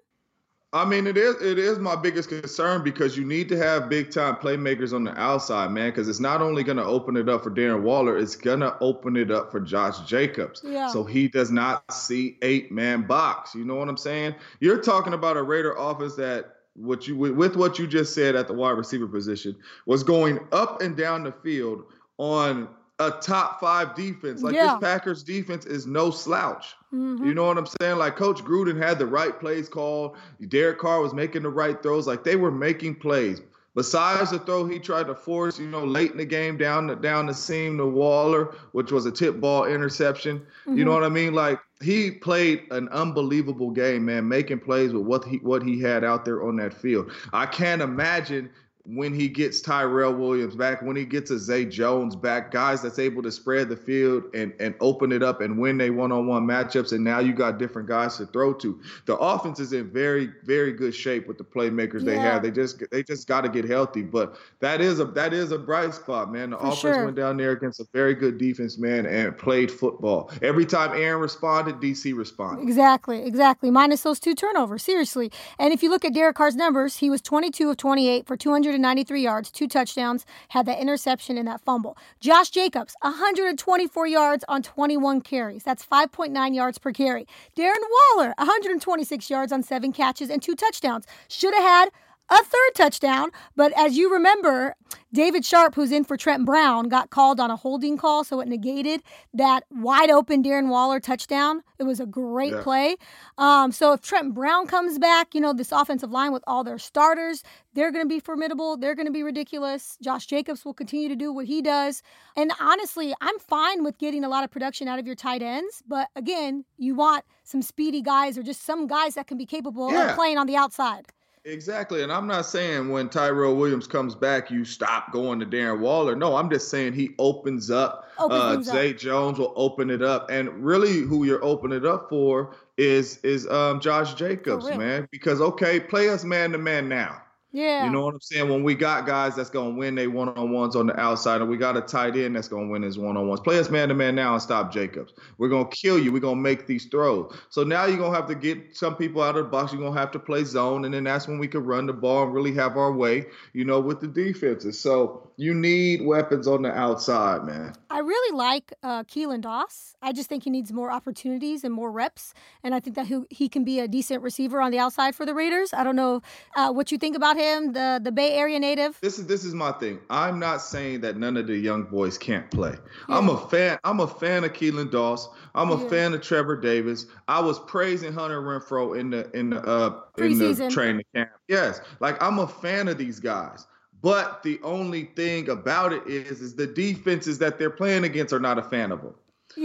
I 0.76 0.84
mean, 0.84 1.08
it 1.08 1.16
is 1.16 1.42
it 1.42 1.58
is 1.58 1.80
my 1.80 1.96
biggest 1.96 2.28
concern 2.28 2.84
because 2.84 3.16
you 3.16 3.24
need 3.24 3.48
to 3.48 3.58
have 3.58 3.88
big 3.88 4.12
time 4.12 4.36
playmakers 4.36 4.92
on 4.92 5.06
the 5.06 5.18
outside, 5.18 5.72
man. 5.72 5.90
Because 5.90 6.10
it's 6.10 6.20
not 6.20 6.42
only 6.42 6.64
going 6.64 6.76
to 6.76 6.84
open 6.84 7.16
it 7.16 7.30
up 7.30 7.46
for 7.46 7.50
Darren 7.50 7.82
Waller, 7.82 8.18
it's 8.18 8.36
going 8.36 8.60
to 8.60 8.78
open 8.82 9.16
it 9.16 9.32
up 9.32 9.54
for 9.54 9.62
Josh 9.62 10.02
Jacobs. 10.02 10.62
Yeah. 10.66 10.88
So 10.90 11.06
he 11.06 11.30
does 11.30 11.50
not 11.50 11.90
see 11.94 12.38
eight 12.42 12.74
man 12.74 13.04
box. 13.04 13.56
You 13.56 13.64
know 13.64 13.76
what 13.76 13.88
I'm 13.88 13.96
saying? 13.96 14.36
You're 14.60 14.82
talking 14.82 15.14
about 15.14 15.38
a 15.38 15.44
Raider 15.44 15.74
offense 15.78 16.16
that 16.16 16.58
what 16.74 17.08
you 17.08 17.16
with 17.16 17.56
what 17.56 17.80
you 17.80 17.88
just 17.88 18.14
said 18.14 18.36
at 18.36 18.48
the 18.48 18.54
wide 18.54 18.72
receiver 18.72 19.08
position 19.08 19.56
was 19.86 20.04
going 20.04 20.40
up 20.52 20.82
and 20.82 20.98
down 20.98 21.24
the 21.24 21.32
field 21.32 21.86
on 22.18 22.68
a 23.00 23.12
top 23.12 23.60
five 23.60 23.94
defense. 23.96 24.42
Like 24.42 24.56
Yeah. 24.56 24.74
this 24.74 24.88
Packers 24.88 25.24
defense 25.24 25.66
is 25.66 25.86
no 25.86 26.12
slouch. 26.12 26.76
Mhm. 26.94 27.26
You 27.26 27.34
know 27.34 27.46
what 27.46 27.58
I'm 27.58 27.68
saying? 27.82 27.98
Like 27.98 28.16
Coach 28.16 28.44
Gruden 28.44 28.78
had 28.82 29.00
the 29.00 29.06
right 29.06 29.38
plays 29.38 29.68
called. 29.68 30.16
Derek 30.48 30.80
Carr 30.80 31.02
was 31.02 31.14
making 31.14 31.44
the 31.44 31.50
right 31.50 31.82
throws. 31.84 32.08
Like 32.08 32.24
they 32.24 32.36
were 32.38 32.52
making 32.52 32.96
plays. 32.96 33.42
Besides 33.76 34.32
the 34.32 34.40
throw 34.40 34.66
he 34.66 34.80
tried 34.80 35.08
to 35.08 35.16
force, 35.16 35.60
you 35.60 35.68
know, 35.68 35.84
late 35.84 36.12
in 36.12 36.18
the 36.18 36.26
game 36.26 36.56
down 36.56 36.88
the 36.88 36.96
down 36.96 37.26
the 37.26 37.34
seam 37.34 37.78
to 37.80 37.86
Waller, 37.86 38.56
which 38.72 38.90
was 38.94 39.06
a 39.06 39.12
tip 39.12 39.42
ball 39.42 39.66
interception. 39.66 40.42
You 40.66 40.86
know 40.86 40.94
what 40.94 41.04
I 41.04 41.10
mean? 41.10 41.34
Like 41.34 41.60
he 41.82 42.10
played 42.12 42.64
an 42.72 42.88
unbelievable 42.90 43.72
game, 43.72 44.06
man, 44.06 44.30
making 44.30 44.60
plays 44.62 44.94
with 44.94 45.04
what 45.04 45.26
he 45.26 45.38
what 45.40 45.62
he 45.62 45.82
had 45.82 46.06
out 46.06 46.24
there 46.24 46.48
on 46.48 46.56
that 46.56 46.74
field. 46.74 47.12
I 47.34 47.46
can't 47.48 47.82
imagine 47.82 48.50
when 48.88 49.13
he 49.13 49.28
gets 49.28 49.62
Tyrell 49.62 50.13
Williams 50.13 50.56
back, 50.56 50.82
when 50.84 50.95
he 50.95 51.06
gets 51.06 51.32
a 51.32 51.39
Zay 51.39 51.65
Jones 51.65 52.15
back, 52.15 52.52
guys 52.52 52.84
that's 52.84 53.00
able 53.00 53.24
to 53.24 53.32
spread 53.32 53.67
the 53.67 53.76
field 53.76 54.24
and, 54.36 54.54
and 54.60 54.76
open 54.80 55.12
it 55.12 55.24
up 55.24 55.41
and 55.41 55.58
win 55.58 55.78
they 55.78 55.89
one-on-one 55.89 56.45
matchups, 56.45 56.91
and 56.91 57.04
now 57.04 57.19
you 57.19 57.34
got 57.34 57.58
different 57.58 57.88
guys 57.88 58.17
to 58.17 58.28
throw 58.28 58.54
to. 58.54 58.80
The 59.06 59.17
offense 59.17 59.60
is 59.60 59.74
in 59.74 59.89
very, 59.89 60.30
very 60.43 60.71
good 60.71 60.93
shape 60.93 61.28
with 61.28 61.39
the 61.39 61.43
playmakers 61.43 62.04
they 62.04 62.17
have. 62.17 62.43
They 62.43 62.52
just 62.52 62.84
they 62.91 63.02
just 63.02 63.28
got 63.28 63.41
to 63.41 63.50
get 63.50 63.65
healthy. 63.65 64.04
But 64.04 64.38
that 64.60 64.82
is 64.82 65.00
a 65.00 65.06
that 65.06 65.34
is 65.34 65.52
a 65.52 65.58
bright 65.58 65.95
spot, 65.95 66.32
man. 66.32 66.52
The 66.52 66.58
For 66.58 66.63
offense 66.67 66.80
sure. 66.80 67.06
went 67.06 67.15
down 67.17 67.38
there 67.38 67.52
against 67.52 67.80
a 67.80 67.88
very 67.91 68.13
good 68.13 68.38
defense, 68.38 68.78
man, 68.78 69.08
and 69.08 69.36
played 69.36 69.71
football. 69.71 70.30
Every 70.43 70.65
time 70.65 70.91
Aaron 70.91 71.21
responded, 71.21 71.78
DC 71.78 72.15
responded. 72.15 72.62
Exactly, 72.62 73.26
exactly. 73.26 73.71
Minus 73.71 74.02
those 74.02 74.19
two 74.19 74.36
turnovers, 74.36 74.84
seriously. 74.84 75.32
And 75.58 75.74
if 75.74 75.82
you 75.82 75.89
look 75.89 76.06
at 76.06 76.13
Derek 76.13 76.36
Carr's 76.36 76.56
numbers, 76.56 76.98
he 76.98 77.10
was 77.10 77.21
22 77.21 77.71
of 77.71 77.78
28 77.78 78.28
for 78.28 78.38
293 78.76 79.22
yards, 79.22 79.52
two 79.52 79.68
touchdowns, 79.68 80.26
had 80.50 80.66
that 80.66 80.80
interception 80.80 81.38
and 81.38 81.48
that 81.48 81.62
fumble. 81.62 81.98
Josh 82.20 82.50
Jacobs, 82.50 82.96
124 83.02 84.08
yards 84.08 84.44
on 84.50 84.62
21 84.62 85.22
carries. 85.22 85.64
That's 85.64 85.86
5.9 85.86 86.54
yards 86.54 86.78
per 86.78 86.92
carry. 86.92 87.26
Darren 87.58 87.76
Waller, 88.18 88.34
126 88.38 89.30
yards 89.30 89.54
on 89.54 89.64
seven 89.64 89.94
catches 89.94 90.30
and 90.30 90.42
two 90.42 90.56
touchdowns. 90.56 91.06
Should 91.30 91.54
have 91.54 91.64
had 91.64 91.90
a 92.30 92.38
third 92.44 92.72
touchdown. 92.76 93.30
But 93.56 93.72
as 93.78 93.98
you 93.98 94.12
remember, 94.12 94.76
David 95.14 95.46
Sharp, 95.46 95.76
who's 95.76 95.92
in 95.92 96.04
for 96.04 96.18
Trent 96.18 96.46
Brown, 96.46 96.90
got 96.90 97.10
called 97.10 97.40
on 97.40 97.52
a 97.52 97.56
holding 97.56 97.98
call, 97.98 98.24
so 98.24 98.40
it 98.42 98.48
negated 98.48 99.02
that 99.34 99.64
wide 99.72 100.10
open 100.10 100.44
Darren 100.44 100.68
Waller 100.70 101.00
touchdown. 101.00 101.62
It 101.80 101.84
was 101.84 102.00
a 102.00 102.06
great 102.06 102.54
Yeah. 102.54 102.62
play. 102.64 102.96
Um, 103.38 103.72
so 103.72 103.94
if 103.94 104.02
Trent 104.02 104.34
Brown 104.34 104.68
comes 104.68 104.98
back, 105.00 105.34
you 105.36 105.42
know, 105.42 105.54
this 105.54 105.72
offensive 105.72 106.12
line 106.12 106.32
with 106.32 106.44
all 106.48 106.64
their 106.64 106.78
starters, 106.80 107.44
they're 107.74 107.92
going 107.92 108.04
to 108.04 108.10
be 108.10 108.20
formidable. 108.20 108.78
They're 108.78 108.96
going 108.96 109.06
to 109.08 109.12
be 109.12 109.24
ridiculous. 109.24 109.98
Josh 110.02 110.26
Jacobs 110.26 110.66
will 110.66 110.74
continue 110.74 111.10
to 111.10 111.16
do 111.16 111.32
what 111.32 111.46
he 111.46 111.62
does. 111.62 112.02
And 112.36 112.52
honestly, 112.60 113.14
I'm 113.22 113.38
fine 113.40 113.84
with 113.84 113.98
getting 113.98 114.24
a 114.24 114.30
lot 114.30 114.44
of 114.44 114.52
production 114.52 114.88
out 114.88 115.00
of 115.00 115.06
your 115.06 115.16
tight 115.16 115.42
ends. 115.42 115.84
But 115.88 116.10
again, 116.16 116.66
you 116.78 116.96
want 116.96 117.24
some 117.44 117.62
speedy 117.62 118.02
guys 118.02 118.38
or 118.38 118.44
just 118.44 118.64
some 118.64 118.88
guys 118.88 119.16
that 119.16 119.28
can 119.28 119.38
be 119.38 119.46
capable 119.46 119.90
of 119.90 120.16
playing 120.16 120.38
on 120.38 120.48
the 120.48 120.56
outside. 120.56 121.08
Exactly. 121.46 122.02
And 122.02 122.12
I'm 122.12 122.26
not 122.26 122.48
saying 122.48 122.90
when 122.90 123.08
Tyrell 123.08 123.56
Williams 123.56 123.86
comes 123.86 124.16
back, 124.16 124.50
you 124.50 124.66
stop 124.66 125.12
going 125.12 125.40
to 125.40 125.46
Darren 125.46 125.80
Waller. 125.80 126.16
No, 126.16 126.36
I'm 126.36 126.50
just 126.50 126.70
saying 126.70 126.94
he 126.94 127.14
opens 127.20 127.70
up. 127.70 128.10
Opens 128.18 128.42
uh, 128.42 128.52
things 128.54 128.68
up. 128.70 128.74
Zay 128.74 128.94
Jones 128.94 129.38
will 129.38 129.54
open 129.56 129.92
it 129.92 130.02
up. 130.02 130.32
And 130.32 130.50
really 130.66 131.02
who 131.02 131.24
you're 131.24 131.44
opening 131.44 131.78
it 131.78 131.86
up 131.86 132.10
for 132.10 132.56
is 132.78 133.18
is 133.20 133.48
um 133.48 133.80
Josh 133.80 134.16
Jacobs, 134.16 134.66
man. 134.70 135.08
Because 135.12 135.40
okay, 135.40 135.80
play 135.80 136.10
us 136.10 136.24
man 136.24 136.52
to 136.52 136.58
man 136.58 136.90
now. 136.90 137.22
Yeah. 137.56 137.86
You 137.86 137.91
know 137.91 138.04
what 138.04 138.13
I'm 138.13 138.20
saying? 138.20 138.50
When 138.50 138.63
we 138.63 138.76
got 138.76 139.06
guys 139.06 139.34
that's 139.34 139.50
gonna 139.50 139.70
win 139.70 139.96
they 139.96 140.08
one 140.08 140.28
on 140.28 140.52
ones 140.52 140.76
on 140.76 140.88
the 140.88 141.00
outside, 141.00 141.39
and 141.39 141.50
we 141.50 141.56
got 141.56 141.78
a 141.78 141.82
tight 141.82 142.18
end 142.18 142.36
that's 142.36 142.50
gonna 142.50 142.68
win 142.68 142.82
his 142.82 142.98
one 142.98 143.15
on 143.15 143.30
ones. 143.30 143.39
Play 143.39 143.58
us 143.60 143.70
man 143.70 143.88
to 143.88 143.96
man 143.96 144.13
now 144.13 144.34
and 144.34 144.41
stop 144.41 144.74
Jacobs. 144.74 145.13
We're 145.38 145.48
gonna 145.48 145.70
kill 145.70 145.98
you. 145.98 146.12
We're 146.12 146.20
gonna 146.20 146.36
make 146.36 146.68
these 146.68 146.84
throws. 146.88 147.34
So 147.50 147.63
now 147.63 147.86
you're 147.86 147.98
gonna 147.98 148.13
have 148.13 148.28
to 148.28 148.36
get 148.36 148.76
some 148.76 148.98
people 148.98 149.24
out 149.24 149.38
of 149.38 149.46
the 149.46 149.50
box. 149.50 149.72
You're 149.72 149.82
gonna 149.82 149.98
have 149.98 150.12
to 150.12 150.20
play 150.20 150.44
zone, 150.44 150.84
and 150.84 150.94
then 150.94 151.06
that's 151.06 151.30
when 151.30 151.39
we 151.39 151.48
can 151.48 151.63
run 151.63 151.86
the 151.86 151.94
ball 151.94 152.26
and 152.26 152.34
really 152.34 152.54
have 152.56 152.76
our 152.76 152.91
way, 152.91 153.28
you 153.54 153.63
know, 153.63 153.80
with 153.80 154.02
the 154.02 154.08
defenses. 154.08 154.78
So 154.78 155.32
you 155.38 155.54
need 155.54 156.06
weapons 156.06 156.48
on 156.48 156.62
the 156.62 156.71
outside, 156.71 157.43
man. 157.43 157.74
I 157.89 158.00
really 158.00 158.38
like 158.38 158.74
uh, 158.84 159.04
Keelan 159.04 159.41
Doss. 159.41 159.95
I 160.02 160.12
just 160.12 160.30
think 160.30 160.43
he 160.43 160.50
needs 160.50 160.71
more 160.71 160.91
opportunities 160.91 161.63
and 161.63 161.74
more 161.74 161.91
reps, 161.91 162.34
and 162.63 162.74
I 162.76 162.80
think 162.80 162.95
that 162.95 163.08
he, 163.08 163.21
he 163.30 163.50
can 163.50 163.63
be 163.63 163.80
a 163.80 163.88
decent 163.88 164.21
receiver 164.24 164.62
on 164.62 164.71
the 164.71 164.80
outside 164.80 165.15
for 165.15 165.26
the 165.26 165.34
Raiders. 165.34 165.74
I 165.74 165.84
don't 165.84 165.95
know 165.95 166.21
uh, 166.56 166.71
what 166.71 166.91
you 166.91 166.98
think 166.98 167.15
about 167.15 167.38
him, 167.38 167.74
the 167.74 168.00
the 168.04 168.12
Bay 168.12 168.34
Area 168.34 168.60
native. 168.60 168.98
This 169.02 169.19
is 169.19 169.28
this 169.28 169.43
is 169.43 169.54
my 169.54 169.71
thing. 169.74 170.00
I'm 170.10 170.39
not 170.39 170.62
saying 170.62 171.02
that 171.02 171.17
none 171.17 171.38
of 171.38 171.48
the 171.48 171.58
young 171.58 171.84
boys 171.84 172.17
can't 172.17 172.50
play. 172.52 172.76
I'm 173.08 173.30
a 173.30 173.38
fan. 173.50 173.78
I'm 173.84 174.00
a 174.00 174.08
fan 174.08 174.43
of 174.43 174.54
Keelan 174.54 174.91
Doss. 174.91 175.30
I'm 175.54 175.71
a 175.71 175.82
Yeah. 175.82 175.89
fan 175.89 176.13
of 176.13 176.21
Trevor 176.21 176.60
Davis. 176.60 177.06
I 177.28 177.39
was 177.39 177.60
praising 177.60 178.13
Hunter 178.13 178.41
Renfrow 178.41 179.00
in 179.00 179.10
the 179.10 179.30
in 179.38 179.52
the 179.52 179.62
uh 179.62 180.02
in 180.17 180.38
the 180.38 180.69
training 180.69 181.06
camp. 181.13 181.30
Yes, 181.48 181.82
like 182.00 182.21
I'm 182.21 182.39
a 182.39 182.48
fan 182.48 182.88
of 182.88 182.98
these 182.98 183.19
guys. 183.19 183.67
But 184.06 184.44
the 184.44 184.60
only 184.62 185.06
thing 185.15 185.50
about 185.50 185.91
it 185.91 186.06
is, 186.06 186.39
is 186.39 186.54
the 186.54 186.68
defenses 186.68 187.39
that 187.39 187.58
they're 187.58 187.72
playing 187.72 188.04
against 188.04 188.34
are 188.34 188.39
not 188.39 188.60
a 188.60 188.62
fan 188.62 188.91
of 188.91 189.02
them. 189.02 189.15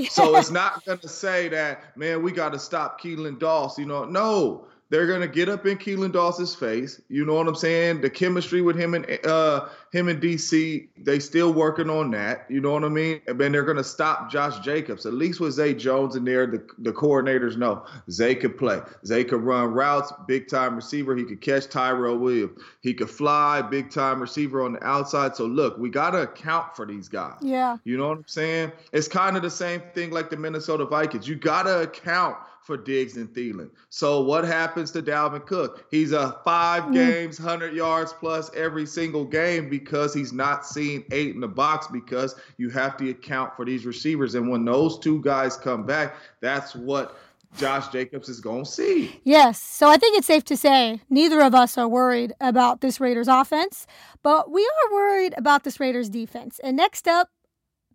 So 0.08 0.34
it's 0.36 0.50
not 0.50 0.82
gonna 0.86 1.06
say 1.08 1.50
that, 1.50 1.94
man, 1.94 2.22
we 2.22 2.32
got 2.32 2.54
to 2.54 2.58
stop 2.58 2.98
Keelan 3.02 3.38
Doss. 3.38 3.78
You 3.78 3.84
know, 3.84 4.06
no, 4.06 4.64
they're 4.90 5.06
gonna 5.06 5.28
get 5.28 5.48
up 5.48 5.66
in 5.66 5.78
Keelan 5.78 6.12
Dawson's 6.12 6.54
face. 6.54 7.00
You 7.08 7.24
know 7.24 7.34
what 7.34 7.48
I'm 7.48 7.54
saying? 7.54 8.00
The 8.00 8.10
chemistry 8.10 8.60
with 8.60 8.76
him 8.76 8.94
and 8.94 9.06
uh 9.24 9.68
him 9.92 10.08
and 10.08 10.20
DC, 10.20 10.88
they 10.98 11.18
still 11.18 11.52
working 11.52 11.88
on 11.88 12.10
that. 12.12 12.46
You 12.48 12.60
know 12.60 12.72
what 12.72 12.84
I 12.84 12.88
mean? 12.88 13.20
And 13.26 13.40
then 13.40 13.52
they're 13.52 13.64
gonna 13.64 13.84
stop 13.84 14.30
Josh 14.30 14.58
Jacobs. 14.60 15.06
At 15.06 15.14
least 15.14 15.40
with 15.40 15.54
Zay 15.54 15.74
Jones 15.74 16.16
in 16.16 16.24
there, 16.24 16.46
the 16.46 16.66
the 16.78 16.92
coordinators 16.92 17.56
know 17.56 17.86
Zay 18.10 18.34
could 18.34 18.58
play. 18.58 18.80
Zay 19.06 19.24
could 19.24 19.42
run 19.42 19.72
routes, 19.72 20.12
big 20.26 20.48
time 20.48 20.76
receiver. 20.76 21.16
He 21.16 21.24
could 21.24 21.40
catch 21.40 21.68
Tyrell 21.68 22.18
Williams. 22.18 22.60
He 22.80 22.92
could 22.92 23.10
fly, 23.10 23.62
big 23.62 23.90
time 23.90 24.20
receiver 24.20 24.64
on 24.64 24.72
the 24.72 24.84
outside. 24.84 25.36
So 25.36 25.46
look, 25.46 25.78
we 25.78 25.88
gotta 25.88 26.22
account 26.22 26.74
for 26.74 26.84
these 26.84 27.08
guys. 27.08 27.38
Yeah. 27.42 27.76
You 27.84 27.96
know 27.96 28.08
what 28.08 28.18
I'm 28.18 28.24
saying? 28.26 28.72
It's 28.92 29.08
kind 29.08 29.36
of 29.36 29.42
the 29.42 29.50
same 29.50 29.82
thing 29.94 30.10
like 30.10 30.30
the 30.30 30.36
Minnesota 30.36 30.84
Vikings. 30.84 31.28
You 31.28 31.36
got 31.36 31.62
to 31.64 31.82
account 31.82 32.36
for 32.70 32.76
Diggs 32.76 33.16
and 33.16 33.28
Thielen. 33.34 33.68
So 33.88 34.22
what 34.22 34.44
happens 34.44 34.92
to 34.92 35.02
Dalvin 35.02 35.44
Cook? 35.44 35.86
He's 35.90 36.12
a 36.12 36.38
five 36.44 36.84
hmm. 36.84 36.92
games, 36.92 37.40
100 37.40 37.74
yards 37.74 38.12
plus 38.12 38.48
every 38.54 38.86
single 38.86 39.24
game 39.24 39.68
because 39.68 40.14
he's 40.14 40.32
not 40.32 40.64
seeing 40.64 41.04
eight 41.10 41.34
in 41.34 41.40
the 41.40 41.48
box 41.48 41.88
because 41.88 42.36
you 42.58 42.70
have 42.70 42.96
to 42.98 43.10
account 43.10 43.56
for 43.56 43.64
these 43.64 43.84
receivers. 43.84 44.36
And 44.36 44.48
when 44.48 44.64
those 44.64 45.00
two 45.00 45.20
guys 45.20 45.56
come 45.56 45.84
back, 45.84 46.14
that's 46.40 46.76
what 46.76 47.16
Josh 47.56 47.88
Jacobs 47.88 48.28
is 48.28 48.38
going 48.38 48.64
to 48.64 48.70
see. 48.70 49.20
Yes. 49.24 49.60
So 49.60 49.88
I 49.88 49.96
think 49.96 50.16
it's 50.16 50.28
safe 50.28 50.44
to 50.44 50.56
say 50.56 51.00
neither 51.10 51.40
of 51.40 51.56
us 51.56 51.76
are 51.76 51.88
worried 51.88 52.32
about 52.40 52.82
this 52.82 53.00
Raiders 53.00 53.26
offense, 53.26 53.88
but 54.22 54.52
we 54.52 54.62
are 54.62 54.94
worried 54.94 55.34
about 55.36 55.64
this 55.64 55.80
Raiders 55.80 56.08
defense. 56.08 56.60
And 56.62 56.76
next 56.76 57.08
up, 57.08 57.30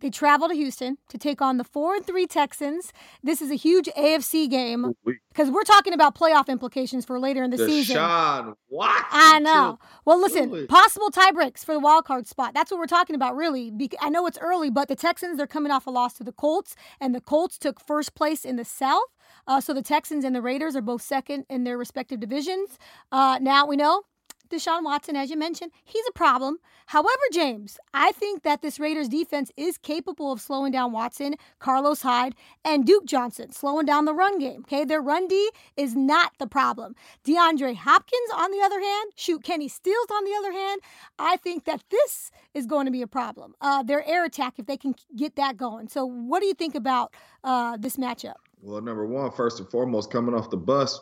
they 0.01 0.10
travel 0.10 0.49
to 0.49 0.53
Houston 0.53 0.97
to 1.10 1.17
take 1.17 1.41
on 1.41 1.58
the 1.58 1.63
4 1.63 1.95
and 1.95 2.05
3 2.05 2.27
Texans. 2.27 2.91
This 3.23 3.41
is 3.41 3.49
a 3.49 3.55
huge 3.55 3.88
AFC 3.97 4.49
game 4.49 4.93
because 5.29 5.49
we're 5.49 5.63
talking 5.63 5.93
about 5.93 6.15
playoff 6.15 6.47
implications 6.47 7.05
for 7.05 7.19
later 7.19 7.43
in 7.43 7.51
the 7.51 7.58
season. 7.58 7.97
Deshaun 7.97 8.55
Watson. 8.69 9.05
I 9.12 9.39
know. 9.39 9.79
Well, 10.03 10.19
listen, 10.19 10.67
possible 10.67 11.10
tie 11.12 11.31
breaks 11.31 11.63
for 11.63 11.73
the 11.73 11.79
wild 11.79 12.05
card 12.05 12.27
spot. 12.27 12.53
That's 12.53 12.71
what 12.71 12.79
we're 12.79 12.88
talking 12.88 13.15
about, 13.15 13.36
really. 13.36 13.71
I 14.01 14.10
know 14.10 14.27
it's 14.27 14.38
early, 14.39 14.69
but 14.69 14.88
the 14.88 14.95
Texans 14.95 15.38
they're 15.38 15.47
coming 15.47 15.71
off 15.71 15.88
a 15.88 15.91
loss 15.91 16.13
to 16.15 16.23
the 16.23 16.34
Colts, 16.34 16.75
and 16.99 17.15
the 17.15 17.21
Colts 17.21 17.58
took 17.58 17.79
first 17.79 18.15
place 18.15 18.43
in 18.43 18.58
the 18.58 18.65
South. 18.65 19.01
Uh, 19.47 19.62
so 19.62 19.73
the 19.73 19.81
Texans 19.81 20.23
and 20.25 20.36
the 20.36 20.41
Raiders 20.41 20.75
are 20.75 20.81
both 20.81 21.01
second 21.01 21.45
in 21.49 21.63
their 21.63 21.77
respective 21.77 22.19
divisions. 22.19 22.77
Uh, 23.12 23.39
now 23.41 23.65
we 23.65 23.75
know 23.75 24.03
Deshaun 24.49 24.84
Watson, 24.84 25.15
as 25.15 25.29
you 25.29 25.38
mentioned, 25.38 25.71
he's 25.84 26.05
a 26.08 26.13
problem. 26.13 26.58
However, 26.88 27.10
James, 27.31 27.77
I 27.93 28.12
think 28.12 28.43
that 28.43 28.62
this 28.62 28.79
Raiders 28.79 29.10
defense 29.10 29.51
is 29.58 29.77
capable 29.77 30.31
of 30.31 30.41
slowing 30.41 30.71
down 30.71 30.91
Watson, 30.91 31.36
Carlos 31.60 32.01
Hyde, 32.01 32.36
and 32.63 32.86
Duke 32.86 33.05
Johnson, 33.05 33.51
slowing 33.51 33.86
down 33.86 34.05
the 34.05 34.13
run 34.13 34.38
game. 34.39 34.62
Okay, 34.62 34.86
their 34.86 35.01
run 35.01 35.27
D 35.27 35.52
is 35.77 35.96
not 35.96 36.33
the 36.39 36.48
problem. 36.48 36.96
DeAndre 37.25 37.75
Hopkins, 37.75 38.29
on 38.35 38.52
the 38.52 38.62
other 38.62 38.79
hand, 38.79 39.12
shoot, 39.15 39.43
Kenny 39.43 39.67
Stills, 39.67 40.08
on 40.12 40.23
the 40.23 40.33
other 40.37 40.52
hand, 40.52 40.81
I 41.17 41.37
think 41.37 41.65
that 41.65 41.83
this 41.89 42.31
is 42.54 42.65
going 42.65 42.85
to 42.85 42.91
be 42.91 43.02
a 43.02 43.08
problem. 43.08 43.56
Uh, 43.62 43.83
their 43.83 44.08
air 44.08 44.25
attack, 44.25 44.56
if 44.58 44.65
they 44.65 44.77
can 44.77 44.96
get 45.15 45.35
that 45.35 45.58
going. 45.58 45.87
So, 45.87 46.06
what 46.06 46.39
do 46.41 46.46
you 46.46 46.54
think 46.54 46.75
about 46.75 47.13
uh, 47.43 47.77
this 47.77 47.98
matchup? 47.98 48.35
Well, 48.62 48.81
number 48.81 49.06
one, 49.06 49.31
first 49.31 49.60
and 49.60 49.69
foremost, 49.69 50.12
coming 50.12 50.33
off 50.33 50.50
the 50.50 50.58
bus, 50.58 51.00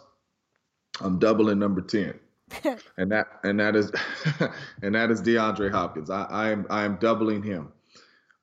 I'm 1.02 1.20
doubling 1.20 1.60
number 1.60 1.82
10. 1.82 2.20
And 2.98 3.12
that 3.12 3.28
and 3.44 3.60
that 3.60 3.76
is 3.76 3.92
and 4.82 4.96
that 4.96 5.12
is 5.12 5.22
DeAndre 5.22 5.72
Hopkins. 5.72 6.10
I, 6.10 6.24
I 6.24 6.52
am 6.52 6.66
I 6.70 6.84
am 6.84 6.98
doubling 6.98 7.44
him. 7.44 7.72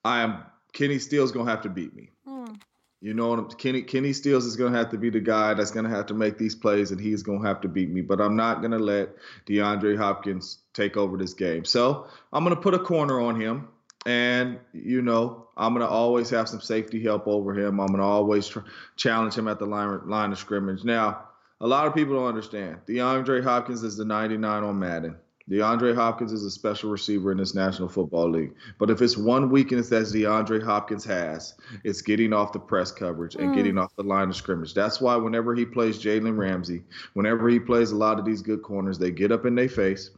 I 0.04 0.22
am 0.22 0.44
Kenny 0.72 0.98
Stills 0.98 1.32
gonna 1.32 1.50
have 1.50 1.62
to 1.62 1.68
beat 1.68 1.94
me. 1.94 2.10
Mm. 2.26 2.60
You 3.00 3.14
know, 3.14 3.42
Kenny 3.44 3.82
Kenny 3.82 4.12
Stills 4.12 4.44
is 4.44 4.56
gonna 4.56 4.76
have 4.76 4.90
to 4.90 4.98
be 4.98 5.10
the 5.10 5.20
guy 5.20 5.54
that's 5.54 5.70
gonna 5.70 5.88
have 5.88 6.06
to 6.06 6.14
make 6.14 6.38
these 6.38 6.54
plays, 6.54 6.90
and 6.90 7.00
he's 7.00 7.22
gonna 7.22 7.46
have 7.46 7.60
to 7.62 7.68
beat 7.68 7.90
me. 7.90 8.02
But 8.02 8.20
I'm 8.20 8.36
not 8.36 8.62
gonna 8.62 8.78
let 8.78 9.10
DeAndre 9.46 9.96
Hopkins 9.96 10.58
take 10.74 10.96
over 10.96 11.16
this 11.16 11.34
game. 11.34 11.64
So 11.64 12.06
I'm 12.32 12.44
gonna 12.44 12.56
put 12.56 12.74
a 12.74 12.78
corner 12.78 13.20
on 13.20 13.40
him, 13.40 13.68
and 14.04 14.58
you 14.72 15.02
know 15.02 15.48
I'm 15.56 15.72
gonna 15.72 15.86
always 15.86 16.28
have 16.30 16.48
some 16.48 16.60
safety 16.60 17.02
help 17.02 17.26
over 17.26 17.54
him. 17.54 17.80
I'm 17.80 17.88
gonna 17.88 18.06
always 18.06 18.48
tr- 18.48 18.60
challenge 18.96 19.34
him 19.34 19.48
at 19.48 19.58
the 19.58 19.66
line 19.66 20.00
line 20.06 20.32
of 20.32 20.38
scrimmage. 20.38 20.84
Now 20.84 21.24
a 21.60 21.66
lot 21.66 21.86
of 21.86 21.94
people 21.94 22.14
don't 22.14 22.26
understand. 22.26 22.78
DeAndre 22.86 23.42
Hopkins 23.42 23.82
is 23.82 23.96
the 23.96 24.04
99 24.04 24.64
on 24.64 24.78
Madden. 24.78 25.16
DeAndre 25.50 25.96
Hopkins 25.96 26.32
is 26.32 26.44
a 26.44 26.50
special 26.50 26.90
receiver 26.90 27.32
in 27.32 27.38
this 27.38 27.54
National 27.56 27.88
Football 27.88 28.30
League. 28.30 28.54
But 28.78 28.88
if 28.88 29.02
it's 29.02 29.16
one 29.16 29.50
weakness 29.50 29.88
that 29.88 30.04
DeAndre 30.04 30.62
Hopkins 30.62 31.04
has, 31.06 31.54
it's 31.82 32.02
getting 32.02 32.32
off 32.32 32.52
the 32.52 32.60
press 32.60 32.92
coverage 32.92 33.34
and 33.34 33.50
mm. 33.50 33.56
getting 33.56 33.76
off 33.76 33.94
the 33.96 34.04
line 34.04 34.28
of 34.28 34.36
scrimmage. 34.36 34.74
That's 34.74 35.00
why 35.00 35.16
whenever 35.16 35.54
he 35.56 35.64
plays 35.64 35.98
Jalen 35.98 36.38
Ramsey, 36.38 36.84
whenever 37.14 37.48
he 37.48 37.58
plays 37.58 37.90
a 37.90 37.96
lot 37.96 38.20
of 38.20 38.24
these 38.24 38.42
good 38.42 38.62
corners, 38.62 38.98
they 38.98 39.10
get 39.10 39.32
up 39.32 39.44
in 39.44 39.56
their 39.56 39.68
face 39.68 40.10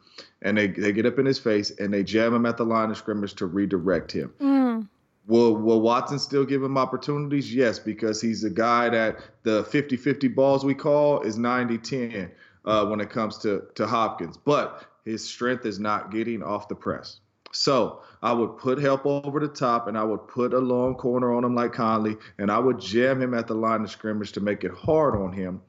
and 0.43 0.59
they, 0.59 0.67
they 0.67 0.93
get 0.93 1.07
up 1.07 1.19
in 1.19 1.25
his 1.25 1.39
face 1.39 1.71
and 1.79 1.95
they 1.95 2.05
jam 2.05 2.35
him 2.35 2.45
at 2.45 2.59
the 2.59 2.67
line 2.67 2.91
of 2.91 2.99
scrimmage 2.99 3.35
to 3.37 3.47
redirect 3.47 4.13
him. 4.13 4.35
Mm. 4.39 4.89
Will 5.27 5.57
will 5.57 5.81
Watson 5.81 6.19
still 6.19 6.45
give 6.45 6.63
him 6.63 6.77
opportunities? 6.77 7.55
Yes, 7.55 7.79
because 7.79 8.21
he's 8.21 8.45
a 8.45 8.51
guy 8.51 8.89
that 8.89 9.21
the 9.45 9.63
50-50 9.65 10.35
balls 10.35 10.65
we 10.65 10.75
call 10.75 11.21
is 11.23 11.39
90-10 11.39 12.31
uh, 12.65 12.87
when 12.87 13.01
it 13.01 13.11
comes 13.11 13.39
to 13.39 13.63
to 13.75 13.87
Hopkins. 13.87 14.37
But 14.37 14.85
his 15.05 15.29
strength 15.29 15.67
is 15.67 15.79
not 15.79 16.11
getting 16.11 16.43
off 16.43 16.69
the 16.69 16.75
press. 16.75 17.21
So 17.53 18.01
I 18.23 18.33
would 18.33 18.57
put 18.57 18.79
help 18.79 19.05
over 19.05 19.39
the 19.39 19.49
top 19.49 19.87
and 19.87 19.97
I 19.99 20.05
would 20.05 20.27
put 20.27 20.55
a 20.55 20.59
long 20.59 20.95
corner 20.95 21.35
on 21.35 21.45
him 21.45 21.55
like 21.55 21.75
Conley 21.75 22.17
and 22.39 22.51
I 22.51 22.59
would 22.59 22.81
jam 22.81 23.21
him 23.21 23.35
at 23.35 23.47
the 23.47 23.55
line 23.55 23.83
of 23.83 23.91
scrimmage 23.91 24.33
to 24.33 24.41
make 24.41 24.65
it 24.65 24.73
hard 24.73 25.15
on 25.15 25.33
him 25.33 25.61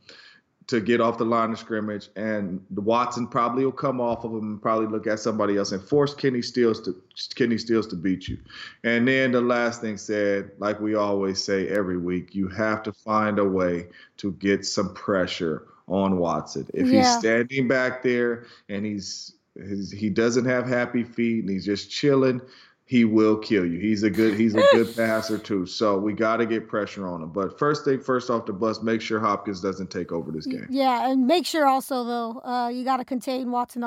to 0.68 0.80
get 0.80 1.02
off 1.02 1.18
the 1.18 1.26
line 1.26 1.52
of 1.52 1.60
scrimmage, 1.60 2.10
and 2.16 2.64
Watson 2.72 3.28
probably 3.28 3.66
will 3.66 3.72
come 3.72 4.00
off 4.00 4.24
of 4.24 4.32
him 4.32 4.44
and 4.44 4.62
probably 4.62 4.88
look 4.88 5.08
at 5.08 5.20
somebody 5.20 5.58
else 5.58 5.72
and 5.72 5.82
force 5.82 6.14
Kenny 6.14 6.42
Stills 6.42 6.82
to 6.82 6.96
Kenny 7.36 7.58
Stills 7.58 7.88
to 7.88 7.96
beat 7.96 8.28
you. 8.28 8.38
And 8.84 9.08
then 9.08 9.32
the 9.32 9.42
last 9.42 9.82
thing 9.82 9.98
said, 9.98 10.52
like 10.60 10.80
we 10.80 10.96
always 10.96 11.44
say 11.44 11.68
every 11.68 11.98
week, 11.98 12.34
you 12.34 12.48
have 12.50 12.84
to 12.84 12.94
find 12.94 13.40
a 13.40 13.46
way 13.46 13.88
to 14.18 14.32
get 14.34 14.66
some 14.66 14.94
pressure 14.94 15.68
on 15.88 16.18
Watson. 16.18 16.68
If 16.74 16.88
yeah. 16.88 17.02
he's 17.02 17.20
standing 17.20 17.68
back 17.68 18.04
there 18.04 18.46
and 18.70 18.86
he's 18.86 19.34
he 19.56 20.10
doesn't 20.10 20.46
have 20.46 20.68
happy 20.68 21.04
feet 21.04 21.42
and 21.42 21.50
he's 21.50 21.66
just 21.66 21.92
chilling, 21.92 22.42
he 22.86 23.06
will 23.06 23.38
kill 23.38 23.66
you. 23.66 23.80
He's 23.80 24.04
a 24.04 24.10
good 24.10 24.38
he's 24.38 24.56
a 24.56 24.64
good 24.72 24.94
passer 24.96 25.38
too. 25.38 25.66
So 25.66 25.98
we 25.98 26.14
got 26.14 26.38
to 26.38 26.46
get 26.46 26.68
pressure 26.68 27.08
on 27.08 27.22
him. 27.22 27.30
But 27.30 27.58
first 27.58 27.86
thing 27.86 28.00
first 28.00 28.30
off 28.30 28.46
the 28.46 28.54
bus, 28.54 28.82
make 28.82 29.02
sure 29.02 29.20
Hopkins 29.20 29.62
doesn't 29.62 29.90
take 29.90 30.12
over 30.12 30.32
this 30.32 30.46
game. 30.46 30.68
Yeah, 30.70 31.10
and 31.10 31.26
make 31.26 31.46
sure 31.46 31.66
also 31.66 32.04
though 32.04 32.42
uh, 32.44 32.68
you 32.68 32.84
got 32.84 32.98
to 32.98 33.06
contain 33.06 33.52
Watson 33.52 33.84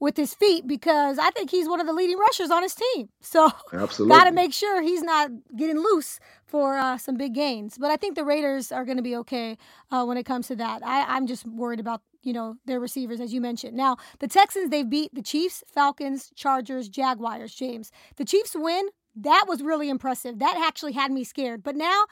with 0.00 0.16
his 0.16 0.34
feet 0.34 0.66
because 0.66 1.18
I 1.18 1.30
think 1.30 1.50
he's 1.50 1.68
one 1.68 1.80
of 1.80 1.86
the 1.86 1.92
leading 1.92 2.18
rushers 2.18 2.50
on 2.50 2.62
his 2.62 2.74
team. 2.74 3.08
So 3.20 3.50
absolutely 3.72 4.16
got 4.16 4.24
to 4.24 4.32
make 4.32 4.52
sure 4.52 4.82
he's 4.82 5.02
not 5.02 5.30
getting 5.56 5.78
loose 5.78 6.18
for 6.50 6.76
uh, 6.76 6.98
some 6.98 7.16
big 7.16 7.34
gains. 7.34 7.78
But 7.78 7.90
I 7.90 7.96
think 7.96 8.16
the 8.16 8.24
Raiders 8.24 8.72
are 8.72 8.84
going 8.84 8.96
to 8.96 9.02
be 9.02 9.16
okay 9.16 9.56
uh, 9.90 10.04
when 10.04 10.16
it 10.16 10.24
comes 10.24 10.48
to 10.48 10.56
that. 10.56 10.84
I, 10.84 11.04
I'm 11.16 11.26
just 11.26 11.46
worried 11.46 11.80
about 11.80 12.02
you 12.22 12.32
know, 12.32 12.56
their 12.66 12.80
receivers, 12.80 13.20
as 13.20 13.32
you 13.32 13.40
mentioned. 13.40 13.76
Now, 13.76 13.96
the 14.18 14.28
Texans, 14.28 14.70
they've 14.70 14.88
beat 14.88 15.14
the 15.14 15.22
Chiefs, 15.22 15.64
Falcons, 15.66 16.30
Chargers, 16.34 16.88
Jaguars, 16.88 17.54
James. 17.54 17.90
The 18.16 18.24
Chiefs 18.24 18.54
win. 18.54 18.88
That 19.16 19.46
was 19.48 19.62
really 19.62 19.88
impressive. 19.88 20.38
That 20.38 20.56
actually 20.56 20.92
had 20.92 21.10
me 21.10 21.24
scared. 21.24 21.62
But 21.62 21.76
now 21.76 22.04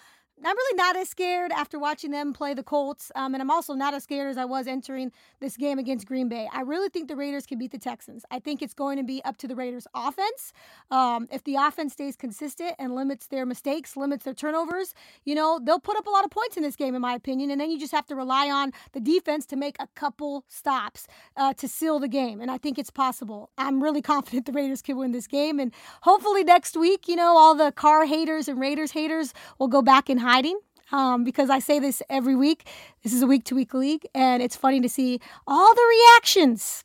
I'm 0.45 0.57
really 0.57 0.76
not 0.76 0.97
as 0.97 1.09
scared 1.09 1.53
after 1.53 1.78
watching 1.78 2.11
them 2.11 2.32
play 2.32 2.55
the 2.55 2.62
Colts. 2.62 3.11
Um, 3.14 3.34
and 3.34 3.43
I'm 3.43 3.51
also 3.51 3.74
not 3.74 3.95
as 3.95 4.05
scared 4.05 4.30
as 4.30 4.39
I 4.39 4.45
was 4.45 4.66
entering 4.66 5.12
this 5.41 5.57
game 5.57 5.78
against 5.78 6.07
Green 6.07 6.28
Bay. 6.28 6.49
I 6.53 6.61
really 6.62 6.89
think 6.89 7.09
the 7.09 7.16
Raiders 7.16 7.47
can 7.47 7.59
beat 7.59 7.72
the 7.72 7.78
Texans. 7.78 8.24
I 8.30 8.39
think 8.39 8.62
it's 8.62 8.74
going 8.74 8.99
to 8.99 9.03
be 9.03 9.22
up 9.24 9.36
to 9.39 9.49
the 9.49 9.57
Raiders' 9.57 9.86
offense. 9.95 10.53
Um, 10.91 11.26
if 11.32 11.45
the 11.45 11.57
offense 11.57 11.95
stays 11.95 12.16
consistent 12.16 12.74
and 12.78 12.95
limits 12.95 13.26
their 13.26 13.45
mistakes, 13.45 13.97
limits 13.97 14.24
their 14.24 14.34
turnovers, 14.34 14.95
you 15.24 15.34
know, 15.34 15.61
they'll 15.62 15.80
put 15.80 15.97
up 15.97 16.07
a 16.07 16.11
lot 16.11 16.24
of 16.24 16.30
points 16.30 16.57
in 16.57 16.62
this 16.62 16.76
game, 16.76 16.95
in 16.95 17.03
my 17.03 17.14
opinion. 17.14 17.51
And 17.51 17.61
then 17.61 17.70
you 17.70 17.78
just 17.78 17.93
have 17.93 18.07
to 18.07 18.14
rely 18.14 18.51
on 18.51 18.72
the 18.93 19.01
defense 19.01 19.47
to 19.47 19.57
make 19.57 19.76
a 19.80 19.89
couple 19.95 20.45
stops 20.49 21.09
uh, 21.36 21.53
to 21.55 21.66
seal 21.66 21.99
the 21.99 22.09
game. 22.09 22.41
And 22.41 22.51
I 22.51 22.59
think 22.59 22.78
it's 22.78 22.91
possible. 22.91 23.51
I'm 23.59 23.82
really 23.82 24.03
confident 24.09 24.47
the 24.47 24.53
Raiders 24.53 24.82
can 24.82 24.97
win 24.97 25.12
this 25.12 25.26
game. 25.26 25.59
And 25.59 25.72
hopefully 26.03 26.45
next 26.45 26.76
week, 26.76 27.09
you 27.09 27.16
know, 27.16 27.36
all 27.36 27.55
the 27.55 27.72
Carr 27.72 28.07
haters 28.07 28.49
and 28.49 28.61
Raiders 28.61 28.93
haters 28.93 29.34
will 29.59 29.68
go 29.68 29.82
back 29.82 30.09
and 30.09 30.20
hiding 30.29 30.59
um, 30.93 31.24
because 31.24 31.49
I 31.49 31.59
say 31.59 31.79
this 31.79 32.03
every 32.11 32.37
week. 32.37 32.68
This 33.03 33.14
is 33.14 33.22
a 33.22 33.26
week 33.26 33.45
to 33.45 33.55
week 33.55 33.72
league, 33.72 34.07
and 34.14 34.43
it's 34.43 34.57
funny 34.57 34.79
to 34.83 34.89
see 34.89 35.20
all 35.47 35.74
the 35.74 35.87
reactions 35.97 36.85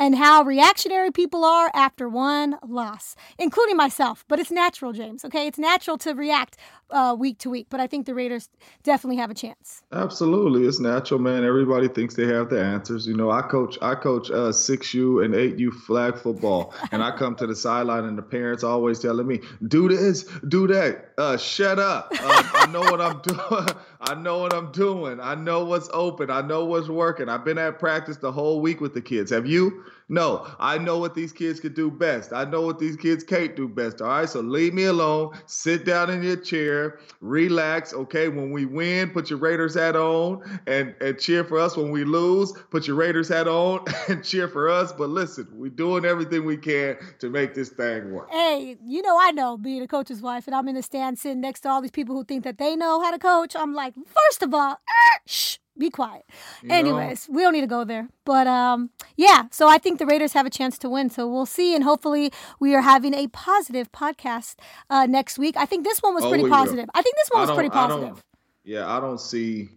and 0.00 0.16
how 0.16 0.42
reactionary 0.42 1.12
people 1.12 1.44
are 1.44 1.70
after 1.74 2.08
one 2.08 2.58
loss, 2.66 3.14
including 3.38 3.76
myself. 3.76 4.24
But 4.26 4.40
it's 4.40 4.50
natural, 4.50 4.92
James, 4.92 5.24
okay? 5.24 5.46
It's 5.46 5.58
natural 5.58 5.96
to 5.98 6.12
react 6.12 6.56
uh, 6.92 7.14
week 7.18 7.38
to 7.38 7.50
week, 7.50 7.66
but 7.70 7.80
I 7.80 7.86
think 7.86 8.06
the 8.06 8.14
Raiders 8.14 8.48
definitely 8.82 9.16
have 9.16 9.30
a 9.30 9.34
chance. 9.34 9.82
Absolutely, 9.92 10.66
it's 10.66 10.78
natural, 10.80 11.20
man. 11.20 11.44
Everybody 11.44 11.88
thinks 11.88 12.14
they 12.14 12.26
have 12.26 12.50
the 12.50 12.62
answers. 12.62 13.06
You 13.06 13.16
know, 13.16 13.30
I 13.30 13.42
coach, 13.42 13.78
I 13.82 13.94
coach 13.94 14.30
uh, 14.30 14.52
six 14.52 14.92
U 14.94 15.20
and 15.20 15.34
eight 15.34 15.58
U 15.58 15.70
flag 15.70 16.18
football, 16.18 16.74
and 16.92 17.02
I 17.02 17.16
come 17.16 17.34
to 17.36 17.46
the 17.46 17.56
sideline, 17.56 18.04
and 18.04 18.16
the 18.16 18.22
parents 18.22 18.62
always 18.62 18.98
telling 18.98 19.26
me, 19.26 19.40
"Do 19.66 19.88
this, 19.88 20.24
do 20.48 20.66
that." 20.68 21.12
Uh, 21.18 21.36
shut 21.36 21.78
up. 21.78 22.12
Uh, 22.12 22.42
I 22.54 22.66
know 22.70 22.80
what 22.80 23.00
I'm 23.00 23.20
doing. 23.22 23.68
I 24.00 24.14
know 24.14 24.38
what 24.38 24.52
I'm 24.52 24.72
doing. 24.72 25.20
I 25.20 25.34
know 25.34 25.64
what's 25.64 25.88
open. 25.92 26.30
I 26.30 26.42
know 26.42 26.64
what's 26.64 26.88
working. 26.88 27.28
I've 27.28 27.44
been 27.44 27.58
at 27.58 27.78
practice 27.78 28.16
the 28.16 28.32
whole 28.32 28.60
week 28.60 28.80
with 28.80 28.94
the 28.94 29.02
kids. 29.02 29.30
Have 29.30 29.46
you? 29.46 29.84
No, 30.12 30.46
I 30.60 30.76
know 30.76 30.98
what 30.98 31.14
these 31.14 31.32
kids 31.32 31.58
could 31.58 31.72
do 31.72 31.90
best. 31.90 32.34
I 32.34 32.44
know 32.44 32.60
what 32.60 32.78
these 32.78 32.98
kids 32.98 33.24
can't 33.24 33.56
do 33.56 33.66
best. 33.66 34.02
All 34.02 34.08
right, 34.08 34.28
so 34.28 34.40
leave 34.40 34.74
me 34.74 34.84
alone. 34.84 35.32
Sit 35.46 35.86
down 35.86 36.10
in 36.10 36.22
your 36.22 36.36
chair, 36.36 36.98
relax. 37.22 37.94
Okay, 37.94 38.28
when 38.28 38.50
we 38.50 38.66
win, 38.66 39.08
put 39.08 39.30
your 39.30 39.38
Raiders 39.38 39.74
hat 39.74 39.96
on 39.96 40.42
and, 40.66 40.94
and 41.00 41.18
cheer 41.18 41.44
for 41.44 41.58
us. 41.58 41.78
When 41.78 41.90
we 41.90 42.04
lose, 42.04 42.52
put 42.68 42.86
your 42.86 42.96
Raiders 42.96 43.30
hat 43.30 43.48
on 43.48 43.86
and 44.08 44.22
cheer 44.22 44.48
for 44.48 44.68
us. 44.68 44.92
But 44.92 45.08
listen, 45.08 45.48
we're 45.54 45.70
doing 45.70 46.04
everything 46.04 46.44
we 46.44 46.58
can 46.58 46.98
to 47.20 47.30
make 47.30 47.54
this 47.54 47.70
thing 47.70 48.12
work. 48.12 48.30
Hey, 48.30 48.76
you 48.84 49.00
know, 49.00 49.16
I 49.18 49.30
know 49.30 49.56
being 49.56 49.80
a 49.80 49.88
coach's 49.88 50.20
wife, 50.20 50.46
and 50.46 50.54
I'm 50.54 50.68
in 50.68 50.74
the 50.74 50.82
stand 50.82 51.18
sitting 51.18 51.40
next 51.40 51.60
to 51.60 51.70
all 51.70 51.80
these 51.80 51.90
people 51.90 52.14
who 52.14 52.24
think 52.24 52.44
that 52.44 52.58
they 52.58 52.76
know 52.76 53.00
how 53.00 53.12
to 53.12 53.18
coach. 53.18 53.56
I'm 53.56 53.72
like, 53.72 53.94
first 53.94 54.42
of 54.42 54.52
all, 54.52 54.78
shh 55.26 55.56
be 55.78 55.90
quiet. 55.90 56.24
You 56.62 56.70
Anyways, 56.70 57.28
know? 57.28 57.36
we 57.36 57.42
don't 57.42 57.52
need 57.52 57.62
to 57.62 57.66
go 57.66 57.84
there. 57.84 58.08
But 58.24 58.46
um, 58.46 58.90
yeah, 59.16 59.44
so 59.50 59.68
I 59.68 59.78
think 59.78 59.98
the 59.98 60.06
Raiders 60.06 60.32
have 60.32 60.46
a 60.46 60.50
chance 60.50 60.78
to 60.78 60.88
win. 60.88 61.10
So 61.10 61.28
we'll 61.28 61.46
see. 61.46 61.74
And 61.74 61.84
hopefully, 61.84 62.32
we 62.60 62.74
are 62.74 62.82
having 62.82 63.14
a 63.14 63.28
positive 63.28 63.90
podcast 63.92 64.56
uh, 64.90 65.06
next 65.06 65.38
week. 65.38 65.56
I 65.56 65.66
think 65.66 65.84
this 65.84 66.00
one 66.00 66.14
was 66.14 66.24
oh, 66.24 66.28
pretty 66.28 66.48
positive. 66.48 66.86
Will. 66.86 66.92
I 66.94 67.02
think 67.02 67.16
this 67.16 67.28
one 67.30 67.46
was 67.46 67.54
pretty 67.54 67.70
positive. 67.70 68.22
yeah, 68.64 68.90
I 68.90 69.00
don't 69.00 69.20
see 69.20 69.68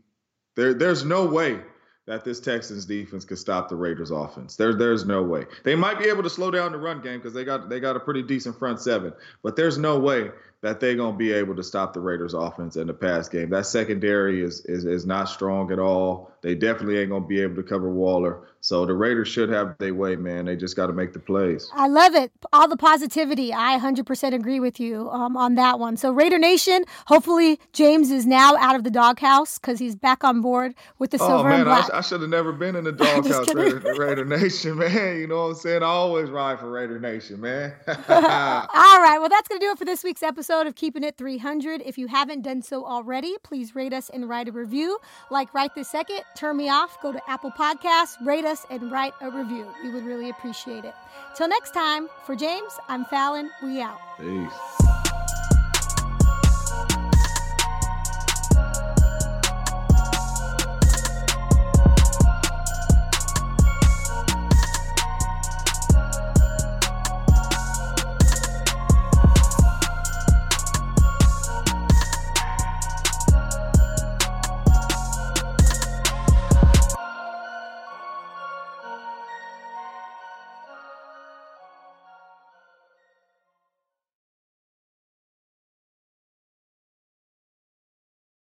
there. 0.56 0.74
There's 0.74 1.06
no 1.06 1.26
way 1.26 1.60
that 2.08 2.24
this 2.24 2.40
Texans 2.40 2.86
defense 2.86 3.26
could 3.26 3.40
stop 3.40 3.68
the 3.68 3.76
Raiders 3.76 4.12
offense. 4.12 4.56
There, 4.56 4.76
there's 4.76 5.06
no 5.06 5.24
way. 5.24 5.46
They 5.64 5.76
might 5.76 5.98
be 5.98 6.06
able 6.06 6.24
to 6.24 6.30
slow 6.30 6.52
down 6.52 6.72
the 6.72 6.78
run 6.78 7.02
game 7.02 7.18
because 7.20 7.34
they 7.34 7.44
got 7.44 7.70
they 7.70 7.80
got 7.80 7.96
a 7.96 8.00
pretty 8.00 8.22
decent 8.22 8.58
front 8.60 8.80
seven, 8.80 9.14
but 9.44 9.56
there's 9.56 9.78
no 9.78 10.00
way 10.00 10.30
that 10.66 10.80
they're 10.80 10.96
gonna 10.96 11.16
be 11.16 11.32
able 11.32 11.56
to 11.56 11.62
stop 11.62 11.94
the 11.94 12.00
Raiders 12.00 12.34
offense 12.34 12.76
in 12.76 12.88
the 12.88 12.94
pass 12.94 13.30
game. 13.30 13.52
That 13.52 13.68
secondary 13.68 14.44
is 14.44 14.66
is 14.66 14.84
is 14.84 15.06
not 15.06 15.30
strong 15.30 15.72
at 15.72 15.78
all. 15.78 16.32
They 16.42 16.56
definitely 16.56 16.98
ain't 16.98 17.12
gonna 17.12 17.28
be 17.28 17.40
able 17.40 17.56
to 17.56 17.64
cover 17.64 17.90
Waller. 17.90 18.48
So 18.66 18.84
the 18.84 18.96
Raiders 18.96 19.28
should 19.28 19.50
have 19.50 19.78
their 19.78 19.94
way, 19.94 20.16
man. 20.16 20.46
They 20.46 20.56
just 20.56 20.76
got 20.76 20.88
to 20.88 20.94
make 20.94 21.14
the 21.14 21.20
plays. 21.20 21.70
I 21.76 21.88
love 21.88 22.16
it. 22.16 22.32
All 22.52 22.68
the 22.68 22.76
positivity. 22.76 23.54
I 23.54 23.78
100% 23.78 24.34
agree 24.34 24.60
with 24.60 24.80
you 24.80 25.08
um, 25.12 25.38
on 25.38 25.54
that 25.54 25.78
one. 25.78 25.98
So 25.98 26.12
Raider 26.12 26.40
Nation, 26.40 26.84
hopefully 27.06 27.60
James 27.74 28.10
is 28.10 28.26
now 28.26 28.58
out 28.58 28.76
of 28.76 28.84
the 28.84 28.90
doghouse 28.90 29.60
because 29.60 29.78
he's 29.78 29.96
back 29.96 30.24
on 30.24 30.42
board 30.42 30.74
with 30.98 31.12
the 31.12 31.20
oh, 31.22 31.28
silver 31.28 31.50
man, 31.50 31.60
and 31.60 31.66
black. 31.66 31.94
I, 31.94 32.00
I 32.00 32.02
should 32.02 32.22
have 32.22 32.30
never 32.32 32.52
been 32.52 32.76
in 32.76 32.86
the 32.86 32.92
doghouse, 32.92 33.54
Raider, 33.54 33.94
Raider 34.00 34.26
Nation, 34.26 34.78
man. 34.80 35.20
You 35.20 35.28
know 35.28 35.44
what 35.44 35.50
I'm 35.50 35.56
saying? 35.58 35.84
I 35.84 35.86
always 35.86 36.32
ride 36.32 36.60
for 36.60 36.72
Raider 36.72 37.00
Nation, 37.00 37.40
man. 37.42 37.72
All 37.88 37.96
right. 38.08 39.18
Well, 39.20 39.30
that's 39.30 39.48
going 39.48 39.62
to 39.62 39.66
do 39.68 39.70
it 39.74 39.78
for 39.78 39.86
this 39.86 40.04
week's 40.04 40.24
episode 40.56 40.68
of 40.68 40.76
Keeping 40.76 41.04
It 41.04 41.18
300. 41.18 41.82
If 41.82 41.98
you 41.98 42.08
haven't 42.08 42.44
done 42.44 42.62
so 42.62 42.86
already, 42.86 43.36
please 43.44 43.76
rate 43.76 43.92
us 43.92 44.10
and 44.10 44.30
write 44.30 44.48
a 44.48 44.54
review. 44.54 45.00
Like 45.30 45.54
right 45.54 45.74
this 45.76 45.90
second, 45.90 46.22
turn 46.34 46.56
me 46.56 46.70
off, 46.70 47.02
go 47.02 47.12
to 47.12 47.20
Apple 47.28 47.52
Podcasts, 47.52 48.16
rate 48.26 48.46
us, 48.46 48.66
and 48.70 48.90
write 48.90 49.14
a 49.20 49.30
review. 49.30 49.68
We 49.84 49.90
would 49.92 50.06
really 50.06 50.30
appreciate 50.30 50.86
it. 50.86 50.94
Till 51.36 51.50
next 51.50 51.74
time, 51.74 52.08
for 52.26 52.38
James, 52.38 52.72
I'm 52.88 53.04
Fallon. 53.04 53.50
We 53.62 53.82
out. 53.82 54.00
Peace. 54.18 54.85